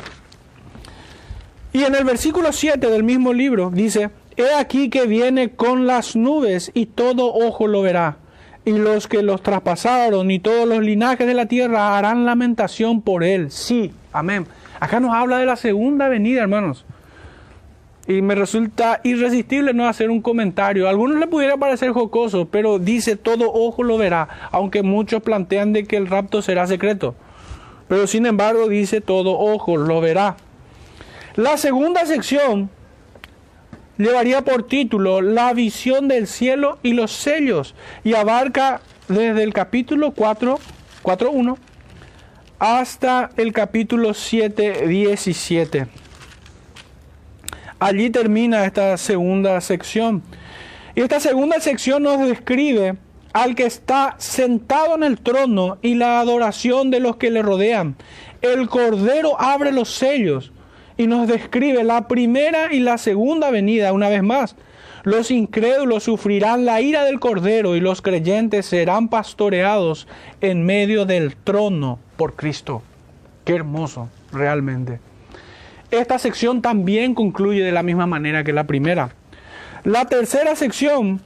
Y 1.74 1.84
en 1.84 1.96
el 1.96 2.04
versículo 2.04 2.52
7 2.52 2.88
del 2.88 3.04
mismo 3.04 3.34
libro 3.34 3.72
dice, 3.72 4.12
He 4.36 4.54
aquí 4.56 4.90
que 4.90 5.06
viene 5.06 5.52
con 5.52 5.88
las 5.88 6.16
nubes 6.16 6.72
y 6.74 6.88
todo 6.88 7.34
ojo 7.34 7.68
lo 7.68 7.82
verá, 7.82 8.18
y 8.66 8.72
los 8.72 9.08
que 9.08 9.24
los 9.24 9.42
traspasaron 9.42 10.30
y 10.32 10.40
todos 10.40 10.68
los 10.68 10.80
linajes 10.80 11.26
de 11.26 11.34
la 11.34 11.48
tierra 11.48 11.98
harán 11.98 12.26
lamentación 12.26 13.02
por 13.02 13.24
él. 13.24 13.52
Sí, 13.52 13.92
amén. 14.12 14.46
Acá 14.80 15.00
nos 15.00 15.14
habla 15.14 15.38
de 15.38 15.46
la 15.46 15.56
segunda 15.56 16.10
venida, 16.10 16.42
hermanos. 16.42 16.86
Y 18.06 18.22
me 18.22 18.36
resulta 18.36 19.00
irresistible 19.04 19.74
no 19.74 19.88
hacer 19.88 20.10
un 20.10 20.22
comentario. 20.22 20.88
A 20.88 20.90
algunos 20.90 21.20
le 21.20 21.28
pudiera 21.28 21.56
parecer 21.56 21.92
jocoso, 21.92 22.48
pero 22.50 22.80
dice 22.80 23.16
todo 23.16 23.52
ojo 23.52 23.84
lo 23.84 23.98
verá, 23.98 24.50
aunque 24.52 24.84
muchos 24.84 25.24
plantean 25.24 25.72
de 25.72 25.86
que 25.86 25.96
el 25.96 26.08
rapto 26.08 26.42
será 26.42 26.68
secreto. 26.68 27.16
Pero 27.88 28.08
sin 28.08 28.26
embargo 28.26 28.68
dice 28.68 29.00
todo 29.00 29.40
ojo 29.40 29.78
lo 29.78 30.02
verá. 30.02 30.36
La 31.36 31.58
segunda 31.58 32.06
sección 32.06 32.70
llevaría 33.98 34.44
por 34.44 34.68
título 34.68 35.22
La 35.22 35.54
visión 35.54 36.08
del 36.08 36.28
cielo 36.28 36.80
y 36.84 36.94
los 36.94 37.12
sellos 37.12 37.76
y 38.04 38.16
abarca 38.16 38.82
desde 39.08 39.44
el 39.44 39.54
capítulo 39.54 40.12
4, 40.12 40.60
4.1 41.04 41.58
hasta 42.60 43.30
el 43.38 43.52
capítulo 43.52 44.14
7, 44.14 44.88
17. 44.88 46.03
Allí 47.84 48.10
termina 48.10 48.64
esta 48.64 48.96
segunda 48.96 49.60
sección. 49.60 50.24
Y 50.96 51.02
esta 51.02 51.20
segunda 51.20 51.60
sección 51.60 52.04
nos 52.04 52.26
describe 52.26 52.96
al 53.34 53.56
que 53.56 53.66
está 53.66 54.16
sentado 54.20 54.96
en 54.96 55.04
el 55.04 55.20
trono 55.20 55.80
y 55.82 55.96
la 55.96 56.22
adoración 56.22 56.92
de 56.92 57.02
los 57.02 57.18
que 57.18 57.30
le 57.30 57.42
rodean. 57.42 57.98
El 58.42 58.70
Cordero 58.70 59.36
abre 59.38 59.74
los 59.74 59.94
sellos 59.94 60.54
y 60.96 61.08
nos 61.08 61.28
describe 61.28 61.84
la 61.84 62.08
primera 62.08 62.72
y 62.72 62.80
la 62.80 62.98
segunda 62.98 63.52
venida 63.52 63.92
una 63.92 64.08
vez 64.08 64.24
más. 64.24 64.56
Los 65.04 65.30
incrédulos 65.30 66.04
sufrirán 66.04 66.64
la 66.64 66.80
ira 66.80 67.04
del 67.04 67.20
Cordero 67.20 67.76
y 67.76 67.82
los 67.82 68.02
creyentes 68.02 68.66
serán 68.66 69.10
pastoreados 69.10 70.08
en 70.40 70.66
medio 70.66 71.04
del 71.04 71.36
trono 71.36 72.00
por 72.16 72.38
Cristo. 72.38 72.82
Qué 73.44 73.56
hermoso, 73.56 74.08
realmente. 74.32 75.02
Esta 75.94 76.18
sección 76.18 76.64
también 76.64 77.14
concluye 77.14 77.64
de 77.64 77.72
la 77.72 77.84
misma 77.84 78.08
manera 78.08 78.44
que 78.44 78.52
la 78.52 78.64
primera. 78.64 79.12
La 79.84 80.06
tercera 80.06 80.56
sección 80.56 81.22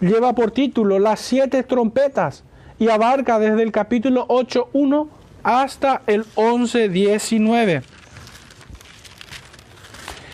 lleva 0.00 0.34
por 0.34 0.50
título 0.50 0.98
Las 0.98 1.20
siete 1.20 1.62
trompetas 1.62 2.42
y 2.78 2.88
abarca 2.88 3.38
desde 3.38 3.64
el 3.64 3.70
capítulo 3.70 4.26
8.1 4.28 5.08
hasta 5.42 6.00
el 6.06 6.24
11.19. 6.36 7.82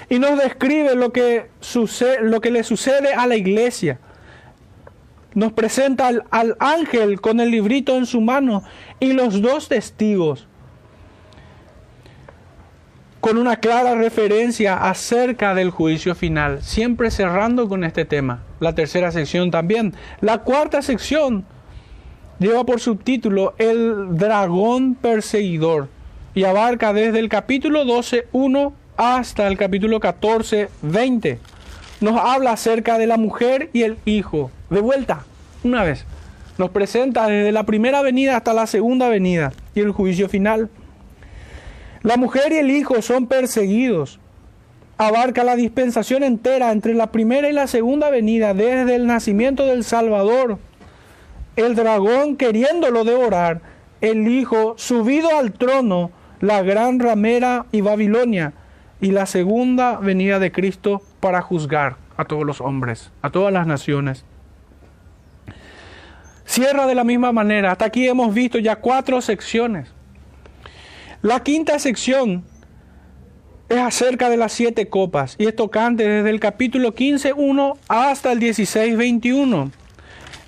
Y 0.09 0.21
nos 0.21 0.39
describe 0.39 0.95
lo 0.95 1.13
que, 1.13 1.51
sucede, 1.59 2.23
lo 2.23 2.41
que 2.41 2.53
le 2.53 2.63
sucede 2.63 3.13
a 3.13 3.27
la 3.27 3.35
iglesia. 3.35 3.99
Nos 5.35 5.53
presenta 5.53 6.07
al, 6.07 6.23
al 6.31 6.57
ángel 6.61 7.21
con 7.21 7.41
el 7.41 7.51
librito 7.51 7.97
en 7.97 8.07
su 8.07 8.21
mano 8.21 8.63
y 9.01 9.15
los 9.15 9.43
dos 9.43 9.67
testigos 9.67 10.47
con 13.21 13.39
una 13.39 13.57
clara 13.57 13.95
referencia 13.95 14.77
acerca 14.77 15.55
del 15.55 15.71
juicio 15.71 16.15
final, 16.15 16.63
siempre 16.63 17.11
cerrando 17.11 17.69
con 17.69 17.85
este 17.85 18.05
tema. 18.05 18.43
La 18.61 18.75
tercera 18.75 19.11
sección 19.11 19.51
también. 19.51 19.95
La 20.21 20.39
cuarta 20.39 20.83
sección 20.83 21.45
lleva 22.39 22.65
por 22.65 22.81
subtítulo 22.81 23.55
El 23.59 24.17
dragón 24.17 24.95
perseguidor 24.95 25.89
y 26.35 26.45
abarca 26.45 26.93
desde 26.93 27.19
el 27.19 27.29
capítulo 27.29 27.85
12.1 27.85 28.73
hasta 28.97 29.47
el 29.47 29.57
capítulo 29.57 30.01
14.20. 30.01 31.39
Nos 32.01 32.21
habla 32.21 32.53
acerca 32.53 32.99
de 32.99 33.07
la 33.07 33.17
mujer 33.17 33.71
y 33.73 33.83
el 33.83 33.97
hijo. 34.05 34.51
De 34.71 34.81
vuelta, 34.81 35.25
una 35.65 35.83
vez. 35.83 36.05
Nos 36.59 36.71
presenta 36.71 37.27
desde 37.27 37.53
la 37.53 37.65
primera 37.65 38.03
venida 38.03 38.37
hasta 38.37 38.55
la 38.55 38.67
segunda 38.67 39.09
venida 39.09 39.53
y 39.75 39.81
el 39.81 39.93
juicio 39.93 40.29
final. 40.29 40.71
La 42.07 42.17
mujer 42.17 42.53
y 42.53 42.59
el 42.59 42.71
hijo 42.71 43.03
son 43.03 43.27
perseguidos. 43.27 44.21
Abarca 44.97 45.43
la 45.43 45.57
dispensación 45.57 46.23
entera 46.23 46.71
entre 46.71 46.95
la 46.95 47.11
primera 47.11 47.51
y 47.51 47.53
la 47.53 47.67
segunda 47.67 48.11
venida, 48.11 48.55
desde 48.55 48.95
el 48.95 49.09
nacimiento 49.09 49.67
del 49.67 49.83
Salvador, 49.83 50.59
el 51.57 51.75
dragón 51.75 52.37
queriéndolo 52.37 53.03
devorar, 53.03 53.61
el 54.01 54.29
hijo 54.29 54.75
subido 54.79 55.37
al 55.37 55.51
trono, 55.51 56.13
la 56.39 56.63
gran 56.63 57.01
ramera 57.01 57.67
y 57.73 57.81
Babilonia, 57.81 58.53
y 59.01 59.11
la 59.11 59.27
segunda 59.27 59.97
venida 59.97 60.39
de 60.39 60.53
Cristo 60.53 61.03
para 61.19 61.43
juzgar 61.43 61.97
a 62.17 62.25
todos 62.25 62.45
los 62.45 62.61
hombres, 62.61 63.11
a 63.21 63.31
todas 63.31 63.53
las 63.53 63.67
naciones. 63.67 64.25
Cierra 66.45 66.87
de 66.87 66.95
la 66.95 67.03
misma 67.03 67.33
manera. 67.33 67.73
Hasta 67.73 67.87
aquí 67.87 68.07
hemos 68.07 68.33
visto 68.33 68.61
ya 68.61 68.77
cuatro 68.77 69.21
secciones. 69.21 69.96
La 71.27 71.43
quinta 71.43 71.77
sección 71.81 72.45
es 73.69 73.79
acerca 73.79 74.31
de 74.31 74.37
las 74.37 74.53
siete 74.53 74.89
copas 74.89 75.35
y 75.39 75.47
es 75.47 75.57
tocante 75.57 76.09
desde 76.09 76.31
el 76.31 76.39
capítulo 76.39 76.95
15.1 76.95 77.77
hasta 77.89 78.31
el 78.31 78.39
16.21. 78.39 79.73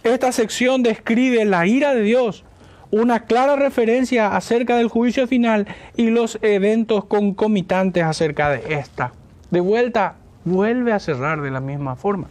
Esta 0.05 0.31
sección 0.31 0.85
describe 0.85 1.45
la 1.47 1.66
ira 1.66 1.95
de 1.95 2.03
Dios, 2.03 2.45
una 2.93 3.24
clara 3.24 3.57
referencia 3.57 4.37
acerca 4.37 4.76
del 4.76 4.87
juicio 4.87 5.26
final 5.26 5.66
y 5.97 6.11
los 6.11 6.39
eventos 6.43 7.07
concomitantes 7.07 8.05
acerca 8.05 8.49
de 8.49 8.79
esta. 8.79 9.12
De 9.51 9.59
vuelta, 9.59 10.14
vuelve 10.45 10.93
a 10.93 11.01
cerrar 11.01 11.43
de 11.43 11.51
la 11.51 11.59
misma 11.59 11.97
forma. 11.97 12.29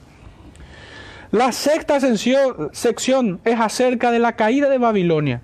La 1.31 1.51
sexta 1.51 1.99
sección 1.99 3.41
es 3.43 3.59
acerca 3.59 4.09
de 4.09 4.19
la 4.19 4.37
caída 4.37 4.69
de 4.69 4.77
Babilonia 4.77 5.41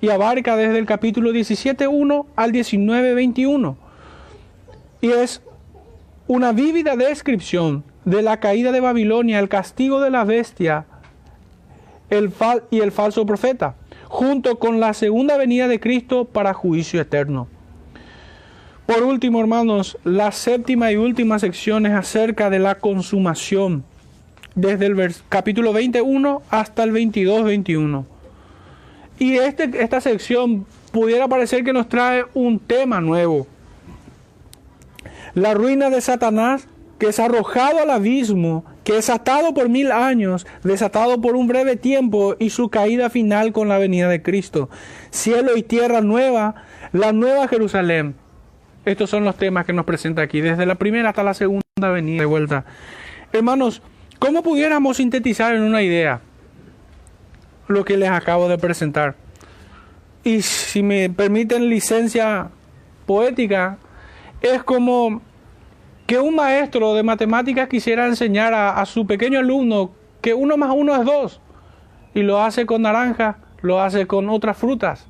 y 0.00 0.08
abarca 0.08 0.56
desde 0.56 0.78
el 0.78 0.86
capítulo 0.86 1.30
17.1 1.30 2.26
al 2.36 2.52
19.21. 2.52 3.76
Y 5.00 5.10
es 5.10 5.42
una 6.26 6.52
vívida 6.52 6.96
descripción 6.96 7.84
de 8.04 8.22
la 8.22 8.40
caída 8.40 8.72
de 8.72 8.80
Babilonia, 8.80 9.38
el 9.38 9.48
castigo 9.48 10.00
de 10.00 10.10
la 10.10 10.24
bestia 10.24 10.86
el 12.10 12.32
y 12.70 12.80
el 12.80 12.92
falso 12.92 13.24
profeta, 13.24 13.76
junto 14.08 14.58
con 14.58 14.80
la 14.80 14.92
segunda 14.94 15.36
venida 15.36 15.68
de 15.68 15.80
Cristo 15.80 16.24
para 16.24 16.52
juicio 16.52 17.00
eterno. 17.00 17.48
Por 18.86 19.04
último, 19.04 19.40
hermanos, 19.40 19.96
la 20.02 20.32
séptima 20.32 20.90
y 20.90 20.96
última 20.96 21.38
sección 21.38 21.86
es 21.86 21.92
acerca 21.92 22.50
de 22.50 22.58
la 22.58 22.74
consumación, 22.74 23.84
desde 24.56 24.86
el 24.86 25.14
capítulo 25.28 25.72
21 25.72 26.42
hasta 26.50 26.82
el 26.82 26.92
22-21. 26.92 28.04
Y 29.20 29.36
este, 29.36 29.70
esta 29.80 30.00
sección 30.00 30.66
pudiera 30.90 31.28
parecer 31.28 31.62
que 31.62 31.72
nos 31.72 31.88
trae 31.88 32.24
un 32.34 32.58
tema 32.58 33.00
nuevo. 33.00 33.46
La 35.34 35.54
ruina 35.54 35.90
de 35.90 36.00
Satanás 36.00 36.66
que 37.00 37.08
es 37.08 37.18
arrojado 37.18 37.80
al 37.80 37.90
abismo, 37.90 38.64
que 38.84 38.98
es 38.98 39.08
atado 39.08 39.54
por 39.54 39.70
mil 39.70 39.90
años, 39.90 40.46
desatado 40.62 41.18
por 41.20 41.34
un 41.34 41.48
breve 41.48 41.76
tiempo 41.76 42.36
y 42.38 42.50
su 42.50 42.68
caída 42.68 43.08
final 43.08 43.52
con 43.52 43.68
la 43.68 43.78
venida 43.78 44.06
de 44.06 44.22
Cristo. 44.22 44.68
Cielo 45.10 45.56
y 45.56 45.62
tierra 45.62 46.02
nueva, 46.02 46.56
la 46.92 47.12
nueva 47.12 47.48
Jerusalén. 47.48 48.14
Estos 48.84 49.08
son 49.08 49.24
los 49.24 49.36
temas 49.36 49.64
que 49.64 49.72
nos 49.72 49.86
presenta 49.86 50.20
aquí, 50.20 50.42
desde 50.42 50.66
la 50.66 50.74
primera 50.74 51.08
hasta 51.08 51.24
la 51.24 51.32
segunda 51.32 51.62
venida 51.90 52.20
de 52.20 52.26
vuelta. 52.26 52.66
Hermanos, 53.32 53.80
¿cómo 54.18 54.42
pudiéramos 54.42 54.98
sintetizar 54.98 55.54
en 55.54 55.62
una 55.62 55.80
idea? 55.80 56.20
Lo 57.70 57.84
que 57.84 57.96
les 57.96 58.10
acabo 58.10 58.48
de 58.48 58.58
presentar. 58.58 59.14
Y 60.24 60.42
si 60.42 60.82
me 60.82 61.08
permiten 61.08 61.68
licencia 61.68 62.50
poética, 63.06 63.78
es 64.42 64.62
como 64.62 65.22
que 66.06 66.18
un 66.18 66.34
maestro 66.34 66.94
de 66.94 67.02
matemáticas 67.02 67.68
quisiera 67.68 68.06
enseñar 68.06 68.52
a, 68.52 68.84
su 68.84 69.06
pequeño 69.06 69.38
alumno 69.38 69.92
que 70.20 70.34
uno 70.34 70.56
más 70.56 70.70
uno 70.74 70.94
es 70.96 71.04
dos, 71.04 71.40
y 72.12 72.22
lo 72.22 72.42
hace 72.42 72.66
con 72.66 72.82
naranja, 72.82 73.38
lo 73.62 73.80
hace 73.80 74.06
con 74.06 74.28
otras 74.28 74.58
frutas, 74.58 75.06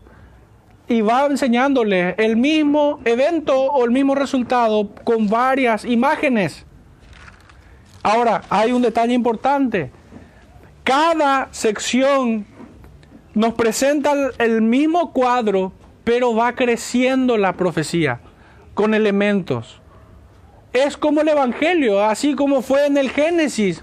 y 0.86 1.00
va 1.00 1.26
enseñándole 1.26 2.14
el 2.18 2.36
mismo 2.36 3.00
evento 3.04 3.58
o 3.58 3.84
el 3.84 3.90
mismo 3.90 4.14
resultado 4.14 4.90
con 5.02 5.28
varias 5.28 5.84
imágenes. 5.84 6.66
Ahora, 8.02 8.42
hay 8.50 8.72
un 8.72 8.82
detalle 8.82 9.14
importante. 9.14 9.90
Cada 10.84 11.48
sección 11.50 12.46
nos 13.34 13.54
presenta 13.54 14.12
el 14.38 14.62
mismo 14.62 15.12
cuadro, 15.12 15.72
pero 16.04 16.34
va 16.34 16.54
creciendo 16.54 17.36
la 17.36 17.54
profecía 17.54 18.20
con 18.74 18.94
elementos. 18.94 19.80
Es 20.72 20.96
como 20.96 21.20
el 21.20 21.28
Evangelio, 21.28 22.04
así 22.04 22.34
como 22.34 22.62
fue 22.62 22.86
en 22.86 22.96
el 22.96 23.10
Génesis, 23.10 23.82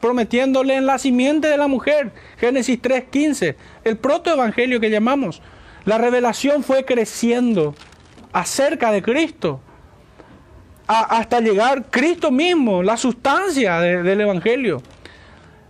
prometiéndole 0.00 0.76
en 0.76 0.86
la 0.86 0.98
simiente 0.98 1.48
de 1.48 1.56
la 1.56 1.66
mujer, 1.66 2.12
Génesis 2.38 2.80
3.15, 2.80 3.56
el 3.82 3.96
protoevangelio 3.96 4.78
que 4.78 4.90
llamamos. 4.90 5.42
La 5.84 5.98
revelación 5.98 6.62
fue 6.62 6.84
creciendo 6.84 7.74
acerca 8.32 8.92
de 8.92 9.02
Cristo, 9.02 9.60
hasta 10.86 11.40
llegar 11.40 11.86
Cristo 11.90 12.30
mismo, 12.30 12.82
la 12.82 12.96
sustancia 12.96 13.80
del 13.80 14.20
Evangelio. 14.20 14.82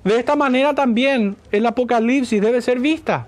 De 0.04 0.18
esta 0.18 0.36
manera 0.36 0.74
también 0.74 1.36
el 1.52 1.66
Apocalipsis 1.66 2.40
debe 2.40 2.62
ser 2.62 2.80
vista. 2.80 3.26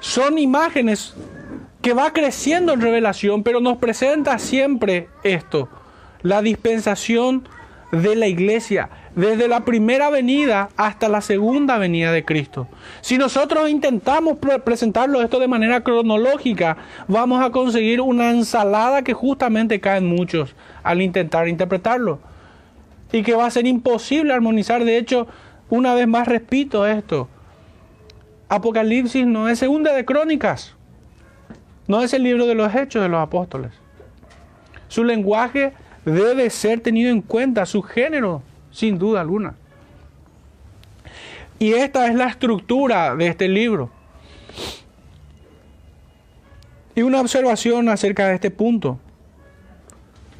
Son 0.00 0.38
imágenes 0.38 1.14
que 1.80 1.92
va 1.92 2.12
creciendo 2.12 2.72
en 2.72 2.80
revelación, 2.80 3.42
pero 3.42 3.60
nos 3.60 3.78
presenta 3.78 4.38
siempre 4.38 5.08
esto, 5.22 5.68
la 6.22 6.42
dispensación 6.42 7.48
de 7.92 8.16
la 8.16 8.26
iglesia, 8.26 8.88
desde 9.14 9.48
la 9.48 9.64
primera 9.64 10.08
venida 10.08 10.70
hasta 10.76 11.08
la 11.08 11.20
segunda 11.20 11.76
venida 11.76 12.10
de 12.10 12.24
Cristo. 12.24 12.66
Si 13.02 13.18
nosotros 13.18 13.68
intentamos 13.68 14.38
presentarlo 14.64 15.20
esto 15.20 15.38
de 15.38 15.48
manera 15.48 15.82
cronológica, 15.82 16.78
vamos 17.06 17.44
a 17.44 17.50
conseguir 17.50 18.00
una 18.00 18.30
ensalada 18.30 19.02
que 19.02 19.12
justamente 19.12 19.80
caen 19.80 20.06
muchos 20.06 20.54
al 20.82 21.02
intentar 21.02 21.48
interpretarlo. 21.48 22.18
Y 23.12 23.22
que 23.22 23.34
va 23.34 23.44
a 23.44 23.50
ser 23.50 23.66
imposible 23.66 24.32
armonizar. 24.32 24.84
De 24.86 24.96
hecho, 24.96 25.26
una 25.72 25.94
vez 25.94 26.06
más 26.06 26.28
repito 26.28 26.86
esto. 26.86 27.28
Apocalipsis 28.50 29.26
no 29.26 29.48
es 29.48 29.58
segunda 29.58 29.94
de 29.94 30.04
crónicas. 30.04 30.74
No 31.88 32.02
es 32.02 32.12
el 32.12 32.24
libro 32.24 32.44
de 32.44 32.54
los 32.54 32.74
hechos 32.74 33.02
de 33.02 33.08
los 33.08 33.22
apóstoles. 33.22 33.72
Su 34.88 35.02
lenguaje 35.02 35.72
debe 36.04 36.50
ser 36.50 36.80
tenido 36.80 37.10
en 37.10 37.22
cuenta, 37.22 37.64
su 37.64 37.80
género, 37.80 38.42
sin 38.70 38.98
duda 38.98 39.22
alguna. 39.22 39.54
Y 41.58 41.72
esta 41.72 42.06
es 42.06 42.16
la 42.16 42.26
estructura 42.26 43.16
de 43.16 43.28
este 43.28 43.48
libro. 43.48 43.88
Y 46.94 47.00
una 47.00 47.22
observación 47.22 47.88
acerca 47.88 48.28
de 48.28 48.34
este 48.34 48.50
punto. 48.50 48.98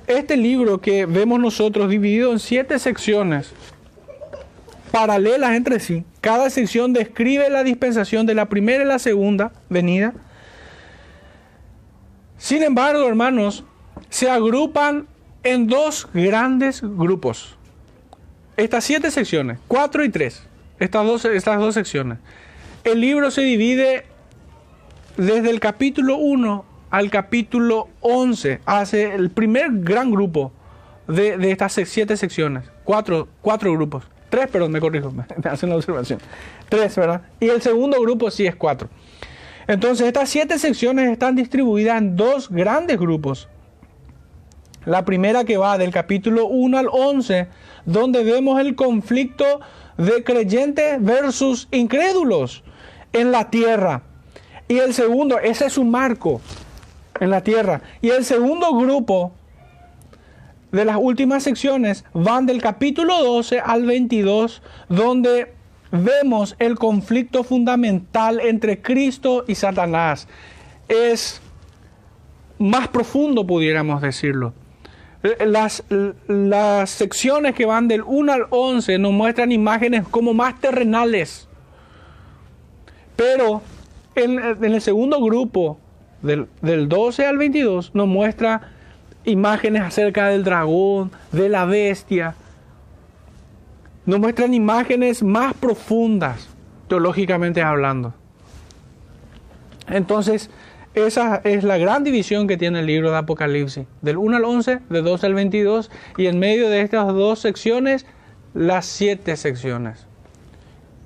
Este 0.07 0.37
libro 0.37 0.79
que 0.83 1.07
vemos 1.07 1.41
nosotros 1.41 1.89
dividido 1.89 2.33
en 2.33 2.39
siete 2.39 2.79
secciones 2.79 3.55
paralelas 4.93 5.55
entre 5.55 5.81
sí, 5.81 6.05
cada 6.21 6.51
sección 6.51 6.93
describe 6.93 7.49
la 7.51 7.65
dispensación 7.65 8.27
de 8.27 8.35
la 8.35 8.49
primera 8.49 8.85
y 8.85 8.87
la 8.87 8.99
segunda 8.99 9.51
venida. 9.71 10.13
Sin 12.37 12.63
embargo, 12.63 13.09
hermanos, 13.09 13.65
se 14.11 14.31
agrupan 14.31 15.07
en 15.43 15.67
dos 15.67 16.09
grandes 16.13 16.83
grupos. 16.83 17.57
Estas 18.57 18.85
siete 18.85 19.11
secciones, 19.11 19.59
cuatro 19.67 20.05
y 20.05 20.11
tres, 20.11 20.43
estas 20.79 21.07
dos, 21.07 21.25
estas 21.25 21.59
dos 21.59 21.75
secciones. 21.75 22.19
El 22.85 23.01
libro 23.01 23.31
se 23.31 23.41
divide 23.41 24.05
desde 25.17 25.49
el 25.49 25.59
capítulo 25.59 26.17
1 26.17 26.65
al 26.91 27.11
capítulo 27.11 27.89
11, 28.01 28.61
hace 28.67 29.15
el 29.15 29.31
primer 29.31 29.71
gran 29.73 30.11
grupo 30.11 30.53
de, 31.09 31.39
de 31.39 31.51
estas 31.51 31.73
siete 31.73 32.19
secciones, 32.19 32.65
cuatro, 32.85 33.29
cuatro 33.41 33.73
grupos. 33.73 34.05
Tres, 34.33 34.49
perdón, 34.49 34.73
me 34.73 34.81
corrijo, 34.81 35.11
me 35.11 35.25
hacen 35.45 35.69
la 35.69 35.77
observación. 35.77 36.19
Tres, 36.71 36.97
¿verdad? 36.97 37.21
Y 37.39 37.51
el 37.51 37.61
segundo 37.61 38.01
grupo 38.01 38.31
sí 38.31 38.47
es 38.47 38.57
cuatro. 38.57 38.89
Entonces, 39.67 40.07
estas 40.07 40.31
siete 40.31 40.59
secciones 40.59 41.11
están 41.11 41.37
distribuidas 41.37 41.99
en 41.99 42.17
dos 42.17 42.49
grandes 42.49 42.99
grupos. 42.99 43.51
La 44.87 45.05
primera 45.05 45.45
que 45.45 45.59
va 45.59 45.77
del 45.77 45.91
capítulo 45.91 46.47
1 46.47 46.79
al 46.79 46.89
11, 46.91 47.49
donde 47.85 48.25
vemos 48.25 48.59
el 48.59 48.75
conflicto 48.75 49.61
de 49.99 50.25
creyentes 50.25 50.97
versus 51.05 51.69
incrédulos 51.71 52.65
en 53.13 53.33
la 53.33 53.51
tierra. 53.51 54.01
Y 54.67 54.79
el 54.79 54.95
segundo, 54.95 55.41
ese 55.41 55.67
es 55.67 55.75
su 55.75 55.85
marco 55.85 56.41
en 57.21 57.29
la 57.29 57.43
tierra. 57.43 57.83
Y 58.01 58.09
el 58.09 58.25
segundo 58.25 58.75
grupo 58.75 59.35
de 60.73 60.87
las 60.87 60.97
últimas 60.99 61.43
secciones 61.43 62.05
van 62.15 62.47
del 62.47 62.61
capítulo 62.61 63.23
12 63.23 63.61
al 63.61 63.85
22, 63.85 64.63
donde 64.89 65.53
vemos 65.91 66.57
el 66.59 66.77
conflicto 66.77 67.45
fundamental 67.45 68.41
entre 68.41 68.81
Cristo 68.81 69.45
y 69.47 69.55
Satanás. 69.55 70.27
Es 70.89 71.43
más 72.59 72.89
profundo, 72.89 73.47
pudiéramos 73.47 74.01
decirlo. 74.01 74.55
Las, 75.47 75.85
las 76.27 76.91
secciones 76.91 77.55
que 77.55 77.67
van 77.67 77.87
del 77.87 78.03
1 78.05 78.33
al 78.33 78.47
11 78.51 78.99
nos 78.99 79.13
muestran 79.13 79.53
imágenes 79.53 80.09
como 80.09 80.35
más 80.35 80.61
terrenales. 80.61 81.49
Pero 83.15 83.63
en, 84.15 84.65
el 84.65 84.81
segundo 84.81 85.23
grupo, 85.23 85.79
del, 86.23 86.49
del 86.63 86.89
12 86.89 87.27
al 87.27 87.37
22, 87.37 87.95
nos 87.95 88.09
muestra 88.09 88.73
imágenes 89.25 89.83
acerca 89.83 90.29
del 90.29 90.45
dragón, 90.45 91.11
de 91.31 91.49
la 91.49 91.65
bestia. 91.65 92.35
Nos 94.05 94.19
muestran 94.19 94.55
imágenes 94.55 95.23
más 95.23 95.55
profundas, 95.55 96.49
teológicamente 96.89 97.63
hablando. 97.63 98.15
Entonces, 99.89 100.51
esa 100.95 101.41
es 101.45 101.65
la 101.65 101.79
gran 101.79 102.05
división 102.05 102.47
que 102.47 102.57
tiene 102.57 102.81
el 102.81 102.87
libro 102.87 103.11
de 103.11 103.19
Apocalipsis, 103.19 103.87
del 104.03 104.17
1 104.19 104.37
al 104.37 104.45
11, 104.45 104.81
del 104.91 105.05
12 105.05 105.27
al 105.27 105.35
22, 105.35 105.91
y 106.19 106.27
en 106.27 106.39
medio 106.39 106.69
de 106.69 106.83
estas 106.83 107.07
dos 107.07 107.39
secciones, 107.39 108.07
las 108.55 108.85
siete 108.85 109.37
secciones 109.37 110.07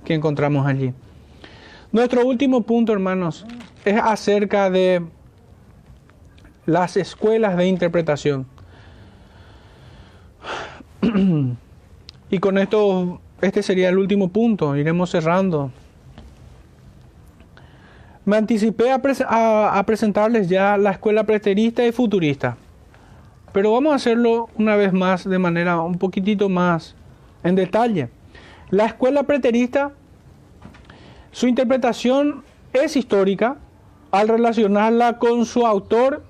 que 0.05 0.15
encontramos 0.15 0.67
allí. 0.67 0.93
Nuestro 1.93 2.27
último 2.27 2.63
punto, 2.63 2.93
hermanos, 2.93 3.47
es 3.85 4.01
acerca 4.03 4.71
de 4.71 5.05
las 6.67 6.97
escuelas 6.97 7.57
de 7.57 7.67
interpretación. 7.67 8.47
y 12.31 12.39
con 12.39 12.59
esto, 12.59 13.21
este 13.41 13.63
sería 13.63 13.89
el 13.89 13.99
último 13.99 14.29
punto, 14.29 14.77
iremos 14.77 15.11
cerrando. 15.11 15.71
Me 18.25 18.37
anticipé 18.37 18.91
a, 18.91 19.85
presentarles 19.87 20.49
ya 20.49 20.77
la 20.77 20.91
escuela 20.91 21.23
preterista 21.25 21.87
y 21.87 21.93
futurista, 21.93 22.57
pero 23.53 23.73
vamos 23.73 23.93
a 23.93 23.97
hacerlo 23.97 24.49
una 24.59 24.75
vez 24.75 24.93
más 24.93 25.29
de 25.29 25.39
manera 25.39 25.81
un 25.81 25.97
poquitito 25.97 26.49
más 26.49 26.97
en 27.45 27.55
detalle. 27.55 28.09
La 28.71 28.87
escuela 28.87 29.23
preterista, 29.23 29.93
su 31.31 31.47
interpretación 31.47 32.43
es 32.73 32.97
histórica 32.97 33.59
al 34.11 34.27
relacionarla 34.27 35.19
con 35.19 35.47
su 35.47 35.65
autor 35.65 36.25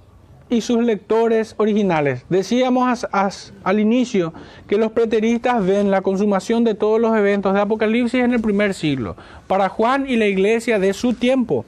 y 0.49 0.61
sus 0.61 0.83
lectores 0.83 1.55
originales. 1.59 2.25
Decíamos 2.29 3.07
al 3.65 3.81
inicio 3.81 4.33
que 4.69 4.77
los 4.77 4.93
preteristas 4.93 5.65
ven 5.65 5.91
la 5.91 6.03
consumación 6.03 6.65
de 6.65 6.75
todos 6.75 7.01
los 7.01 7.17
eventos 7.17 7.55
de 7.55 7.61
Apocalipsis 7.61 8.21
en 8.21 8.33
el 8.33 8.41
primer 8.41 8.75
siglo, 8.75 9.17
para 9.47 9.69
Juan 9.69 10.07
y 10.09 10.17
la 10.17 10.27
iglesia 10.27 10.79
de 10.79 10.93
su 10.93 11.15
tiempo, 11.15 11.65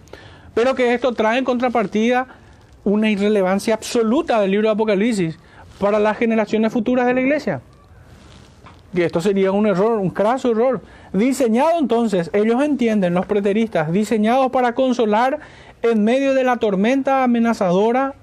pero 0.55 0.74
que 0.74 0.95
esto 0.95 1.12
trae 1.12 1.39
en 1.39 1.45
contrapartida 1.45 2.29
una 2.85 3.11
irrelevancia 3.11 3.74
absoluta 3.74 4.41
del 4.41 4.53
libro 4.53 4.68
de 4.68 4.74
Apocalipsis 4.74 5.39
para 5.79 5.99
las 5.99 6.16
generaciones 6.16 6.72
futuras 6.72 7.07
de 7.07 7.14
la 7.14 7.20
iglesia. 7.20 7.61
Y 8.95 9.03
esto 9.03 9.20
sería 9.20 9.53
un 9.53 9.66
error, 9.66 9.99
un 9.99 10.09
craso 10.09 10.51
error. 10.51 10.81
Diseñado 11.12 11.79
entonces, 11.79 12.31
ellos 12.33 12.62
entienden, 12.62 13.12
los 13.12 13.26
preteristas, 13.26 13.93
diseñados 13.93 14.51
para 14.51 14.74
consolar 14.74 15.41
en 15.83 16.05
medio 16.05 16.33
de 16.33 16.45
la 16.45 16.57
tormenta 16.57 17.22
amenazadora 17.22 18.14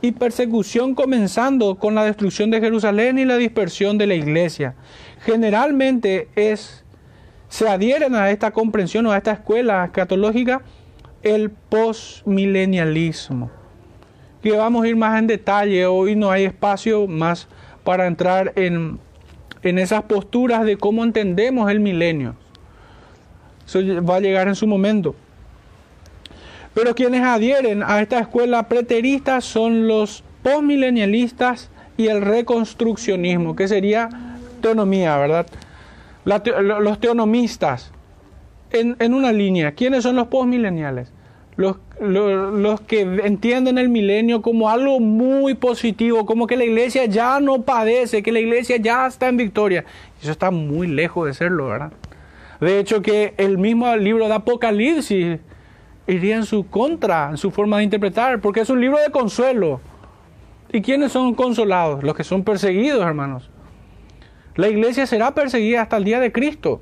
y 0.00 0.12
persecución 0.12 0.94
comenzando 0.94 1.76
con 1.76 1.94
la 1.94 2.04
destrucción 2.04 2.50
de 2.50 2.60
Jerusalén 2.60 3.18
y 3.18 3.24
la 3.24 3.36
dispersión 3.36 3.98
de 3.98 4.06
la 4.06 4.14
iglesia. 4.14 4.74
Generalmente 5.24 6.28
es, 6.36 6.84
se 7.48 7.68
adhieren 7.68 8.14
a 8.14 8.30
esta 8.30 8.52
comprensión 8.52 9.06
o 9.06 9.12
a 9.12 9.16
esta 9.16 9.32
escuela 9.32 9.84
escatológica 9.84 10.62
el 11.22 11.50
postmilenialismo. 11.50 13.50
Que 14.42 14.52
vamos 14.52 14.84
a 14.84 14.88
ir 14.88 14.96
más 14.96 15.18
en 15.18 15.26
detalle, 15.26 15.86
hoy 15.86 16.14
no 16.14 16.30
hay 16.30 16.44
espacio 16.44 17.08
más 17.08 17.48
para 17.82 18.06
entrar 18.06 18.52
en, 18.54 19.00
en 19.62 19.78
esas 19.78 20.04
posturas 20.04 20.64
de 20.64 20.76
cómo 20.76 21.02
entendemos 21.02 21.70
el 21.70 21.80
milenio. 21.80 22.36
Eso 23.66 23.80
va 24.02 24.16
a 24.16 24.20
llegar 24.20 24.48
en 24.48 24.54
su 24.54 24.66
momento. 24.66 25.16
Pero 26.74 26.94
quienes 26.94 27.22
adhieren 27.22 27.82
a 27.82 28.00
esta 28.00 28.18
escuela 28.20 28.68
preterista 28.68 29.40
son 29.40 29.88
los 29.88 30.22
postmilenialistas 30.42 31.70
y 31.96 32.06
el 32.06 32.22
reconstruccionismo, 32.22 33.56
que 33.56 33.68
sería 33.68 34.08
teonomía, 34.60 35.16
¿verdad? 35.18 35.46
los 36.24 37.00
teonomistas, 37.00 37.92
en, 38.70 39.14
una 39.14 39.32
línea. 39.32 39.72
¿Quiénes 39.72 40.02
son 40.02 40.16
los 40.16 40.28
postmileniales? 40.28 41.10
Los, 41.56 41.76
los, 42.00 42.80
que 42.82 43.00
entienden 43.00 43.78
el 43.78 43.88
milenio 43.88 44.42
como 44.42 44.70
algo 44.70 45.00
muy 45.00 45.54
positivo, 45.54 46.24
como 46.24 46.46
que 46.46 46.56
la 46.56 46.64
iglesia 46.64 47.06
ya 47.06 47.40
no 47.40 47.62
padece, 47.62 48.22
que 48.22 48.30
la 48.30 48.38
iglesia 48.38 48.76
ya 48.76 49.06
está 49.06 49.28
en 49.28 49.38
victoria. 49.38 49.84
Eso 50.22 50.30
está 50.30 50.50
muy 50.50 50.86
lejos 50.86 51.26
de 51.26 51.34
serlo, 51.34 51.68
¿verdad? 51.68 51.92
De 52.60 52.78
hecho, 52.78 53.02
que 53.02 53.34
el 53.38 53.58
mismo 53.58 53.94
libro 53.96 54.28
de 54.28 54.34
Apocalipsis 54.34 55.40
iría 56.08 56.36
en 56.36 56.46
su 56.46 56.66
contra, 56.66 57.28
en 57.30 57.36
su 57.36 57.50
forma 57.50 57.78
de 57.78 57.84
interpretar, 57.84 58.40
porque 58.40 58.60
es 58.60 58.70
un 58.70 58.80
libro 58.80 58.98
de 58.98 59.10
consuelo. 59.10 59.80
¿Y 60.72 60.80
quiénes 60.80 61.12
son 61.12 61.34
consolados? 61.34 62.02
Los 62.02 62.16
que 62.16 62.24
son 62.24 62.42
perseguidos, 62.42 63.02
hermanos. 63.02 63.50
La 64.56 64.68
iglesia 64.68 65.06
será 65.06 65.34
perseguida 65.34 65.82
hasta 65.82 65.98
el 65.98 66.04
día 66.04 66.18
de 66.18 66.32
Cristo. 66.32 66.80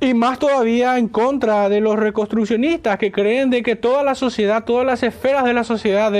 Y 0.00 0.14
más 0.14 0.38
todavía 0.38 0.98
en 0.98 1.08
contra 1.08 1.68
de 1.68 1.80
los 1.80 1.96
reconstruccionistas 1.96 2.98
que 2.98 3.12
creen 3.12 3.50
de 3.50 3.62
que 3.62 3.76
toda 3.76 4.02
la 4.02 4.14
sociedad, 4.14 4.64
todas 4.64 4.86
las 4.86 5.02
esferas 5.02 5.44
de 5.44 5.52
la 5.52 5.62
sociedad 5.62 6.12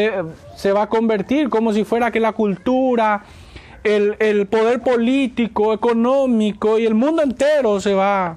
se 0.55 0.73
va 0.73 0.83
a 0.83 0.89
convertir 0.89 1.49
como 1.49 1.73
si 1.73 1.85
fuera 1.85 2.11
que 2.11 2.21
la 2.21 2.33
cultura, 2.33 3.25
el, 3.83 4.17
el, 4.19 4.47
poder 4.47 4.81
político, 4.81 5.73
económico 5.73 6.79
y 6.79 6.85
el 6.85 6.95
mundo 6.95 7.23
entero 7.23 7.81
se 7.81 7.95
va 7.95 8.37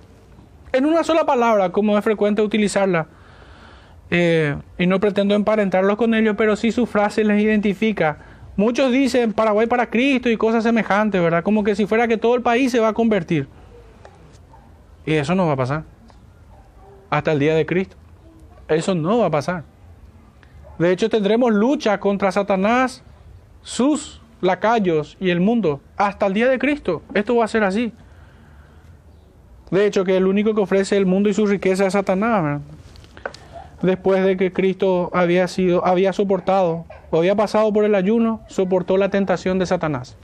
en 0.74 0.86
una 0.86 1.04
sola 1.04 1.26
palabra, 1.26 1.72
como 1.72 1.98
es 1.98 2.04
frecuente 2.04 2.42
utilizarla. 2.42 3.08
Eh, 4.10 4.56
y 4.78 4.86
no 4.86 5.00
pretendo 5.00 5.34
emparentarlos 5.34 5.96
con 5.96 6.14
ellos, 6.14 6.36
pero 6.38 6.56
sí 6.56 6.72
su 6.72 6.86
frase 6.86 7.24
les 7.24 7.42
identifica. 7.42 8.18
Muchos 8.56 8.92
dicen 8.92 9.34
Paraguay 9.34 9.66
para 9.66 9.90
Cristo 9.90 10.30
y 10.30 10.38
cosas 10.38 10.64
semejantes, 10.64 11.22
¿verdad? 11.22 11.44
Como 11.44 11.64
que 11.64 11.76
si 11.76 11.86
fuera 11.86 12.08
que 12.08 12.18
todo 12.18 12.36
el 12.36 12.42
país 12.42 12.72
se 12.72 12.80
va 12.80 12.90
a 12.90 12.94
convertir. 12.94 13.48
Y 15.06 15.14
eso 15.14 15.34
no 15.36 15.48
va 15.48 15.54
a 15.54 15.58
pasar. 15.58 15.84
Hasta 17.10 17.32
el 17.32 17.40
día 17.40 17.56
de 17.56 17.66
Cristo. 17.66 17.96
Eso 18.68 18.96
no 18.96 19.20
va 19.20 19.28
a 19.28 19.32
pasar. 19.32 19.64
De 20.80 20.92
hecho, 20.92 21.10
tendremos 21.10 21.54
lucha 21.54 22.00
contra 22.00 22.32
Satanás, 22.32 23.04
sus 23.62 24.22
lacayos 24.42 25.18
y 25.20 25.30
el 25.30 25.40
mundo. 25.40 25.82
Hasta 25.98 26.26
el 26.26 26.34
día 26.34 26.50
de 26.50 26.60
Cristo. 26.60 27.02
Esto 27.14 27.36
va 27.36 27.46
a 27.46 27.48
ser 27.48 27.64
así. 27.64 27.94
De 29.74 29.88
hecho, 29.88 30.04
que 30.04 30.16
el 30.16 30.28
único 30.28 30.54
que 30.54 30.62
ofrece 30.62 30.96
el 30.98 31.08
mundo 31.08 31.30
y 31.30 31.34
su 31.34 31.48
riqueza 31.48 31.88
es 31.88 31.94
Satanás. 31.94 32.62
Después 33.82 34.24
de 34.24 34.38
que 34.38 34.54
Cristo 34.54 35.10
había 35.16 35.48
sido, 35.48 35.84
había 35.84 36.14
soportado, 36.14 36.86
o 37.10 37.18
había 37.18 37.34
pasado 37.34 37.74
por 37.74 37.84
el 37.84 37.96
ayuno, 37.96 38.42
soportó 38.48 38.98
la 38.98 39.10
tentación 39.10 39.58
de 39.58 39.66
Satanás. 39.66 40.16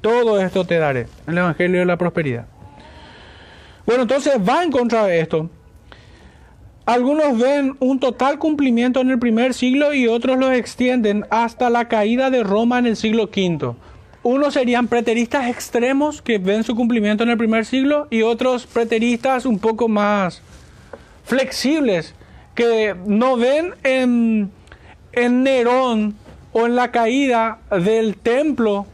Todo 0.00 0.40
esto 0.40 0.64
te 0.64 0.76
daré. 0.76 1.06
El 1.28 1.38
Evangelio 1.38 1.78
de 1.78 1.86
la 1.86 1.96
Prosperidad. 1.98 2.46
Bueno, 3.86 4.02
entonces 4.02 4.34
va 4.36 4.64
en 4.64 4.72
contra 4.72 5.04
de 5.04 5.20
esto. 5.20 5.48
Algunos 6.84 7.38
ven 7.38 7.76
un 7.78 8.00
total 8.00 8.40
cumplimiento 8.40 9.00
en 9.02 9.10
el 9.10 9.20
primer 9.20 9.54
siglo 9.54 9.94
y 9.94 10.08
otros 10.08 10.36
lo 10.36 10.50
extienden 10.50 11.26
hasta 11.30 11.70
la 11.70 11.86
caída 11.86 12.30
de 12.30 12.42
Roma 12.42 12.80
en 12.80 12.86
el 12.86 12.96
siglo 12.96 13.26
V. 13.26 13.76
Unos 14.28 14.54
serían 14.54 14.88
preteristas 14.88 15.46
extremos 15.48 16.20
que 16.20 16.38
ven 16.38 16.64
su 16.64 16.74
cumplimiento 16.74 17.22
en 17.22 17.30
el 17.30 17.38
primer 17.38 17.64
siglo 17.64 18.08
y 18.10 18.22
otros 18.22 18.66
preteristas 18.66 19.46
un 19.46 19.60
poco 19.60 19.86
más 19.86 20.42
flexibles 21.24 22.12
que 22.56 22.96
no 23.06 23.36
ven 23.36 23.76
en, 23.84 24.50
en 25.12 25.44
Nerón 25.44 26.16
o 26.52 26.66
en 26.66 26.74
la 26.74 26.90
caída 26.90 27.60
del 27.70 28.16
templo, 28.16 28.88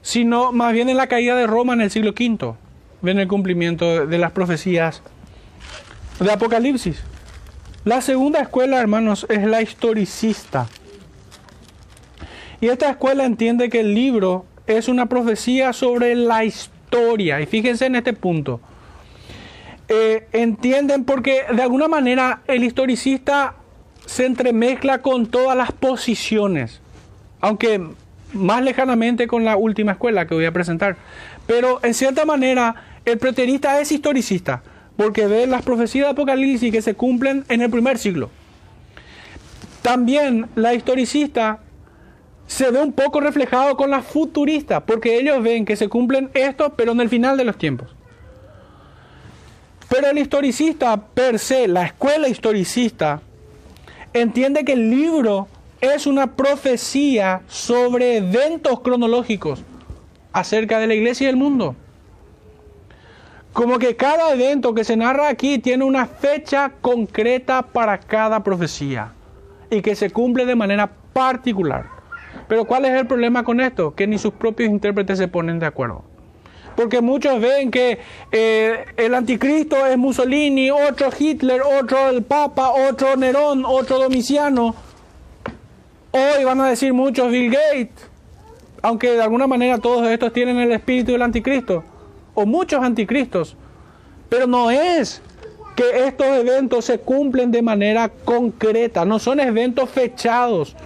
sino 0.00 0.50
más 0.50 0.72
bien 0.72 0.88
en 0.88 0.96
la 0.96 1.06
caída 1.06 1.36
de 1.36 1.46
Roma 1.46 1.74
en 1.74 1.82
el 1.82 1.92
siglo 1.92 2.10
V 2.10 2.54
ven 3.00 3.20
el 3.20 3.28
cumplimiento 3.28 4.08
de 4.08 4.18
las 4.18 4.32
profecías 4.32 5.02
de 6.18 6.32
Apocalipsis. 6.32 7.00
La 7.84 8.00
segunda 8.00 8.40
escuela, 8.40 8.80
hermanos, 8.80 9.24
es 9.28 9.44
la 9.44 9.62
historicista. 9.62 10.66
Y 12.62 12.68
esta 12.68 12.88
escuela 12.88 13.24
entiende 13.24 13.68
que 13.68 13.80
el 13.80 13.92
libro 13.92 14.46
es 14.68 14.86
una 14.86 15.06
profecía 15.06 15.72
sobre 15.72 16.14
la 16.14 16.44
historia. 16.44 17.40
Y 17.40 17.46
fíjense 17.46 17.86
en 17.86 17.96
este 17.96 18.12
punto. 18.12 18.60
Eh, 19.88 20.28
entienden 20.32 21.02
porque 21.04 21.42
de 21.52 21.60
alguna 21.60 21.88
manera 21.88 22.42
el 22.46 22.62
historicista 22.62 23.56
se 24.06 24.26
entremezcla 24.26 25.02
con 25.02 25.26
todas 25.26 25.56
las 25.56 25.72
posiciones. 25.72 26.80
Aunque 27.40 27.84
más 28.32 28.62
lejanamente 28.62 29.26
con 29.26 29.44
la 29.44 29.56
última 29.56 29.92
escuela 29.92 30.28
que 30.28 30.36
voy 30.36 30.44
a 30.44 30.52
presentar. 30.52 30.96
Pero 31.48 31.80
en 31.82 31.94
cierta 31.94 32.24
manera 32.24 32.76
el 33.04 33.18
preterista 33.18 33.80
es 33.80 33.90
historicista, 33.90 34.62
porque 34.96 35.26
ve 35.26 35.48
las 35.48 35.62
profecías 35.62 36.06
de 36.06 36.10
Apocalipsis 36.12 36.70
que 36.70 36.80
se 36.80 36.94
cumplen 36.94 37.44
en 37.48 37.60
el 37.60 37.70
primer 37.70 37.98
siglo. 37.98 38.30
También 39.82 40.46
la 40.54 40.74
historicista 40.74 41.58
se 42.46 42.70
ve 42.70 42.82
un 42.82 42.92
poco 42.92 43.20
reflejado 43.20 43.76
con 43.76 43.90
la 43.90 44.02
futurista, 44.02 44.84
porque 44.84 45.18
ellos 45.18 45.42
ven 45.42 45.64
que 45.64 45.76
se 45.76 45.88
cumplen 45.88 46.30
esto, 46.34 46.74
pero 46.76 46.92
en 46.92 47.00
el 47.00 47.08
final 47.08 47.36
de 47.36 47.44
los 47.44 47.56
tiempos. 47.56 47.88
Pero 49.88 50.08
el 50.08 50.18
historicista 50.18 50.96
per 50.96 51.38
se, 51.38 51.68
la 51.68 51.84
escuela 51.84 52.28
historicista, 52.28 53.20
entiende 54.12 54.64
que 54.64 54.72
el 54.72 54.90
libro 54.90 55.48
es 55.80 56.06
una 56.06 56.34
profecía 56.34 57.42
sobre 57.48 58.18
eventos 58.18 58.80
cronológicos 58.80 59.62
acerca 60.32 60.78
de 60.78 60.86
la 60.86 60.94
iglesia 60.94 61.26
y 61.26 61.30
el 61.30 61.36
mundo. 61.36 61.76
Como 63.52 63.78
que 63.78 63.96
cada 63.96 64.32
evento 64.32 64.72
que 64.74 64.84
se 64.84 64.96
narra 64.96 65.28
aquí 65.28 65.58
tiene 65.58 65.84
una 65.84 66.06
fecha 66.06 66.72
concreta 66.80 67.62
para 67.62 67.98
cada 67.98 68.42
profecía 68.42 69.12
y 69.70 69.82
que 69.82 69.94
se 69.94 70.08
cumple 70.08 70.46
de 70.46 70.56
manera 70.56 70.90
particular. 71.12 71.91
Pero 72.48 72.64
¿cuál 72.64 72.84
es 72.84 72.92
el 72.92 73.06
problema 73.06 73.44
con 73.44 73.60
esto? 73.60 73.94
Que 73.94 74.06
ni 74.06 74.18
sus 74.18 74.32
propios 74.32 74.70
intérpretes 74.70 75.18
se 75.18 75.28
ponen 75.28 75.58
de 75.58 75.66
acuerdo. 75.66 76.04
Porque 76.76 77.00
muchos 77.00 77.40
ven 77.40 77.70
que 77.70 77.98
eh, 78.30 78.84
el 78.96 79.14
anticristo 79.14 79.86
es 79.86 79.98
Mussolini, 79.98 80.70
otro 80.70 81.10
Hitler, 81.16 81.60
otro 81.62 82.08
el 82.08 82.22
Papa, 82.22 82.70
otro 82.70 83.16
Nerón, 83.16 83.64
otro 83.66 83.98
Domiciano. 83.98 84.74
Hoy 86.12 86.44
van 86.44 86.60
a 86.60 86.68
decir 86.68 86.92
muchos 86.92 87.30
Bill 87.30 87.50
Gates, 87.50 88.10
aunque 88.82 89.12
de 89.12 89.22
alguna 89.22 89.46
manera 89.46 89.78
todos 89.78 90.06
estos 90.08 90.32
tienen 90.32 90.58
el 90.58 90.72
espíritu 90.72 91.12
del 91.12 91.22
anticristo 91.22 91.84
o 92.34 92.46
muchos 92.46 92.82
anticristos, 92.82 93.56
pero 94.28 94.46
no 94.46 94.70
es 94.70 95.22
que 95.76 96.06
estos 96.06 96.26
eventos 96.26 96.84
se 96.84 96.98
cumplen 96.98 97.50
de 97.50 97.62
manera 97.62 98.08
concreta, 98.08 99.04
no 99.04 99.18
son 99.18 99.40
eventos 99.40 99.88
fechados, 99.90 100.76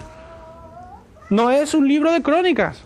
no 1.31 1.51
es 1.51 1.75
un 1.75 1.89
libro 1.89 2.13
de 2.13 2.23
crónicas. 2.23 2.83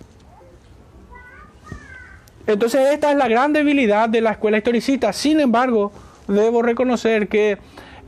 Entonces 2.47 2.88
esta 2.93 3.11
es 3.12 3.16
la 3.16 3.28
gran 3.28 3.53
debilidad 3.53 4.09
de 4.09 4.20
la 4.20 4.32
escuela 4.32 4.59
historicista. 4.59 5.12
Sin 5.12 5.41
embargo, 5.41 5.93
debo 6.26 6.62
reconocer 6.62 7.28
que 7.28 7.59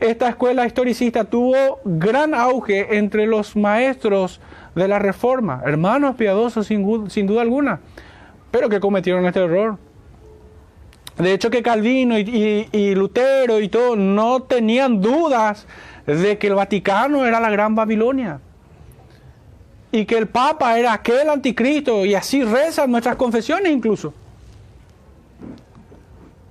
esta 0.01 0.29
escuela 0.29 0.67
historicista 0.67 1.25
tuvo 1.25 1.81
gran 1.85 2.35
auge 2.35 2.99
entre 2.99 3.27
los 3.27 3.55
maestros 3.55 4.41
de 4.75 4.89
la 4.89 4.99
reforma, 4.99 5.63
hermanos 5.65 6.17
piadosos 6.17 6.67
sin, 6.67 7.27
duda 7.27 7.43
alguna, 7.43 7.81
pero 8.51 8.69
que 8.69 8.81
cometieron 8.81 9.27
este 9.27 9.45
error. 9.45 9.79
De 11.19 11.33
hecho 11.33 11.51
que 11.51 11.63
Calvino 11.63 12.19
y, 12.19 12.95
Lutero 12.95 13.61
y 13.61 13.69
todo 13.69 13.97
no 13.97 14.43
tenían 14.43 15.01
dudas 15.01 15.67
de 16.07 16.39
que 16.39 16.49
el 16.49 16.55
Vaticano 16.55 17.27
era 17.27 17.39
la 17.39 17.51
gran 17.51 17.75
Babilonia. 17.75 18.41
Y 19.93 20.05
que 20.07 20.19
el 20.19 20.27
Papa 20.27 20.77
era 20.79 20.93
aquel 20.93 21.29
anticristo 21.29 22.05
y 22.05 22.15
así 22.15 22.43
rezan 22.43 22.91
nuestras 22.91 23.15
confesiones 23.15 23.71
incluso. 23.71 24.13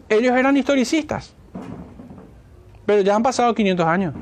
Ellos 0.08 0.38
eran 0.38 0.56
historicistas. 0.56 1.34
Pero 2.86 3.02
ya 3.02 3.16
han 3.16 3.24
pasado 3.24 3.54
500 3.54 3.86
años. 3.86 4.14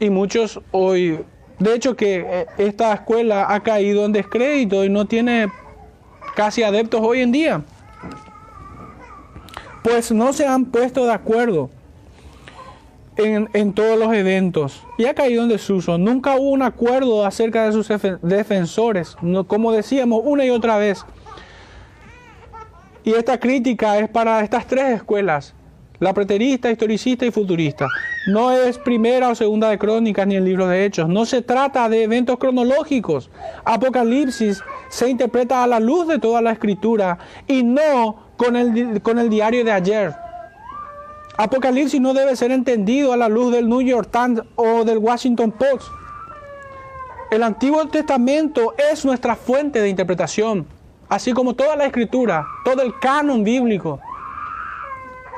Y 0.00 0.10
muchos 0.10 0.60
hoy, 0.72 1.20
de 1.58 1.74
hecho 1.74 1.94
que 1.94 2.24
eh, 2.26 2.46
esta 2.58 2.92
escuela 2.94 3.46
ha 3.54 3.62
caído 3.62 4.04
en 4.04 4.12
descrédito 4.12 4.84
y 4.84 4.88
no 4.88 5.04
tiene 5.04 5.52
casi 6.34 6.62
adeptos 6.62 7.00
hoy 7.02 7.20
en 7.20 7.30
día 7.30 7.62
pues 9.82 10.12
no 10.12 10.32
se 10.32 10.46
han 10.46 10.66
puesto 10.66 11.04
de 11.04 11.12
acuerdo 11.12 11.70
en, 13.16 13.72
todos 13.72 13.98
los 13.98 14.12
eventos 14.12 14.82
y 14.98 15.06
ha 15.06 15.14
caído 15.14 15.42
en 15.42 15.48
desuso. 15.48 15.98
Nunca 15.98 16.36
hubo 16.36 16.50
un 16.50 16.62
acuerdo 16.62 17.24
acerca 17.24 17.64
de 17.64 17.72
sus 17.72 17.88
defensores, 18.22 19.16
como 19.46 19.72
decíamos 19.72 20.22
una 20.24 20.44
y 20.44 20.50
otra 20.50 20.78
vez. 20.78 21.04
Y 23.04 23.12
esta 23.14 23.38
crítica 23.38 23.98
es 23.98 24.08
para 24.08 24.42
estas 24.42 24.66
tres 24.66 24.96
escuelas, 24.96 25.54
la 25.98 26.14
preterista, 26.14 26.70
historicista 26.70 27.26
y 27.26 27.30
futurista. 27.30 27.88
No 28.28 28.52
es 28.52 28.78
primera 28.78 29.28
o 29.28 29.34
segunda 29.34 29.68
de 29.70 29.78
crónicas 29.78 30.26
ni 30.26 30.36
el 30.36 30.44
libro 30.44 30.68
de 30.68 30.84
hechos. 30.84 31.08
No 31.08 31.26
se 31.26 31.42
trata 31.42 31.88
de 31.88 32.04
eventos 32.04 32.38
cronológicos. 32.38 33.30
Apocalipsis 33.64 34.62
se 34.88 35.08
interpreta 35.08 35.64
a 35.64 35.66
la 35.66 35.80
luz 35.80 36.06
de 36.06 36.18
toda 36.18 36.40
la 36.40 36.52
escritura 36.52 37.18
y 37.48 37.64
no 37.64 38.32
con 38.36 38.54
el, 38.56 39.02
con 39.02 39.18
el 39.18 39.28
diario 39.28 39.64
de 39.64 39.72
ayer. 39.72 40.21
Apocalipsis 41.36 42.00
no 42.00 42.12
debe 42.12 42.36
ser 42.36 42.50
entendido 42.52 43.12
a 43.12 43.16
la 43.16 43.28
luz 43.28 43.52
del 43.52 43.68
New 43.68 43.80
York 43.80 44.08
Times 44.10 44.42
o 44.56 44.84
del 44.84 44.98
Washington 44.98 45.50
Post. 45.50 45.88
El 47.30 47.42
Antiguo 47.42 47.86
Testamento 47.88 48.74
es 48.90 49.04
nuestra 49.04 49.34
fuente 49.34 49.80
de 49.80 49.88
interpretación, 49.88 50.66
así 51.08 51.32
como 51.32 51.54
toda 51.54 51.76
la 51.76 51.86
escritura, 51.86 52.46
todo 52.64 52.82
el 52.82 52.98
canon 52.98 53.42
bíblico. 53.42 54.00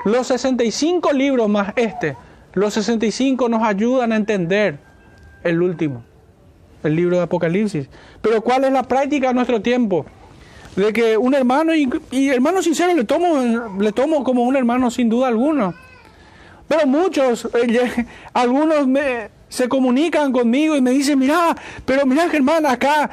Los 0.04 0.26
65 0.26 1.12
libros 1.12 1.48
más 1.48 1.72
este, 1.76 2.16
los 2.52 2.74
65 2.74 3.48
nos 3.48 3.62
ayudan 3.62 4.12
a 4.12 4.16
entender 4.16 4.78
el 5.44 5.62
último, 5.62 6.02
el 6.82 6.96
libro 6.96 7.16
de 7.16 7.22
Apocalipsis. 7.22 7.88
Pero 8.20 8.42
¿cuál 8.42 8.64
es 8.64 8.72
la 8.72 8.82
práctica 8.82 9.28
de 9.28 9.34
nuestro 9.34 9.62
tiempo? 9.62 10.04
De 10.76 10.92
que 10.92 11.16
un 11.16 11.34
hermano, 11.34 11.74
y, 11.74 11.88
y 12.10 12.28
hermano 12.30 12.62
sincero 12.62 12.94
le 12.94 13.04
tomo, 13.04 13.78
le 13.78 13.92
tomo 13.92 14.24
como 14.24 14.42
un 14.42 14.56
hermano 14.56 14.90
sin 14.90 15.08
duda 15.08 15.28
alguno. 15.28 15.74
Pero 16.68 16.86
muchos, 16.86 17.48
eh, 17.54 18.06
algunos 18.32 18.86
me, 18.86 19.30
se 19.48 19.68
comunican 19.68 20.32
conmigo 20.32 20.76
y 20.76 20.80
me 20.80 20.90
dicen, 20.90 21.18
mira, 21.18 21.56
pero 21.84 22.06
mira 22.06 22.28
Germán, 22.28 22.66
acá 22.66 23.10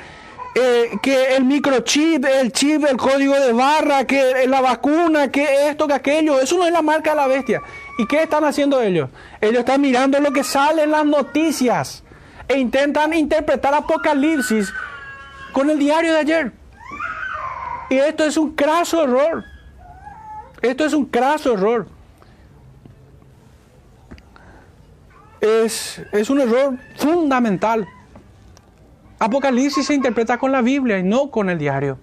eh, 0.55 0.97
que 1.01 1.35
el 1.35 1.45
microchip, 1.45 2.25
el 2.25 2.51
chip, 2.51 2.83
el 2.85 2.97
código 2.97 3.33
de 3.39 3.53
barra, 3.53 4.05
que 4.05 4.47
la 4.47 4.59
vacuna, 4.59 5.29
que 5.29 5.69
esto, 5.69 5.87
que 5.87 5.93
aquello, 5.93 6.39
eso 6.39 6.57
no 6.57 6.65
es 6.65 6.73
la 6.73 6.81
marca 6.81 7.11
de 7.11 7.15
la 7.17 7.27
bestia. 7.27 7.61
¿Y 7.97 8.05
qué 8.07 8.23
están 8.23 8.43
haciendo 8.43 8.81
ellos? 8.81 9.09
Ellos 9.39 9.59
están 9.59 9.81
mirando 9.81 10.19
lo 10.19 10.31
que 10.31 10.43
sale 10.43 10.83
en 10.83 10.91
las 10.91 11.05
noticias 11.05 12.03
e 12.47 12.57
intentan 12.57 13.13
interpretar 13.13 13.73
Apocalipsis 13.73 14.73
con 15.53 15.69
el 15.69 15.79
diario 15.79 16.13
de 16.13 16.19
ayer. 16.19 16.51
Y 17.91 17.97
esto 17.97 18.23
es 18.23 18.37
un 18.37 18.51
craso 18.53 19.03
error. 19.03 19.43
Esto 20.61 20.85
es 20.85 20.93
un 20.93 21.03
craso 21.03 21.55
error. 21.55 21.87
Es, 25.41 26.01
es 26.13 26.29
un 26.29 26.39
error 26.39 26.77
fundamental. 26.95 27.85
Apocalipsis 29.19 29.87
se 29.87 29.93
interpreta 29.93 30.37
con 30.37 30.53
la 30.53 30.61
Biblia 30.61 30.99
y 30.99 31.03
no 31.03 31.31
con 31.31 31.49
el 31.49 31.57
diario. 31.57 31.97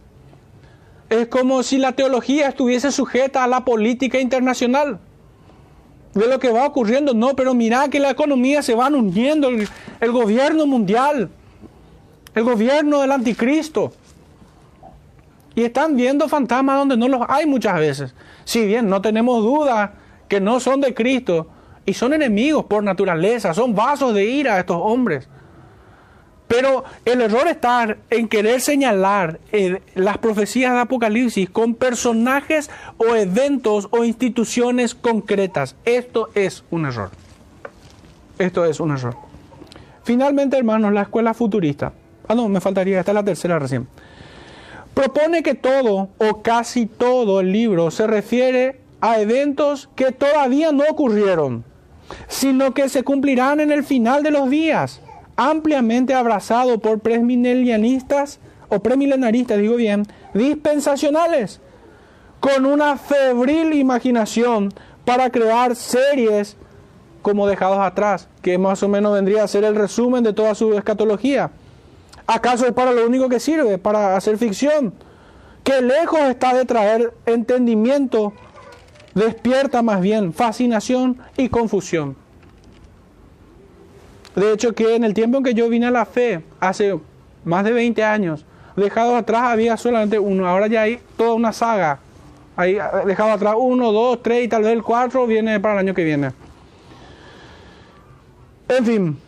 Es 1.09 1.29
como 1.29 1.63
si 1.63 1.79
la 1.79 1.93
teología 1.93 2.49
estuviese 2.49 2.93
sujeta 2.93 3.43
a 3.43 3.47
la 3.47 3.65
política 3.65 4.21
internacional 4.21 5.01
de 6.13 6.27
lo 6.27 6.39
que 6.39 6.51
va 6.51 6.67
ocurriendo. 6.67 7.15
No, 7.15 7.35
pero 7.35 7.55
mira 7.55 7.89
que 7.89 7.99
la 7.99 8.11
economía 8.11 8.61
se 8.61 8.75
van 8.75 8.95
uniendo, 8.95 9.49
el, 9.49 9.67
el 10.01 10.13
gobierno 10.13 10.67
mundial, 10.67 11.31
el 12.35 12.45
gobierno 12.45 13.01
del 13.01 13.13
anticristo. 13.13 13.95
Y 15.59 15.65
están 15.65 15.97
viendo 15.97 16.29
fantasmas 16.29 16.79
donde 16.79 16.97
no 16.97 17.09
los 17.09 17.23
hay 17.29 17.45
muchas 17.45 17.81
veces. 17.81 18.15
Si 18.45 18.65
bien 18.65 18.89
no 18.89 19.03
tenemos 19.03 19.43
duda 19.43 19.93
que 20.29 20.41
no 20.41 20.61
son 20.61 20.81
de 20.81 20.95
Cristo 20.95 21.49
y 21.85 21.95
son 21.95 22.15
enemigos 22.15 22.67
por 22.67 22.85
naturaleza, 22.85 23.53
son 23.53 23.75
vasos 23.75 24.15
de 24.15 24.25
ira 24.25 24.61
estos 24.61 24.77
hombres. 24.81 25.29
Pero 26.47 26.85
el 27.05 27.23
error 27.23 27.49
está 27.49 27.97
en 28.09 28.29
querer 28.29 28.61
señalar 28.61 29.41
eh, 29.51 29.83
las 29.97 30.19
profecías 30.19 30.75
de 30.75 30.79
Apocalipsis 30.79 31.51
con 31.51 31.75
personajes 31.75 32.71
o 32.97 33.17
eventos 33.17 33.89
o 33.91 34.05
instituciones 34.05 34.95
concretas. 34.95 35.75
Esto 35.85 36.29
es 36.37 36.63
un 36.71 36.87
error. 36.87 37.11
Esto 38.39 38.65
es 38.65 38.79
un 38.79 38.93
error. 38.93 39.17
Finalmente, 40.05 40.57
hermanos, 40.57 40.93
la 40.93 41.03
escuela 41.03 41.35
futurista. 41.35 41.93
Ah, 42.29 42.37
no, 42.37 42.49
me 42.49 42.61
faltaría, 42.61 43.01
esta 43.01 43.11
es 43.11 43.17
la 43.17 43.25
tercera 43.25 43.59
recién. 43.59 43.89
Propone 44.95 45.43
que 45.43 45.55
todo 45.55 46.09
o 46.19 46.43
casi 46.43 46.87
todo 46.87 47.41
el 47.41 47.53
libro 47.53 47.91
se 47.91 48.07
refiere 48.07 48.81
a 49.01 49.21
eventos 49.21 49.89
que 49.95 50.13
todavía 50.13 50.73
no 50.73 50.85
ocurrieron, 50.89 51.65
sino 52.27 52.75
que 52.75 52.89
se 52.89 53.05
cumplirán 53.05 53.61
en 53.61 53.71
el 53.71 53.85
final 53.85 54.23
de 54.23 54.33
los 54.33 54.51
días 54.51 55.01
ampliamente 55.39 56.15
abrazado 56.15 56.81
por 56.81 56.99
premilenialistas 56.99 58.41
o 58.69 58.81
premilenaristas, 58.81 59.59
digo 59.59 59.77
bien, 59.77 60.05
dispensacionales, 60.35 61.61
con 62.41 62.67
una 62.67 62.97
febril 62.97 63.73
imaginación 63.73 64.75
para 65.05 65.31
crear 65.31 65.77
series 65.77 66.57
como 67.23 67.47
dejados 67.47 67.79
atrás, 67.79 68.29
que 68.43 68.59
más 68.59 68.83
o 68.83 68.89
menos 68.89 69.15
vendría 69.15 69.45
a 69.45 69.49
ser 69.49 69.63
el 69.63 69.77
resumen 69.77 70.25
de 70.25 70.33
toda 70.33 70.57
su 70.57 70.75
escatología. 70.75 71.53
¿Acaso 72.29 72.67
es 72.67 72.73
para 72.73 72.93
lo 72.93 73.07
único 73.07 73.27
que 73.31 73.41
sirve? 73.41 73.79
Para 73.79 74.15
hacer 74.15 74.37
ficción. 74.37 74.93
Que 75.65 75.81
lejos 75.81 76.21
está 76.21 76.55
de 76.55 76.67
traer 76.67 77.15
entendimiento, 77.25 78.35
despierta 79.15 79.81
más 79.81 80.03
bien 80.03 80.35
fascinación 80.35 81.19
y 81.39 81.49
confusión. 81.49 82.17
De 84.37 84.53
hecho, 84.53 84.75
que 84.75 84.95
en 84.95 85.05
el 85.05 85.15
tiempo 85.15 85.39
en 85.39 85.45
que 85.45 85.55
yo 85.55 85.71
vine 85.71 85.87
a 85.87 85.91
la 85.91 86.05
fe, 86.05 86.45
hace 86.61 87.01
más 87.45 87.65
de 87.65 87.73
20 87.73 88.05
años, 88.05 88.45
dejado 88.77 89.17
atrás 89.17 89.45
había 89.45 89.79
solamente 89.79 90.19
uno, 90.19 90.47
ahora 90.47 90.67
ya 90.67 90.83
hay 90.83 91.01
toda 91.17 91.33
una 91.33 91.55
saga. 91.55 91.99
Ahí 92.57 92.77
dejado 93.07 93.33
atrás 93.33 93.55
uno, 93.57 93.91
dos, 93.91 94.23
tres 94.23 94.45
y 94.45 94.49
tal 94.49 94.65
vez 94.65 94.73
el 94.73 94.83
cuatro 94.83 95.27
viene 95.27 95.59
para 95.61 95.75
el 95.75 95.81
año 95.81 95.95
que 95.95 96.05
viene. 96.05 96.33
En 98.69 98.85
fin, 98.85 99.19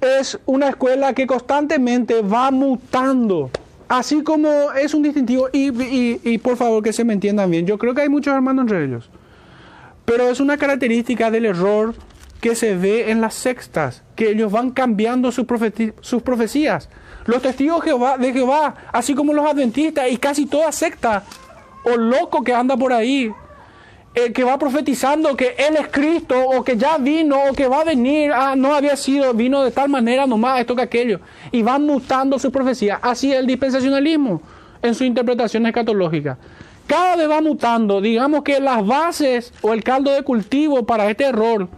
es 0.00 0.38
una 0.46 0.68
escuela 0.68 1.12
que 1.12 1.26
constantemente 1.26 2.22
va 2.22 2.50
mutando. 2.50 3.50
Así 3.88 4.22
como 4.22 4.72
es 4.72 4.94
un 4.94 5.02
distintivo, 5.02 5.48
y, 5.52 5.70
y, 6.22 6.38
por 6.38 6.56
favor 6.56 6.82
que 6.82 6.92
se 6.92 7.04
me 7.04 7.12
entiendan 7.12 7.50
bien, 7.50 7.66
yo 7.66 7.76
creo 7.76 7.92
que 7.94 8.02
hay 8.02 8.08
muchos 8.08 8.32
hermanos 8.32 8.62
entre 8.62 8.84
ellos, 8.84 9.10
pero 10.04 10.28
es 10.28 10.38
una 10.38 10.56
característica 10.56 11.30
del 11.30 11.46
error 11.46 11.94
que 12.40 12.54
se 12.54 12.76
ve 12.76 13.10
en 13.10 13.20
las 13.20 13.34
sextas, 13.34 14.02
que 14.14 14.30
ellos 14.30 14.52
van 14.52 14.70
cambiando 14.70 15.32
sus, 15.32 15.44
profecías. 15.44 16.88
Los 17.26 17.42
testigos 17.42 17.84
de 17.84 18.32
Jehová, 18.32 18.74
así 18.92 19.14
como 19.14 19.32
los 19.32 19.44
adventistas 19.44 20.10
y 20.10 20.16
casi 20.16 20.46
toda 20.46 20.70
secta 20.72 21.24
o 21.84 21.96
loco 21.96 22.42
que 22.42 22.54
anda 22.54 22.76
por 22.76 22.92
ahí, 22.92 23.32
eh, 24.12 24.32
que 24.32 24.42
va 24.42 24.58
profetizando 24.58 25.36
que 25.36 25.54
Él 25.56 25.76
es 25.76 25.86
Cristo 25.88 26.34
o 26.36 26.64
que 26.64 26.76
ya 26.76 26.98
vino 26.98 27.36
o 27.48 27.52
que 27.52 27.68
va 27.68 27.82
a 27.82 27.84
venir, 27.84 28.32
ah, 28.32 28.56
no 28.56 28.74
había 28.74 28.96
sido, 28.96 29.32
vino 29.34 29.62
de 29.62 29.70
tal 29.70 29.88
manera 29.88 30.26
nomás 30.26 30.58
esto 30.58 30.74
que 30.74 30.82
aquello, 30.82 31.20
y 31.52 31.62
van 31.62 31.86
mutando 31.86 32.36
sus 32.38 32.50
profecías. 32.50 32.98
Así 33.02 33.32
es 33.32 33.38
el 33.38 33.46
dispensacionalismo 33.46 34.42
en 34.82 34.96
su 34.96 35.04
interpretación 35.04 35.64
escatológica. 35.66 36.38
Cada 36.88 37.14
vez 37.14 37.30
va 37.30 37.40
mutando, 37.40 38.00
digamos 38.00 38.42
que 38.42 38.58
las 38.58 38.84
bases 38.84 39.52
o 39.62 39.72
el 39.72 39.84
caldo 39.84 40.10
de 40.10 40.24
cultivo 40.24 40.84
para 40.84 41.08
este 41.08 41.24
error 41.24 41.68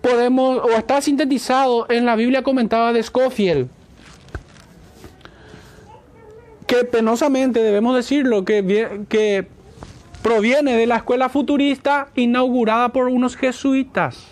podemos, 0.00 0.60
o 0.64 0.70
está 0.70 1.02
sintetizado 1.02 1.84
en 1.90 2.06
la 2.06 2.16
Biblia 2.16 2.42
comentada 2.42 2.94
de 2.94 3.02
Scofield, 3.02 3.68
que 6.66 6.84
penosamente 6.84 7.62
debemos 7.62 7.94
decirlo, 7.94 8.46
que, 8.46 9.04
que 9.10 9.57
proviene 10.22 10.76
de 10.76 10.86
la 10.86 10.96
escuela 10.96 11.28
futurista 11.28 12.08
inaugurada 12.14 12.90
por 12.90 13.08
unos 13.08 13.36
jesuitas. 13.36 14.26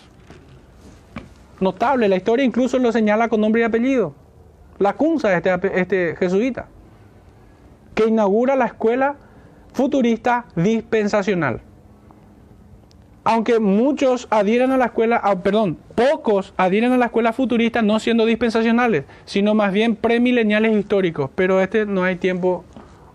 Notable, 1.59 2.07
la 2.07 2.15
historia 2.15 2.45
incluso 2.45 2.77
lo 2.77 2.91
señala 2.91 3.29
con 3.29 3.41
nombre 3.41 3.61
y 3.61 3.63
apellido. 3.63 4.13
La 4.79 4.93
Cunza, 4.93 5.35
este, 5.35 5.79
este 5.79 6.15
jesuita, 6.17 6.67
que 7.95 8.07
inaugura 8.07 8.55
la 8.55 8.65
escuela 8.65 9.15
futurista 9.73 10.45
dispensacional 10.55 11.61
aunque 13.29 13.59
muchos 13.59 14.25
adhieren 14.29 14.71
a 14.71 14.77
la 14.77 14.85
escuela, 14.85 15.19
ah, 15.21 15.35
perdón, 15.43 15.77
pocos 15.95 16.53
adhieren 16.55 16.93
a 16.93 16.97
la 16.97 17.07
escuela 17.07 17.33
futurista 17.33 17.81
no 17.81 17.99
siendo 17.99 18.25
dispensacionales, 18.25 19.03
sino 19.25 19.53
más 19.53 19.73
bien 19.73 19.97
premileniales 19.97 20.73
históricos. 20.77 21.29
Pero 21.35 21.59
este 21.59 21.85
no 21.85 22.05
hay 22.05 22.15
tiempo 22.15 22.63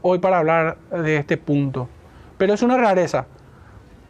hoy 0.02 0.18
para 0.18 0.36
hablar 0.36 0.76
de 0.90 1.16
este 1.16 1.38
punto. 1.38 1.88
Pero 2.42 2.54
es 2.54 2.62
una 2.62 2.76
rareza 2.76 3.26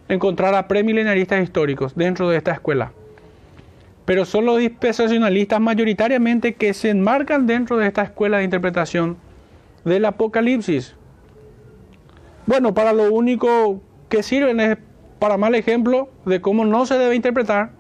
encontrar 0.08 0.54
a 0.54 0.66
premilenialistas 0.66 1.42
históricos 1.42 1.94
dentro 1.94 2.30
de 2.30 2.38
esta 2.38 2.52
escuela. 2.52 2.92
Pero 4.06 4.24
son 4.24 4.46
los 4.46 4.56
dispensacionalistas 4.56 5.60
mayoritariamente 5.60 6.54
que 6.54 6.72
se 6.72 6.88
enmarcan 6.88 7.46
dentro 7.46 7.76
de 7.76 7.88
esta 7.88 8.00
escuela 8.00 8.38
de 8.38 8.44
interpretación 8.44 9.18
del 9.84 10.06
Apocalipsis. 10.06 10.96
Bueno, 12.46 12.72
para 12.72 12.94
lo 12.94 13.12
único 13.12 13.82
que 14.08 14.22
sirven 14.22 14.60
es 14.60 14.78
para 15.18 15.36
mal 15.36 15.54
ejemplo 15.54 16.08
de 16.24 16.40
cómo 16.40 16.64
no 16.64 16.86
se 16.86 16.96
debe 16.96 17.14
interpretar. 17.14 17.72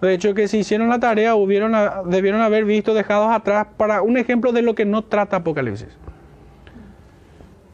De 0.00 0.14
hecho, 0.14 0.32
que 0.32 0.48
si 0.48 0.60
hicieron 0.60 0.88
la 0.88 1.00
tarea, 1.00 1.34
debieron 1.34 2.40
haber 2.40 2.64
visto 2.64 2.94
dejados 2.94 3.30
atrás 3.30 3.66
para 3.76 4.00
un 4.00 4.16
ejemplo 4.16 4.52
de 4.52 4.62
lo 4.62 4.74
que 4.74 4.86
no 4.86 5.04
trata 5.04 5.36
Apocalipsis. 5.36 5.98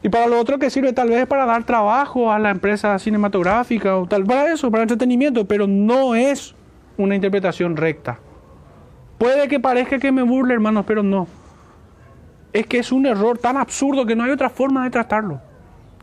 Y 0.05 0.09
para 0.09 0.27
lo 0.27 0.39
otro 0.39 0.59
que 0.59 0.69
sirve 0.69 0.93
tal 0.93 1.09
vez 1.09 1.25
para 1.25 1.47
dar 1.47 1.63
trabajo 1.63 2.31
a 2.31 2.37
la 2.37 2.51
empresa 2.51 2.99
cinematográfica 2.99 3.97
o 3.97 4.05
tal, 4.05 4.23
para 4.23 4.53
eso, 4.53 4.69
para 4.69 4.83
entretenimiento, 4.83 5.45
pero 5.45 5.65
no 5.65 6.13
es 6.13 6.53
una 6.95 7.15
interpretación 7.15 7.75
recta. 7.75 8.19
Puede 9.17 9.47
que 9.47 9.59
parezca 9.59 9.97
que 9.97 10.11
me 10.11 10.21
burle, 10.21 10.53
hermanos, 10.53 10.85
pero 10.85 11.01
no. 11.01 11.27
Es 12.53 12.67
que 12.67 12.77
es 12.77 12.91
un 12.91 13.07
error 13.07 13.39
tan 13.39 13.57
absurdo 13.57 14.05
que 14.05 14.15
no 14.15 14.23
hay 14.23 14.29
otra 14.29 14.51
forma 14.51 14.83
de 14.83 14.91
tratarlo. 14.91 15.41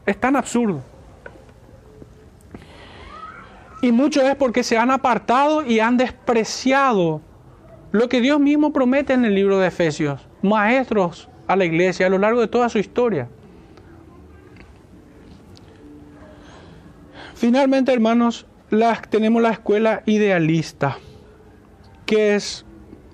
Es 0.04 0.18
tan 0.18 0.34
absurdo. 0.34 0.82
Y 3.82 3.92
mucho 3.92 4.20
es 4.22 4.34
porque 4.34 4.64
se 4.64 4.76
han 4.76 4.90
apartado 4.90 5.64
y 5.64 5.78
han 5.78 5.96
despreciado 5.96 7.20
lo 7.92 8.08
que 8.08 8.20
Dios 8.20 8.40
mismo 8.40 8.72
promete 8.72 9.12
en 9.12 9.24
el 9.24 9.36
libro 9.36 9.60
de 9.60 9.68
Efesios, 9.68 10.26
maestros 10.42 11.28
a 11.46 11.54
la 11.54 11.64
iglesia 11.64 12.06
a 12.06 12.10
lo 12.10 12.18
largo 12.18 12.40
de 12.40 12.48
toda 12.48 12.68
su 12.68 12.80
historia. 12.80 13.28
Finalmente, 17.42 17.92
hermanos, 17.92 18.46
tenemos 19.10 19.42
la 19.42 19.50
escuela 19.50 20.04
idealista, 20.06 20.98
que 22.06 22.36
es 22.36 22.64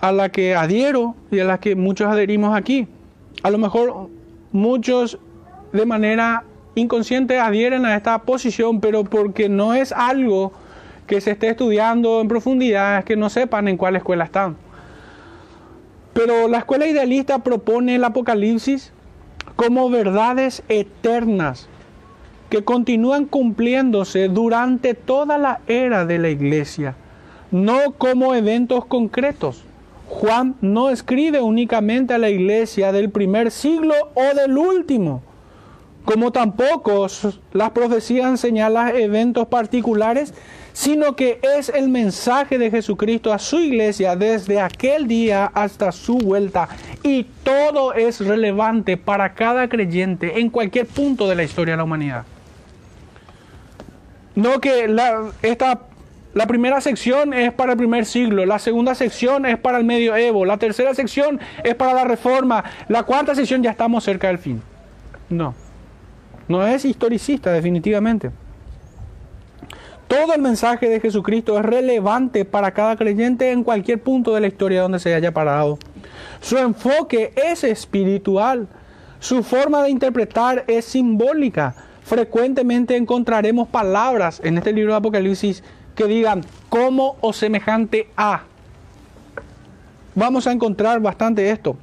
a 0.00 0.12
la 0.12 0.28
que 0.28 0.54
adhiero 0.54 1.14
y 1.30 1.40
a 1.40 1.46
la 1.46 1.60
que 1.60 1.74
muchos 1.74 2.08
adherimos 2.08 2.54
aquí. 2.54 2.86
A 3.42 3.48
lo 3.48 3.56
mejor 3.56 4.10
muchos 4.52 5.18
de 5.72 5.86
manera 5.86 6.44
inconscientes 6.74 7.40
adhieren 7.40 7.86
a 7.86 7.96
esta 7.96 8.18
posición, 8.18 8.82
pero 8.82 9.02
porque 9.02 9.48
no 9.48 9.72
es 9.72 9.92
algo 9.92 10.52
que 11.06 11.22
se 11.22 11.30
esté 11.30 11.48
estudiando 11.48 12.20
en 12.20 12.28
profundidad, 12.28 12.98
es 12.98 13.06
que 13.06 13.16
no 13.16 13.30
sepan 13.30 13.66
en 13.66 13.78
cuál 13.78 13.96
escuela 13.96 14.24
están. 14.24 14.58
Pero 16.12 16.48
la 16.48 16.58
escuela 16.58 16.86
idealista 16.86 17.38
propone 17.38 17.94
el 17.94 18.04
Apocalipsis 18.04 18.92
como 19.56 19.88
verdades 19.88 20.62
eternas 20.68 21.70
que 22.48 22.64
continúan 22.64 23.26
cumpliéndose 23.26 24.28
durante 24.28 24.94
toda 24.94 25.38
la 25.38 25.60
era 25.66 26.06
de 26.06 26.18
la 26.18 26.30
iglesia, 26.30 26.94
no 27.50 27.92
como 27.98 28.34
eventos 28.34 28.86
concretos. 28.86 29.64
Juan 30.06 30.54
no 30.62 30.88
escribe 30.88 31.42
únicamente 31.42 32.14
a 32.14 32.18
la 32.18 32.30
iglesia 32.30 32.92
del 32.92 33.10
primer 33.10 33.50
siglo 33.50 33.94
o 34.14 34.34
del 34.34 34.56
último, 34.56 35.22
como 36.06 36.32
tampoco 36.32 37.06
las 37.52 37.70
profecías 37.72 38.40
señalan 38.40 38.96
eventos 38.96 39.46
particulares, 39.48 40.32
sino 40.72 41.16
que 41.16 41.40
es 41.58 41.68
el 41.68 41.90
mensaje 41.90 42.56
de 42.56 42.70
Jesucristo 42.70 43.34
a 43.34 43.38
su 43.38 43.58
iglesia 43.58 44.16
desde 44.16 44.60
aquel 44.60 45.06
día 45.06 45.50
hasta 45.52 45.92
su 45.92 46.16
vuelta. 46.16 46.68
Y 47.02 47.24
todo 47.42 47.92
es 47.92 48.20
relevante 48.20 48.96
para 48.96 49.34
cada 49.34 49.68
creyente 49.68 50.40
en 50.40 50.48
cualquier 50.48 50.86
punto 50.86 51.28
de 51.28 51.34
la 51.34 51.42
historia 51.42 51.74
de 51.74 51.78
la 51.78 51.84
humanidad. 51.84 52.24
No 54.38 54.60
que 54.60 54.86
la, 54.86 55.32
esta, 55.42 55.80
la 56.32 56.46
primera 56.46 56.80
sección 56.80 57.34
es 57.34 57.52
para 57.52 57.72
el 57.72 57.78
primer 57.78 58.06
siglo, 58.06 58.46
la 58.46 58.60
segunda 58.60 58.94
sección 58.94 59.44
es 59.44 59.58
para 59.58 59.78
el 59.78 59.84
medioevo, 59.84 60.44
la 60.44 60.58
tercera 60.58 60.94
sección 60.94 61.40
es 61.64 61.74
para 61.74 61.92
la 61.92 62.04
reforma, 62.04 62.62
la 62.86 63.02
cuarta 63.02 63.34
sección 63.34 63.64
ya 63.64 63.72
estamos 63.72 64.04
cerca 64.04 64.28
del 64.28 64.38
fin. 64.38 64.62
No, 65.28 65.56
no 66.46 66.64
es 66.64 66.84
historicista 66.84 67.50
definitivamente. 67.50 68.30
Todo 70.06 70.32
el 70.32 70.40
mensaje 70.40 70.88
de 70.88 71.00
Jesucristo 71.00 71.58
es 71.58 71.64
relevante 71.64 72.44
para 72.44 72.70
cada 72.70 72.94
creyente 72.94 73.50
en 73.50 73.64
cualquier 73.64 74.00
punto 74.00 74.32
de 74.36 74.40
la 74.40 74.46
historia 74.46 74.82
donde 74.82 75.00
se 75.00 75.16
haya 75.16 75.34
parado. 75.34 75.80
Su 76.40 76.58
enfoque 76.58 77.32
es 77.34 77.64
espiritual. 77.64 78.68
Su 79.18 79.42
forma 79.42 79.82
de 79.82 79.90
interpretar 79.90 80.62
es 80.68 80.84
simbólica 80.84 81.74
frecuentemente 82.08 82.96
encontraremos 82.96 83.68
palabras 83.68 84.40
en 84.42 84.56
este 84.56 84.72
libro 84.72 84.92
de 84.92 84.98
Apocalipsis 84.98 85.62
que 85.94 86.06
digan 86.06 86.42
como 86.70 87.16
o 87.20 87.34
semejante 87.34 88.08
a. 88.16 88.44
Vamos 90.14 90.46
a 90.46 90.52
encontrar 90.52 91.00
bastante 91.00 91.50
esto. 91.50 91.76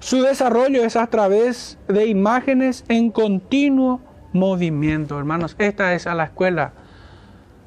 Su 0.00 0.22
desarrollo 0.22 0.82
es 0.82 0.96
a 0.96 1.06
través 1.06 1.78
de 1.86 2.06
imágenes 2.06 2.84
en 2.88 3.12
continuo 3.12 4.00
movimiento, 4.32 5.16
hermanos. 5.16 5.54
Esta 5.58 5.94
es 5.94 6.06
la 6.06 6.24
escuela. 6.24 6.72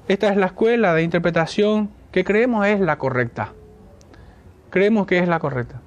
Esta 0.09 0.29
es 0.29 0.37
la 0.37 0.47
escuela 0.47 0.93
de 0.93 1.03
interpretación 1.03 1.91
que 2.11 2.25
creemos 2.25 2.67
es 2.67 2.81
la 2.81 2.97
correcta. 2.97 3.53
Creemos 4.69 5.07
que 5.07 5.19
es 5.19 5.29
la 5.29 5.39
correcta 5.39 5.82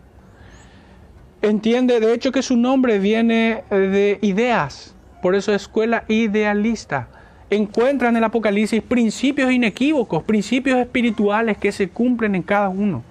entiende 1.49 2.01
de 2.01 2.13
hecho 2.13 2.33
que 2.33 2.43
su 2.43 2.57
nombre 2.57 2.99
viene 2.99 3.63
eh, 3.71 3.75
de 3.75 4.19
ideas, 4.23 4.95
por 5.23 5.35
eso 5.35 5.55
escuela 5.55 6.05
idealista. 6.09 7.09
Encuentra 7.49 8.09
en 8.09 8.17
el 8.17 8.25
Apocalipsis 8.25 8.83
principios 8.83 9.53
inequívocos, 9.53 10.25
principios 10.25 10.79
espirituales 10.79 11.59
que 11.59 11.71
se 11.71 11.89
cumplen 11.89 12.35
en 12.35 12.43
cada 12.43 12.69
uno. 12.69 13.05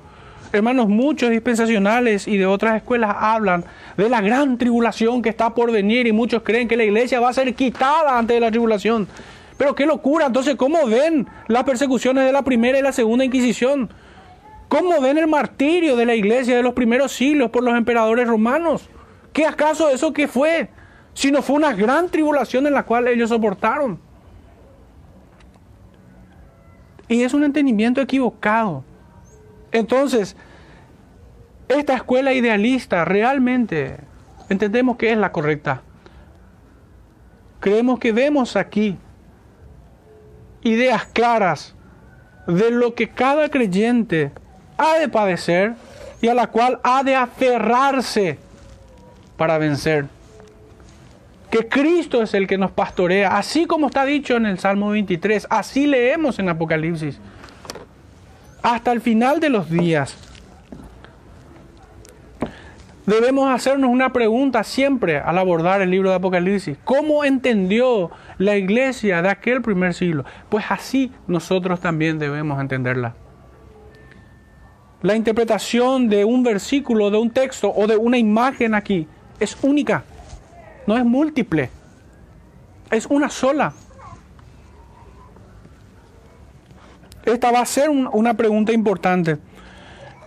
Hermanos, 0.51 0.88
muchos 0.88 1.29
dispensacionales 1.29 2.27
y 2.27 2.38
de 2.38 2.45
otras 2.45 2.75
escuelas 2.75 3.15
hablan 3.17 3.63
de 3.97 4.09
la 4.09 4.21
gran 4.21 4.57
tribulación 4.57 5.21
que 5.21 5.29
está 5.29 5.53
por 5.53 5.71
venir 5.71 6.07
y 6.07 6.11
muchos 6.11 6.43
creen 6.43 6.67
que 6.67 6.77
la 6.77 6.83
iglesia 6.83 7.19
va 7.19 7.29
a 7.29 7.33
ser 7.33 7.53
quitada 7.55 8.17
antes 8.17 8.36
de 8.36 8.41
la 8.41 8.51
tribulación. 8.51 9.07
Pero 9.57 9.73
qué 9.73 9.86
locura, 9.86 10.25
entonces, 10.25 10.55
¿cómo 10.55 10.86
ven 10.86 11.27
las 11.47 11.63
persecuciones 11.63 12.25
de 12.25 12.33
la 12.33 12.43
primera 12.43 12.77
y 12.77 12.81
la 12.81 12.91
segunda 12.91 13.23
Inquisición? 13.23 13.89
¿Cómo 14.76 14.99
ven 14.99 15.17
el 15.17 15.28
martirio 15.28 15.95
de 15.95 16.05
la 16.05 16.15
iglesia 16.15 16.57
de 16.57 16.61
los 16.61 16.73
primeros 16.73 17.13
siglos 17.13 17.49
por 17.49 17.63
los 17.63 17.78
emperadores 17.78 18.28
romanos? 18.28 18.89
¿Qué 19.32 19.45
acaso 19.45 19.89
eso 19.89 20.11
que 20.11 20.28
fue? 20.28 20.67
Si 21.13 21.32
no 21.32 21.41
fue 21.41 21.55
una 21.55 21.71
gran 21.71 22.09
tribulación 22.09 22.67
en 22.67 22.73
la 22.73 22.84
cual 22.84 23.07
ellos 23.07 23.30
soportaron. 23.30 23.97
Y 27.07 27.23
es 27.23 27.34
un 27.34 27.45
entendimiento 27.45 28.01
equivocado. 28.01 28.84
Entonces, 29.71 30.36
esta 31.69 31.95
escuela 31.95 32.34
idealista 32.34 33.05
realmente 33.05 33.95
entendemos 34.49 34.97
que 34.97 35.09
es 35.09 35.17
la 35.17 35.32
correcta. 35.32 35.84
Creemos 37.61 37.97
que 37.97 38.11
vemos 38.11 38.57
aquí 38.57 38.97
ideas 40.63 41.05
claras 41.05 41.78
de 42.45 42.71
lo 42.71 42.93
que 42.93 43.07
cada 43.07 43.47
creyente 43.47 44.34
ha 44.78 44.97
de 44.99 45.09
padecer 45.09 45.73
y 46.21 46.28
a 46.28 46.34
la 46.34 46.47
cual 46.47 46.80
ha 46.84 47.03
de 47.03 47.15
aferrarse 47.15 48.38
para 49.38 49.57
vencer. 49.57 50.05
Que 51.49 51.67
Cristo 51.67 52.21
es 52.21 52.34
el 52.34 52.47
que 52.47 52.57
nos 52.57 52.71
pastorea, 52.71 53.38
así 53.38 53.65
como 53.65 53.88
está 53.88 54.05
dicho 54.05 54.36
en 54.36 54.45
el 54.45 54.59
Salmo 54.59 54.89
23, 54.89 55.47
así 55.49 55.88
leemos 55.88 56.39
en 56.39 56.49
Apocalipsis, 56.49 57.19
hasta 58.61 58.91
el 58.91 59.01
final 59.01 59.39
de 59.39 59.49
los 59.49 59.69
días. 59.69 60.17
Debemos 63.05 63.53
hacernos 63.53 63.91
una 63.91 64.11
pregunta 64.11 64.63
siempre 64.63 65.19
al 65.19 65.38
abordar 65.38 65.80
el 65.84 65.91
libro 65.91 66.09
de 66.09 66.15
Apocalipsis. 66.15 66.76
¿Cómo 66.84 67.23
entendió 67.23 68.09
la 68.39 68.55
iglesia 68.55 69.21
de 69.21 69.30
aquel 69.30 69.61
primer 69.61 69.93
siglo? 69.93 70.26
Pues 70.49 70.65
así 70.69 71.11
nosotros 71.28 71.80
también 71.80 72.17
debemos 72.17 72.59
entenderla 72.59 73.13
la 75.05 75.15
interpretación 75.15 76.09
de 76.09 76.25
un 76.25 76.41
versículo, 76.41 77.11
de 77.11 77.19
un 77.19 77.29
texto 77.29 77.71
o 77.71 77.85
de 77.85 77.95
una 77.95 78.17
imagen 78.17 78.73
aquí 78.73 79.07
es 79.39 79.55
única, 79.61 80.03
no 80.87 80.97
es 80.97 81.05
múltiple, 81.05 81.69
es 82.89 83.05
una 83.05 83.29
sola. 83.29 83.71
Esta 87.23 87.51
va 87.51 87.59
a 87.59 87.65
ser 87.67 87.91
una 87.91 88.33
pregunta 88.33 88.71
importante. 88.71 89.37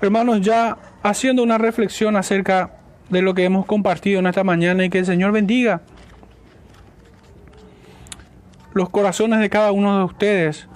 Hermanos, 0.00 0.42
ya 0.42 0.76
haciendo 1.02 1.42
una 1.42 1.58
reflexión 1.58 2.14
acerca 2.14 2.70
de 3.10 3.20
lo 3.20 3.34
que 3.34 3.44
hemos 3.44 3.66
compartido 3.66 4.20
en 4.20 4.28
esta 4.28 4.44
mañana 4.44 4.84
y 4.84 4.90
que 4.90 5.00
el 5.00 5.06
Señor 5.06 5.32
bendiga 5.32 5.80
los 8.74 8.90
corazones 8.90 9.40
de 9.40 9.50
cada 9.50 9.72
uno 9.72 9.98
de 9.98 10.05
ustedes 10.05 10.68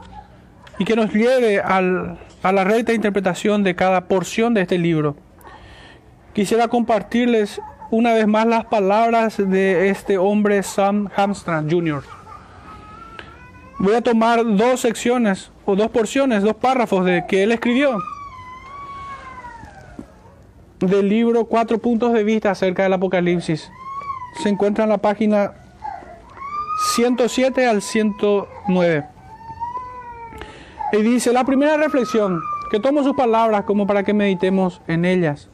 y 0.81 0.85
que 0.85 0.97
nos 0.97 1.13
lleve 1.13 1.61
al, 1.61 2.19
a 2.43 2.53
la 2.53 2.65
recta 2.65 2.93
interpretación 2.93 3.63
de 3.63 3.75
cada 3.75 4.07
porción 4.07 4.55
de 4.55 4.63
este 4.63 4.79
libro. 4.79 5.17
Quisiera 6.33 6.69
compartirles 6.69 7.61
una 7.91 8.15
vez 8.15 8.27
más 8.27 8.47
las 8.47 8.65
palabras 8.65 9.37
de 9.37 9.91
este 9.91 10.19
hombre 10.19 10.63
Sam 10.63 11.09
Hamstrand 11.15 11.71
Jr. 11.71 12.03
Voy 13.79 13.95
a 13.95 14.01
tomar 14.01 14.45
dos 14.45 14.81
secciones 14.81 15.51
o 15.65 15.77
dos 15.77 15.91
porciones, 15.91 16.43
dos 16.43 16.57
párrafos 16.57 17.05
de 17.05 17.25
que 17.27 17.43
él 17.43 17.53
escribió 17.53 17.99
del 20.81 21.09
libro 21.09 21.45
Cuatro 21.45 21.79
puntos 21.79 22.13
de 22.13 22.25
vista 22.25 22.51
acerca 22.51 22.83
del 22.83 22.93
Apocalipsis. 22.93 23.71
Se 24.43 24.49
encuentra 24.49 24.85
en 24.85 24.91
la 24.91 24.99
página 24.99 25.53
107 26.95 27.67
al 27.67 27.83
109. 27.83 29.12
Y 30.93 30.99
dice, 30.99 31.33
la 31.33 31.45
primera 31.45 31.79
reflexión, 31.79 32.43
que 32.71 32.79
tomo 32.79 33.03
sus 33.03 33.15
palabras 33.15 33.65
como 33.65 33.87
para 33.87 34.03
que 34.03 34.13
meditemos 34.13 34.81
en 34.87 35.07
ellas. 35.07 35.49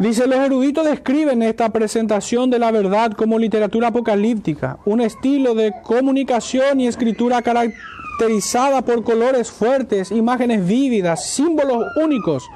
Dice, 0.00 0.26
los 0.26 0.40
eruditos 0.40 0.84
describen 0.84 1.44
esta 1.44 1.68
presentación 1.68 2.50
de 2.50 2.58
la 2.58 2.72
verdad 2.72 3.12
como 3.12 3.38
literatura 3.38 3.88
apocalíptica, 3.88 4.78
un 4.84 5.00
estilo 5.00 5.54
de 5.54 5.72
comunicación 5.84 6.80
y 6.80 6.88
escritura 6.88 7.40
caracterizada 7.40 8.82
por 8.82 9.04
colores 9.04 9.52
fuertes, 9.52 10.10
imágenes 10.10 10.66
vívidas, 10.66 11.32
símbolos 11.32 11.84
únicos, 12.02 12.48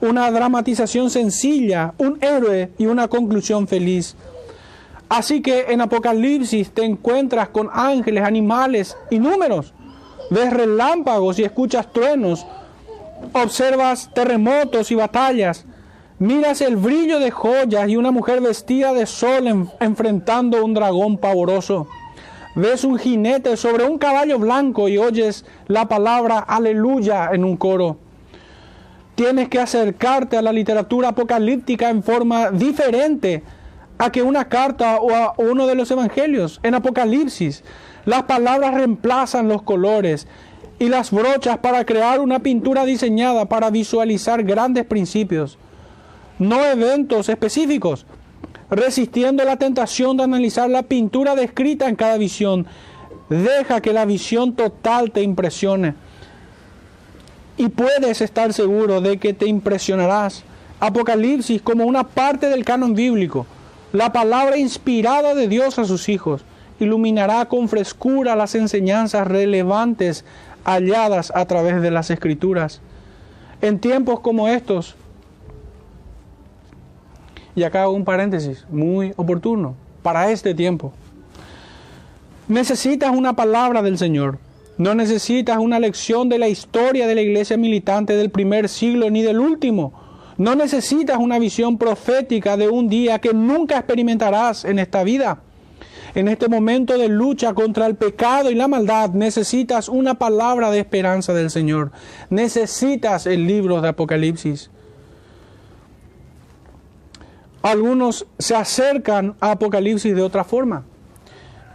una 0.00 0.30
dramatización 0.30 1.10
sencilla, 1.10 1.94
un 1.98 2.18
héroe 2.20 2.70
y 2.78 2.86
una 2.86 3.08
conclusión 3.08 3.66
feliz. 3.66 4.16
Así 5.08 5.40
que 5.40 5.66
en 5.68 5.80
Apocalipsis 5.80 6.70
te 6.70 6.84
encuentras 6.84 7.48
con 7.48 7.70
ángeles, 7.72 8.24
animales 8.24 8.96
y 9.10 9.18
números. 9.18 9.72
Ves 10.30 10.52
relámpagos 10.52 11.38
y 11.38 11.44
escuchas 11.44 11.90
truenos. 11.92 12.46
Observas 13.32 14.10
terremotos 14.14 14.90
y 14.90 14.94
batallas. 14.94 15.64
Miras 16.18 16.60
el 16.60 16.76
brillo 16.76 17.20
de 17.20 17.30
joyas 17.30 17.88
y 17.88 17.96
una 17.96 18.10
mujer 18.10 18.40
vestida 18.40 18.92
de 18.92 19.06
sol 19.06 19.70
enfrentando 19.80 20.64
un 20.64 20.74
dragón 20.74 21.16
pavoroso. 21.16 21.86
ves 22.54 22.82
un 22.82 22.98
jinete 22.98 23.56
sobre 23.56 23.84
un 23.84 23.98
caballo 23.98 24.38
blanco 24.38 24.88
y 24.88 24.98
oyes 24.98 25.44
la 25.68 25.86
palabra 25.86 26.40
aleluya 26.40 27.30
en 27.32 27.44
un 27.44 27.56
coro. 27.56 28.07
Tienes 29.18 29.48
que 29.48 29.58
acercarte 29.58 30.36
a 30.36 30.42
la 30.42 30.52
literatura 30.52 31.08
apocalíptica 31.08 31.90
en 31.90 32.04
forma 32.04 32.52
diferente 32.52 33.42
a 33.98 34.12
que 34.12 34.22
una 34.22 34.48
carta 34.48 35.00
o 35.00 35.12
a 35.12 35.34
uno 35.38 35.66
de 35.66 35.74
los 35.74 35.90
evangelios. 35.90 36.60
En 36.62 36.76
Apocalipsis, 36.76 37.64
las 38.04 38.22
palabras 38.22 38.74
reemplazan 38.74 39.48
los 39.48 39.62
colores 39.62 40.28
y 40.78 40.88
las 40.88 41.10
brochas 41.10 41.58
para 41.58 41.84
crear 41.84 42.20
una 42.20 42.38
pintura 42.38 42.84
diseñada 42.84 43.46
para 43.46 43.70
visualizar 43.70 44.44
grandes 44.44 44.84
principios, 44.84 45.58
no 46.38 46.64
eventos 46.64 47.28
específicos, 47.28 48.06
resistiendo 48.70 49.42
la 49.42 49.56
tentación 49.56 50.16
de 50.16 50.22
analizar 50.22 50.70
la 50.70 50.84
pintura 50.84 51.34
descrita 51.34 51.88
en 51.88 51.96
cada 51.96 52.18
visión. 52.18 52.68
Deja 53.28 53.80
que 53.80 53.92
la 53.92 54.04
visión 54.04 54.54
total 54.54 55.10
te 55.10 55.22
impresione. 55.22 55.96
Y 57.58 57.68
puedes 57.68 58.20
estar 58.20 58.52
seguro 58.54 59.00
de 59.00 59.18
que 59.18 59.34
te 59.34 59.46
impresionarás. 59.46 60.44
Apocalipsis 60.80 61.60
como 61.60 61.84
una 61.84 62.04
parte 62.04 62.48
del 62.48 62.64
canon 62.64 62.94
bíblico, 62.94 63.46
la 63.92 64.12
palabra 64.12 64.56
inspirada 64.56 65.34
de 65.34 65.48
Dios 65.48 65.78
a 65.80 65.84
sus 65.84 66.08
hijos, 66.08 66.44
iluminará 66.78 67.46
con 67.46 67.68
frescura 67.68 68.36
las 68.36 68.54
enseñanzas 68.54 69.26
relevantes 69.26 70.24
halladas 70.64 71.32
a 71.34 71.46
través 71.46 71.82
de 71.82 71.90
las 71.90 72.10
escrituras. 72.10 72.80
En 73.60 73.80
tiempos 73.80 74.20
como 74.20 74.46
estos, 74.46 74.94
y 77.56 77.64
acá 77.64 77.82
hago 77.82 77.92
un 77.92 78.04
paréntesis 78.04 78.64
muy 78.70 79.12
oportuno, 79.16 79.74
para 80.02 80.30
este 80.30 80.54
tiempo, 80.54 80.92
necesitas 82.46 83.10
una 83.10 83.34
palabra 83.34 83.82
del 83.82 83.98
Señor. 83.98 84.38
No 84.78 84.94
necesitas 84.94 85.58
una 85.58 85.80
lección 85.80 86.28
de 86.28 86.38
la 86.38 86.48
historia 86.48 87.08
de 87.08 87.16
la 87.16 87.20
iglesia 87.20 87.56
militante 87.56 88.14
del 88.14 88.30
primer 88.30 88.68
siglo 88.68 89.10
ni 89.10 89.22
del 89.22 89.40
último. 89.40 89.92
No 90.36 90.54
necesitas 90.54 91.18
una 91.18 91.40
visión 91.40 91.78
profética 91.78 92.56
de 92.56 92.68
un 92.68 92.88
día 92.88 93.18
que 93.18 93.34
nunca 93.34 93.76
experimentarás 93.76 94.64
en 94.64 94.78
esta 94.78 95.02
vida. 95.02 95.42
En 96.14 96.28
este 96.28 96.48
momento 96.48 96.96
de 96.96 97.08
lucha 97.08 97.54
contra 97.54 97.86
el 97.86 97.96
pecado 97.96 98.52
y 98.52 98.54
la 98.54 98.68
maldad 98.68 99.10
necesitas 99.10 99.88
una 99.88 100.14
palabra 100.14 100.70
de 100.70 100.78
esperanza 100.78 101.34
del 101.34 101.50
Señor. 101.50 101.90
Necesitas 102.30 103.26
el 103.26 103.48
libro 103.48 103.80
de 103.80 103.88
Apocalipsis. 103.88 104.70
Algunos 107.62 108.26
se 108.38 108.54
acercan 108.54 109.34
a 109.40 109.50
Apocalipsis 109.50 110.14
de 110.14 110.22
otra 110.22 110.44
forma 110.44 110.84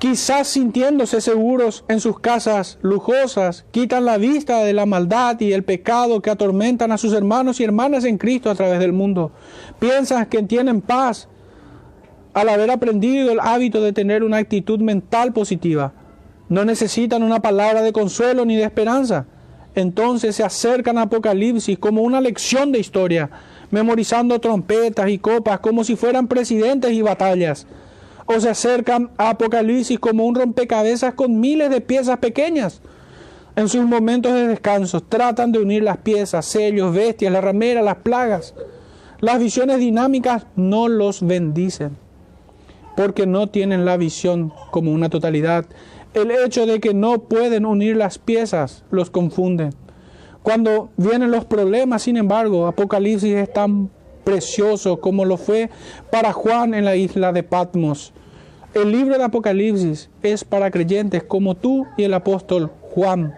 quizás 0.03 0.49
sintiéndose 0.49 1.21
seguros 1.21 1.85
en 1.87 2.01
sus 2.01 2.19
casas 2.19 2.77
lujosas, 2.81 3.63
quitan 3.71 4.03
la 4.03 4.17
vista 4.17 4.61
de 4.61 4.73
la 4.73 4.85
maldad 4.85 5.39
y 5.39 5.53
el 5.53 5.63
pecado 5.63 6.21
que 6.21 6.29
atormentan 6.29 6.91
a 6.91 6.97
sus 6.97 7.13
hermanos 7.13 7.61
y 7.61 7.63
hermanas 7.63 8.03
en 8.03 8.17
Cristo 8.17 8.49
a 8.49 8.55
través 8.55 8.81
del 8.81 8.91
mundo. 8.91 9.31
Piensan 9.79 10.25
que 10.25 10.43
tienen 10.43 10.81
paz 10.81 11.29
al 12.33 12.49
haber 12.49 12.69
aprendido 12.69 13.31
el 13.31 13.39
hábito 13.39 13.81
de 13.81 13.93
tener 13.93 14.25
una 14.25 14.39
actitud 14.39 14.81
mental 14.81 15.31
positiva. 15.31 15.93
No 16.49 16.65
necesitan 16.65 17.23
una 17.23 17.41
palabra 17.41 17.81
de 17.81 17.93
consuelo 17.93 18.43
ni 18.43 18.57
de 18.57 18.63
esperanza. 18.63 19.27
Entonces 19.73 20.35
se 20.35 20.43
acercan 20.43 20.97
a 20.97 21.03
Apocalipsis 21.03 21.79
como 21.79 22.01
una 22.01 22.19
lección 22.19 22.73
de 22.73 22.79
historia, 22.79 23.29
memorizando 23.71 24.41
trompetas 24.41 25.09
y 25.09 25.17
copas 25.17 25.61
como 25.61 25.85
si 25.85 25.95
fueran 25.95 26.27
presidentes 26.27 26.91
y 26.91 27.01
batallas 27.01 27.67
o 28.25 28.39
se 28.39 28.49
acercan 28.49 29.09
a 29.17 29.31
Apocalipsis 29.31 29.99
como 29.99 30.25
un 30.25 30.35
rompecabezas 30.35 31.13
con 31.13 31.39
miles 31.39 31.69
de 31.69 31.81
piezas 31.81 32.17
pequeñas. 32.19 32.81
En 33.55 33.69
sus 33.69 33.85
momentos 33.85 34.33
de 34.33 34.47
descanso 34.47 35.01
tratan 35.01 35.51
de 35.51 35.59
unir 35.59 35.83
las 35.83 35.97
piezas, 35.97 36.45
sellos, 36.45 36.93
bestias, 36.93 37.31
la 37.31 37.41
ramera, 37.41 37.81
las 37.81 37.97
plagas. 37.97 38.55
Las 39.19 39.39
visiones 39.39 39.79
dinámicas 39.79 40.47
no 40.55 40.87
los 40.87 41.25
bendicen 41.25 41.97
porque 42.95 43.25
no 43.25 43.47
tienen 43.47 43.85
la 43.85 43.97
visión 43.97 44.53
como 44.71 44.91
una 44.91 45.09
totalidad. 45.09 45.65
El 46.13 46.31
hecho 46.31 46.65
de 46.65 46.79
que 46.79 46.93
no 46.93 47.19
pueden 47.23 47.65
unir 47.65 47.95
las 47.95 48.17
piezas 48.17 48.83
los 48.91 49.09
confunde. 49.09 49.71
Cuando 50.43 50.89
vienen 50.97 51.31
los 51.31 51.45
problemas, 51.45 52.03
sin 52.03 52.17
embargo, 52.17 52.67
Apocalipsis 52.67 53.33
es 53.33 53.53
tan 53.53 53.89
precioso 54.23 54.99
como 54.99 55.25
lo 55.25 55.37
fue 55.37 55.69
para 56.11 56.33
Juan 56.33 56.73
en 56.73 56.85
la 56.85 56.95
isla 56.95 57.31
de 57.31 57.43
Patmos. 57.43 58.13
El 58.73 58.91
libro 58.91 59.17
de 59.17 59.23
Apocalipsis 59.23 60.09
es 60.23 60.43
para 60.43 60.71
creyentes 60.71 61.23
como 61.23 61.55
tú 61.55 61.85
y 61.95 62.03
el 62.03 62.13
apóstol 62.13 62.71
Juan, 62.81 63.35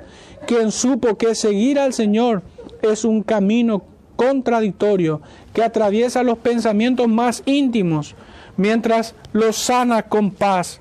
quien 0.48 0.72
supo 0.72 1.18
que 1.18 1.36
seguir 1.36 1.78
al 1.78 1.94
Señor 1.94 2.41
es 2.82 3.03
un 3.03 3.22
camino 3.22 3.84
contradictorio 4.16 5.22
que 5.53 5.64
atraviesa 5.64 6.24
los 6.24 6.38
pensamientos 6.38 7.07
más 7.07 7.44
íntimos, 7.45 8.16
mientras 8.56 9.14
los 9.34 9.57
sana 9.57 10.03
con 10.03 10.32
paz. 10.32 10.80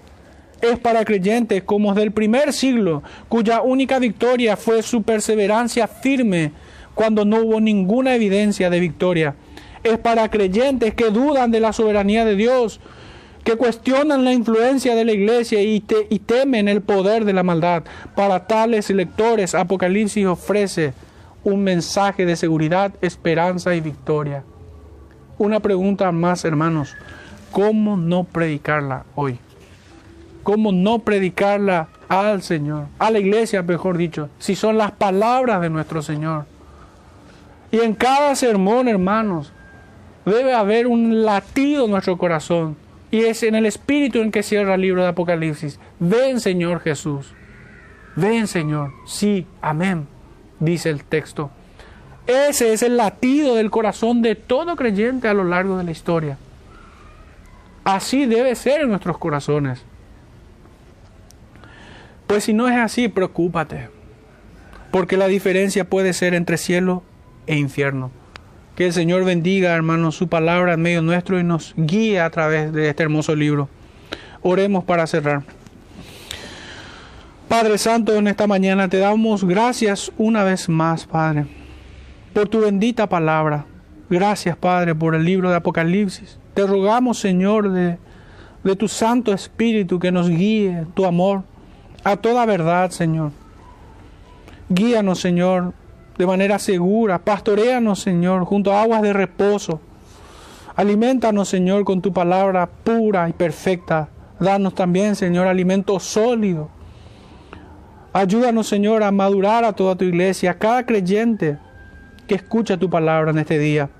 Es 0.61 0.79
para 0.79 1.05
creyentes 1.05 1.65
como 1.65 1.93
del 1.95 2.13
primer 2.13 2.53
siglo, 2.53 3.03
cuya 3.29 3.61
única 3.61 3.99
victoria 3.99 4.57
fue 4.57 4.83
su 4.83 5.03
perseverancia 5.03 5.89
firme 5.89 6.53
cuando 6.95 7.25
no 7.25 7.39
hubo 7.41 7.61
ninguna 7.61 8.15
evidencia 8.15 8.71
de 8.71 8.81
victoria 8.81 9.35
es 9.85 9.99
para 9.99 10.31
creyentes 10.31 10.95
que 10.95 11.11
dudan 11.11 11.51
de 11.51 11.61
la 11.61 11.73
soberanía 11.73 12.25
de 12.25 12.35
Dios, 12.35 12.81
que 13.45 13.57
cuestionan 13.57 14.25
la 14.25 14.33
influencia 14.33 14.95
de 14.95 15.05
la 15.05 15.13
iglesia 15.13 15.61
y, 15.63 15.81
temen 15.81 16.67
el 16.67 16.81
poder 16.81 17.27
de 17.27 17.35
la 17.35 17.43
maldad. 17.43 17.85
Para 18.17 18.47
tales 18.47 18.89
lectores, 18.89 19.55
Apocalipsis 19.55 20.27
ofrece 20.27 20.95
un 21.45 21.63
mensaje 21.63 22.25
de 22.25 22.37
seguridad, 22.37 22.95
esperanza 23.03 23.75
y 23.75 23.81
victoria. 23.81 24.43
Una 25.37 25.61
pregunta 25.61 26.11
más, 26.11 26.45
hermanos. 26.47 26.97
¿Cómo 27.53 27.99
no 27.99 28.25
predicarla 28.25 29.05
hoy? 29.15 29.39
¿Cómo 30.43 30.73
no 30.73 31.01
predicarla 31.01 31.89
al 32.09 32.43
Señor? 32.43 32.87
A 32.99 33.11
la 33.11 33.19
iglesia, 33.19 33.63
mejor 33.63 33.99
dicho, 33.99 34.31
si 34.39 34.57
son 34.57 34.79
las 34.79 34.93
palabras 34.93 35.61
de 35.61 35.71
nuestro 35.71 36.01
Señor. 36.03 36.47
Y 37.71 37.81
en 37.81 37.95
cada 37.95 38.35
sermón, 38.37 38.89
hermanos, 38.89 39.53
debe 40.25 40.55
haber 40.55 40.87
un 40.87 41.25
latido 41.25 41.85
en 41.85 41.91
nuestro 41.91 42.17
corazón. 42.17 42.77
Y 43.11 43.21
es 43.21 43.43
en 43.43 43.55
el 43.55 43.67
espíritu 43.67 44.21
en 44.21 44.33
que 44.33 44.43
cierra 44.43 44.75
el 44.75 44.81
libro 44.81 45.03
de 45.03 45.09
Apocalipsis. 45.09 45.79
Ven, 46.01 46.41
Señor 46.41 46.81
Jesús. 46.81 47.33
Ven, 48.17 48.47
Señor. 48.47 48.93
Sí, 49.07 49.47
amén, 49.61 50.07
dice 50.59 50.91
el 50.91 51.05
texto. 51.05 51.51
Ese 52.27 52.73
es 52.73 52.83
el 52.83 52.97
latido 52.97 53.55
del 53.55 53.71
corazón 53.71 54.23
de 54.23 54.35
todo 54.35 54.77
creyente 54.77 55.29
a 55.29 55.35
lo 55.35 55.45
largo 55.45 55.77
de 55.77 55.85
la 55.85 55.91
historia. 55.91 56.39
Así 57.85 58.25
debe 58.25 58.55
ser 58.55 58.81
en 58.81 58.89
nuestros 58.89 59.19
corazones. 59.19 59.83
Pues 62.27 62.45
si 62.45 62.55
no 62.55 62.67
es 62.69 62.77
así, 62.77 63.09
preocúpate. 63.09 63.91
Porque 64.91 65.17
la 65.17 65.27
diferencia 65.27 65.89
puede 65.89 66.15
ser 66.15 66.35
entre 66.35 66.57
cielo 66.57 67.03
e 67.47 67.57
infierno. 67.57 68.11
Que 68.75 68.87
el 68.87 68.93
Señor 68.93 69.25
bendiga, 69.25 69.73
hermanos, 69.73 70.17
su 70.17 70.27
palabra 70.27 70.75
en 70.75 70.83
medio 70.83 71.01
nuestro 71.01 71.39
y 71.39 71.45
nos 71.45 71.75
guíe 71.77 72.19
a 72.19 72.29
través 72.31 72.73
de 72.73 72.89
este 72.89 73.05
hermoso 73.05 73.37
libro. 73.37 73.69
Oremos 74.43 74.83
para 74.83 75.07
cerrar. 75.07 75.45
Padre 77.49 77.79
Santo, 77.79 78.17
en 78.17 78.27
esta 78.27 78.49
mañana 78.49 78.89
te 78.89 78.99
damos 78.99 79.45
gracias 79.45 80.11
una 80.19 80.43
vez 80.43 80.69
más, 80.69 81.07
Padre, 81.07 81.47
por 82.33 82.49
tu 82.49 82.63
bendita 82.63 83.09
palabra. 83.09 83.65
Gracias, 84.11 84.57
Padre, 84.57 84.93
por 84.93 85.15
el 85.15 85.25
libro 85.25 85.51
de 85.51 85.57
Apocalipsis. 85.57 86.37
Te 86.55 86.67
rogamos, 86.67 87.21
Señor, 87.21 87.71
de, 87.71 87.97
de 88.65 88.77
tu 88.77 88.89
Santo 88.89 89.33
Espíritu 89.33 90.01
que 90.01 90.11
nos 90.11 90.29
guíe, 90.29 90.85
tu 90.95 91.05
amor, 91.05 91.45
a 92.03 92.17
toda 92.17 92.45
verdad, 92.45 92.91
Señor. 92.91 93.31
Guíanos, 94.69 95.21
Señor, 95.21 95.75
de 96.17 96.27
manera 96.27 96.59
segura. 96.59 97.19
Pastoreanos, 97.19 98.01
Señor, 98.01 98.45
junto 98.45 98.73
a 98.73 98.83
aguas 98.83 99.03
de 99.03 99.13
reposo. 99.13 99.81
Alimentanos, 100.77 101.49
Señor, 101.49 101.85
con 101.85 102.03
tu 102.03 102.13
palabra 102.13 102.67
pura 102.67 103.29
y 103.29 103.33
perfecta. 103.33 104.09
Danos 104.41 104.75
también, 104.75 105.15
Señor, 105.15 105.47
alimento 105.47 105.99
sólido. 106.01 106.69
Ayúdanos, 108.13 108.69
Señor, 108.69 109.03
a 109.03 109.11
madurar 109.11 109.65
a 109.65 109.73
toda 109.73 109.97
tu 109.97 110.05
iglesia, 110.05 110.53
a 110.53 110.59
cada 110.59 110.85
creyente 110.87 111.59
que 112.27 112.35
escucha 112.35 112.77
tu 112.77 112.91
palabra 112.91 113.31
en 113.31 113.39
este 113.39 113.59
día. 113.59 113.91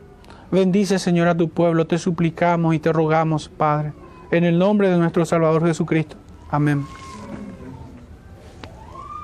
Bendice, 0.51 0.99
Señor, 0.99 1.29
a 1.29 1.37
tu 1.37 1.49
pueblo. 1.49 1.87
Te 1.87 1.99
suplicamos 1.99 2.75
y 2.75 2.79
te 2.79 2.93
rogamos, 2.93 3.49
Padre, 3.49 3.93
en 4.31 4.45
el 4.45 4.59
nombre 4.59 4.89
de 4.89 4.99
nuestro 4.99 5.25
Salvador 5.25 5.67
Jesucristo. 5.67 6.17
Amén. 6.51 6.85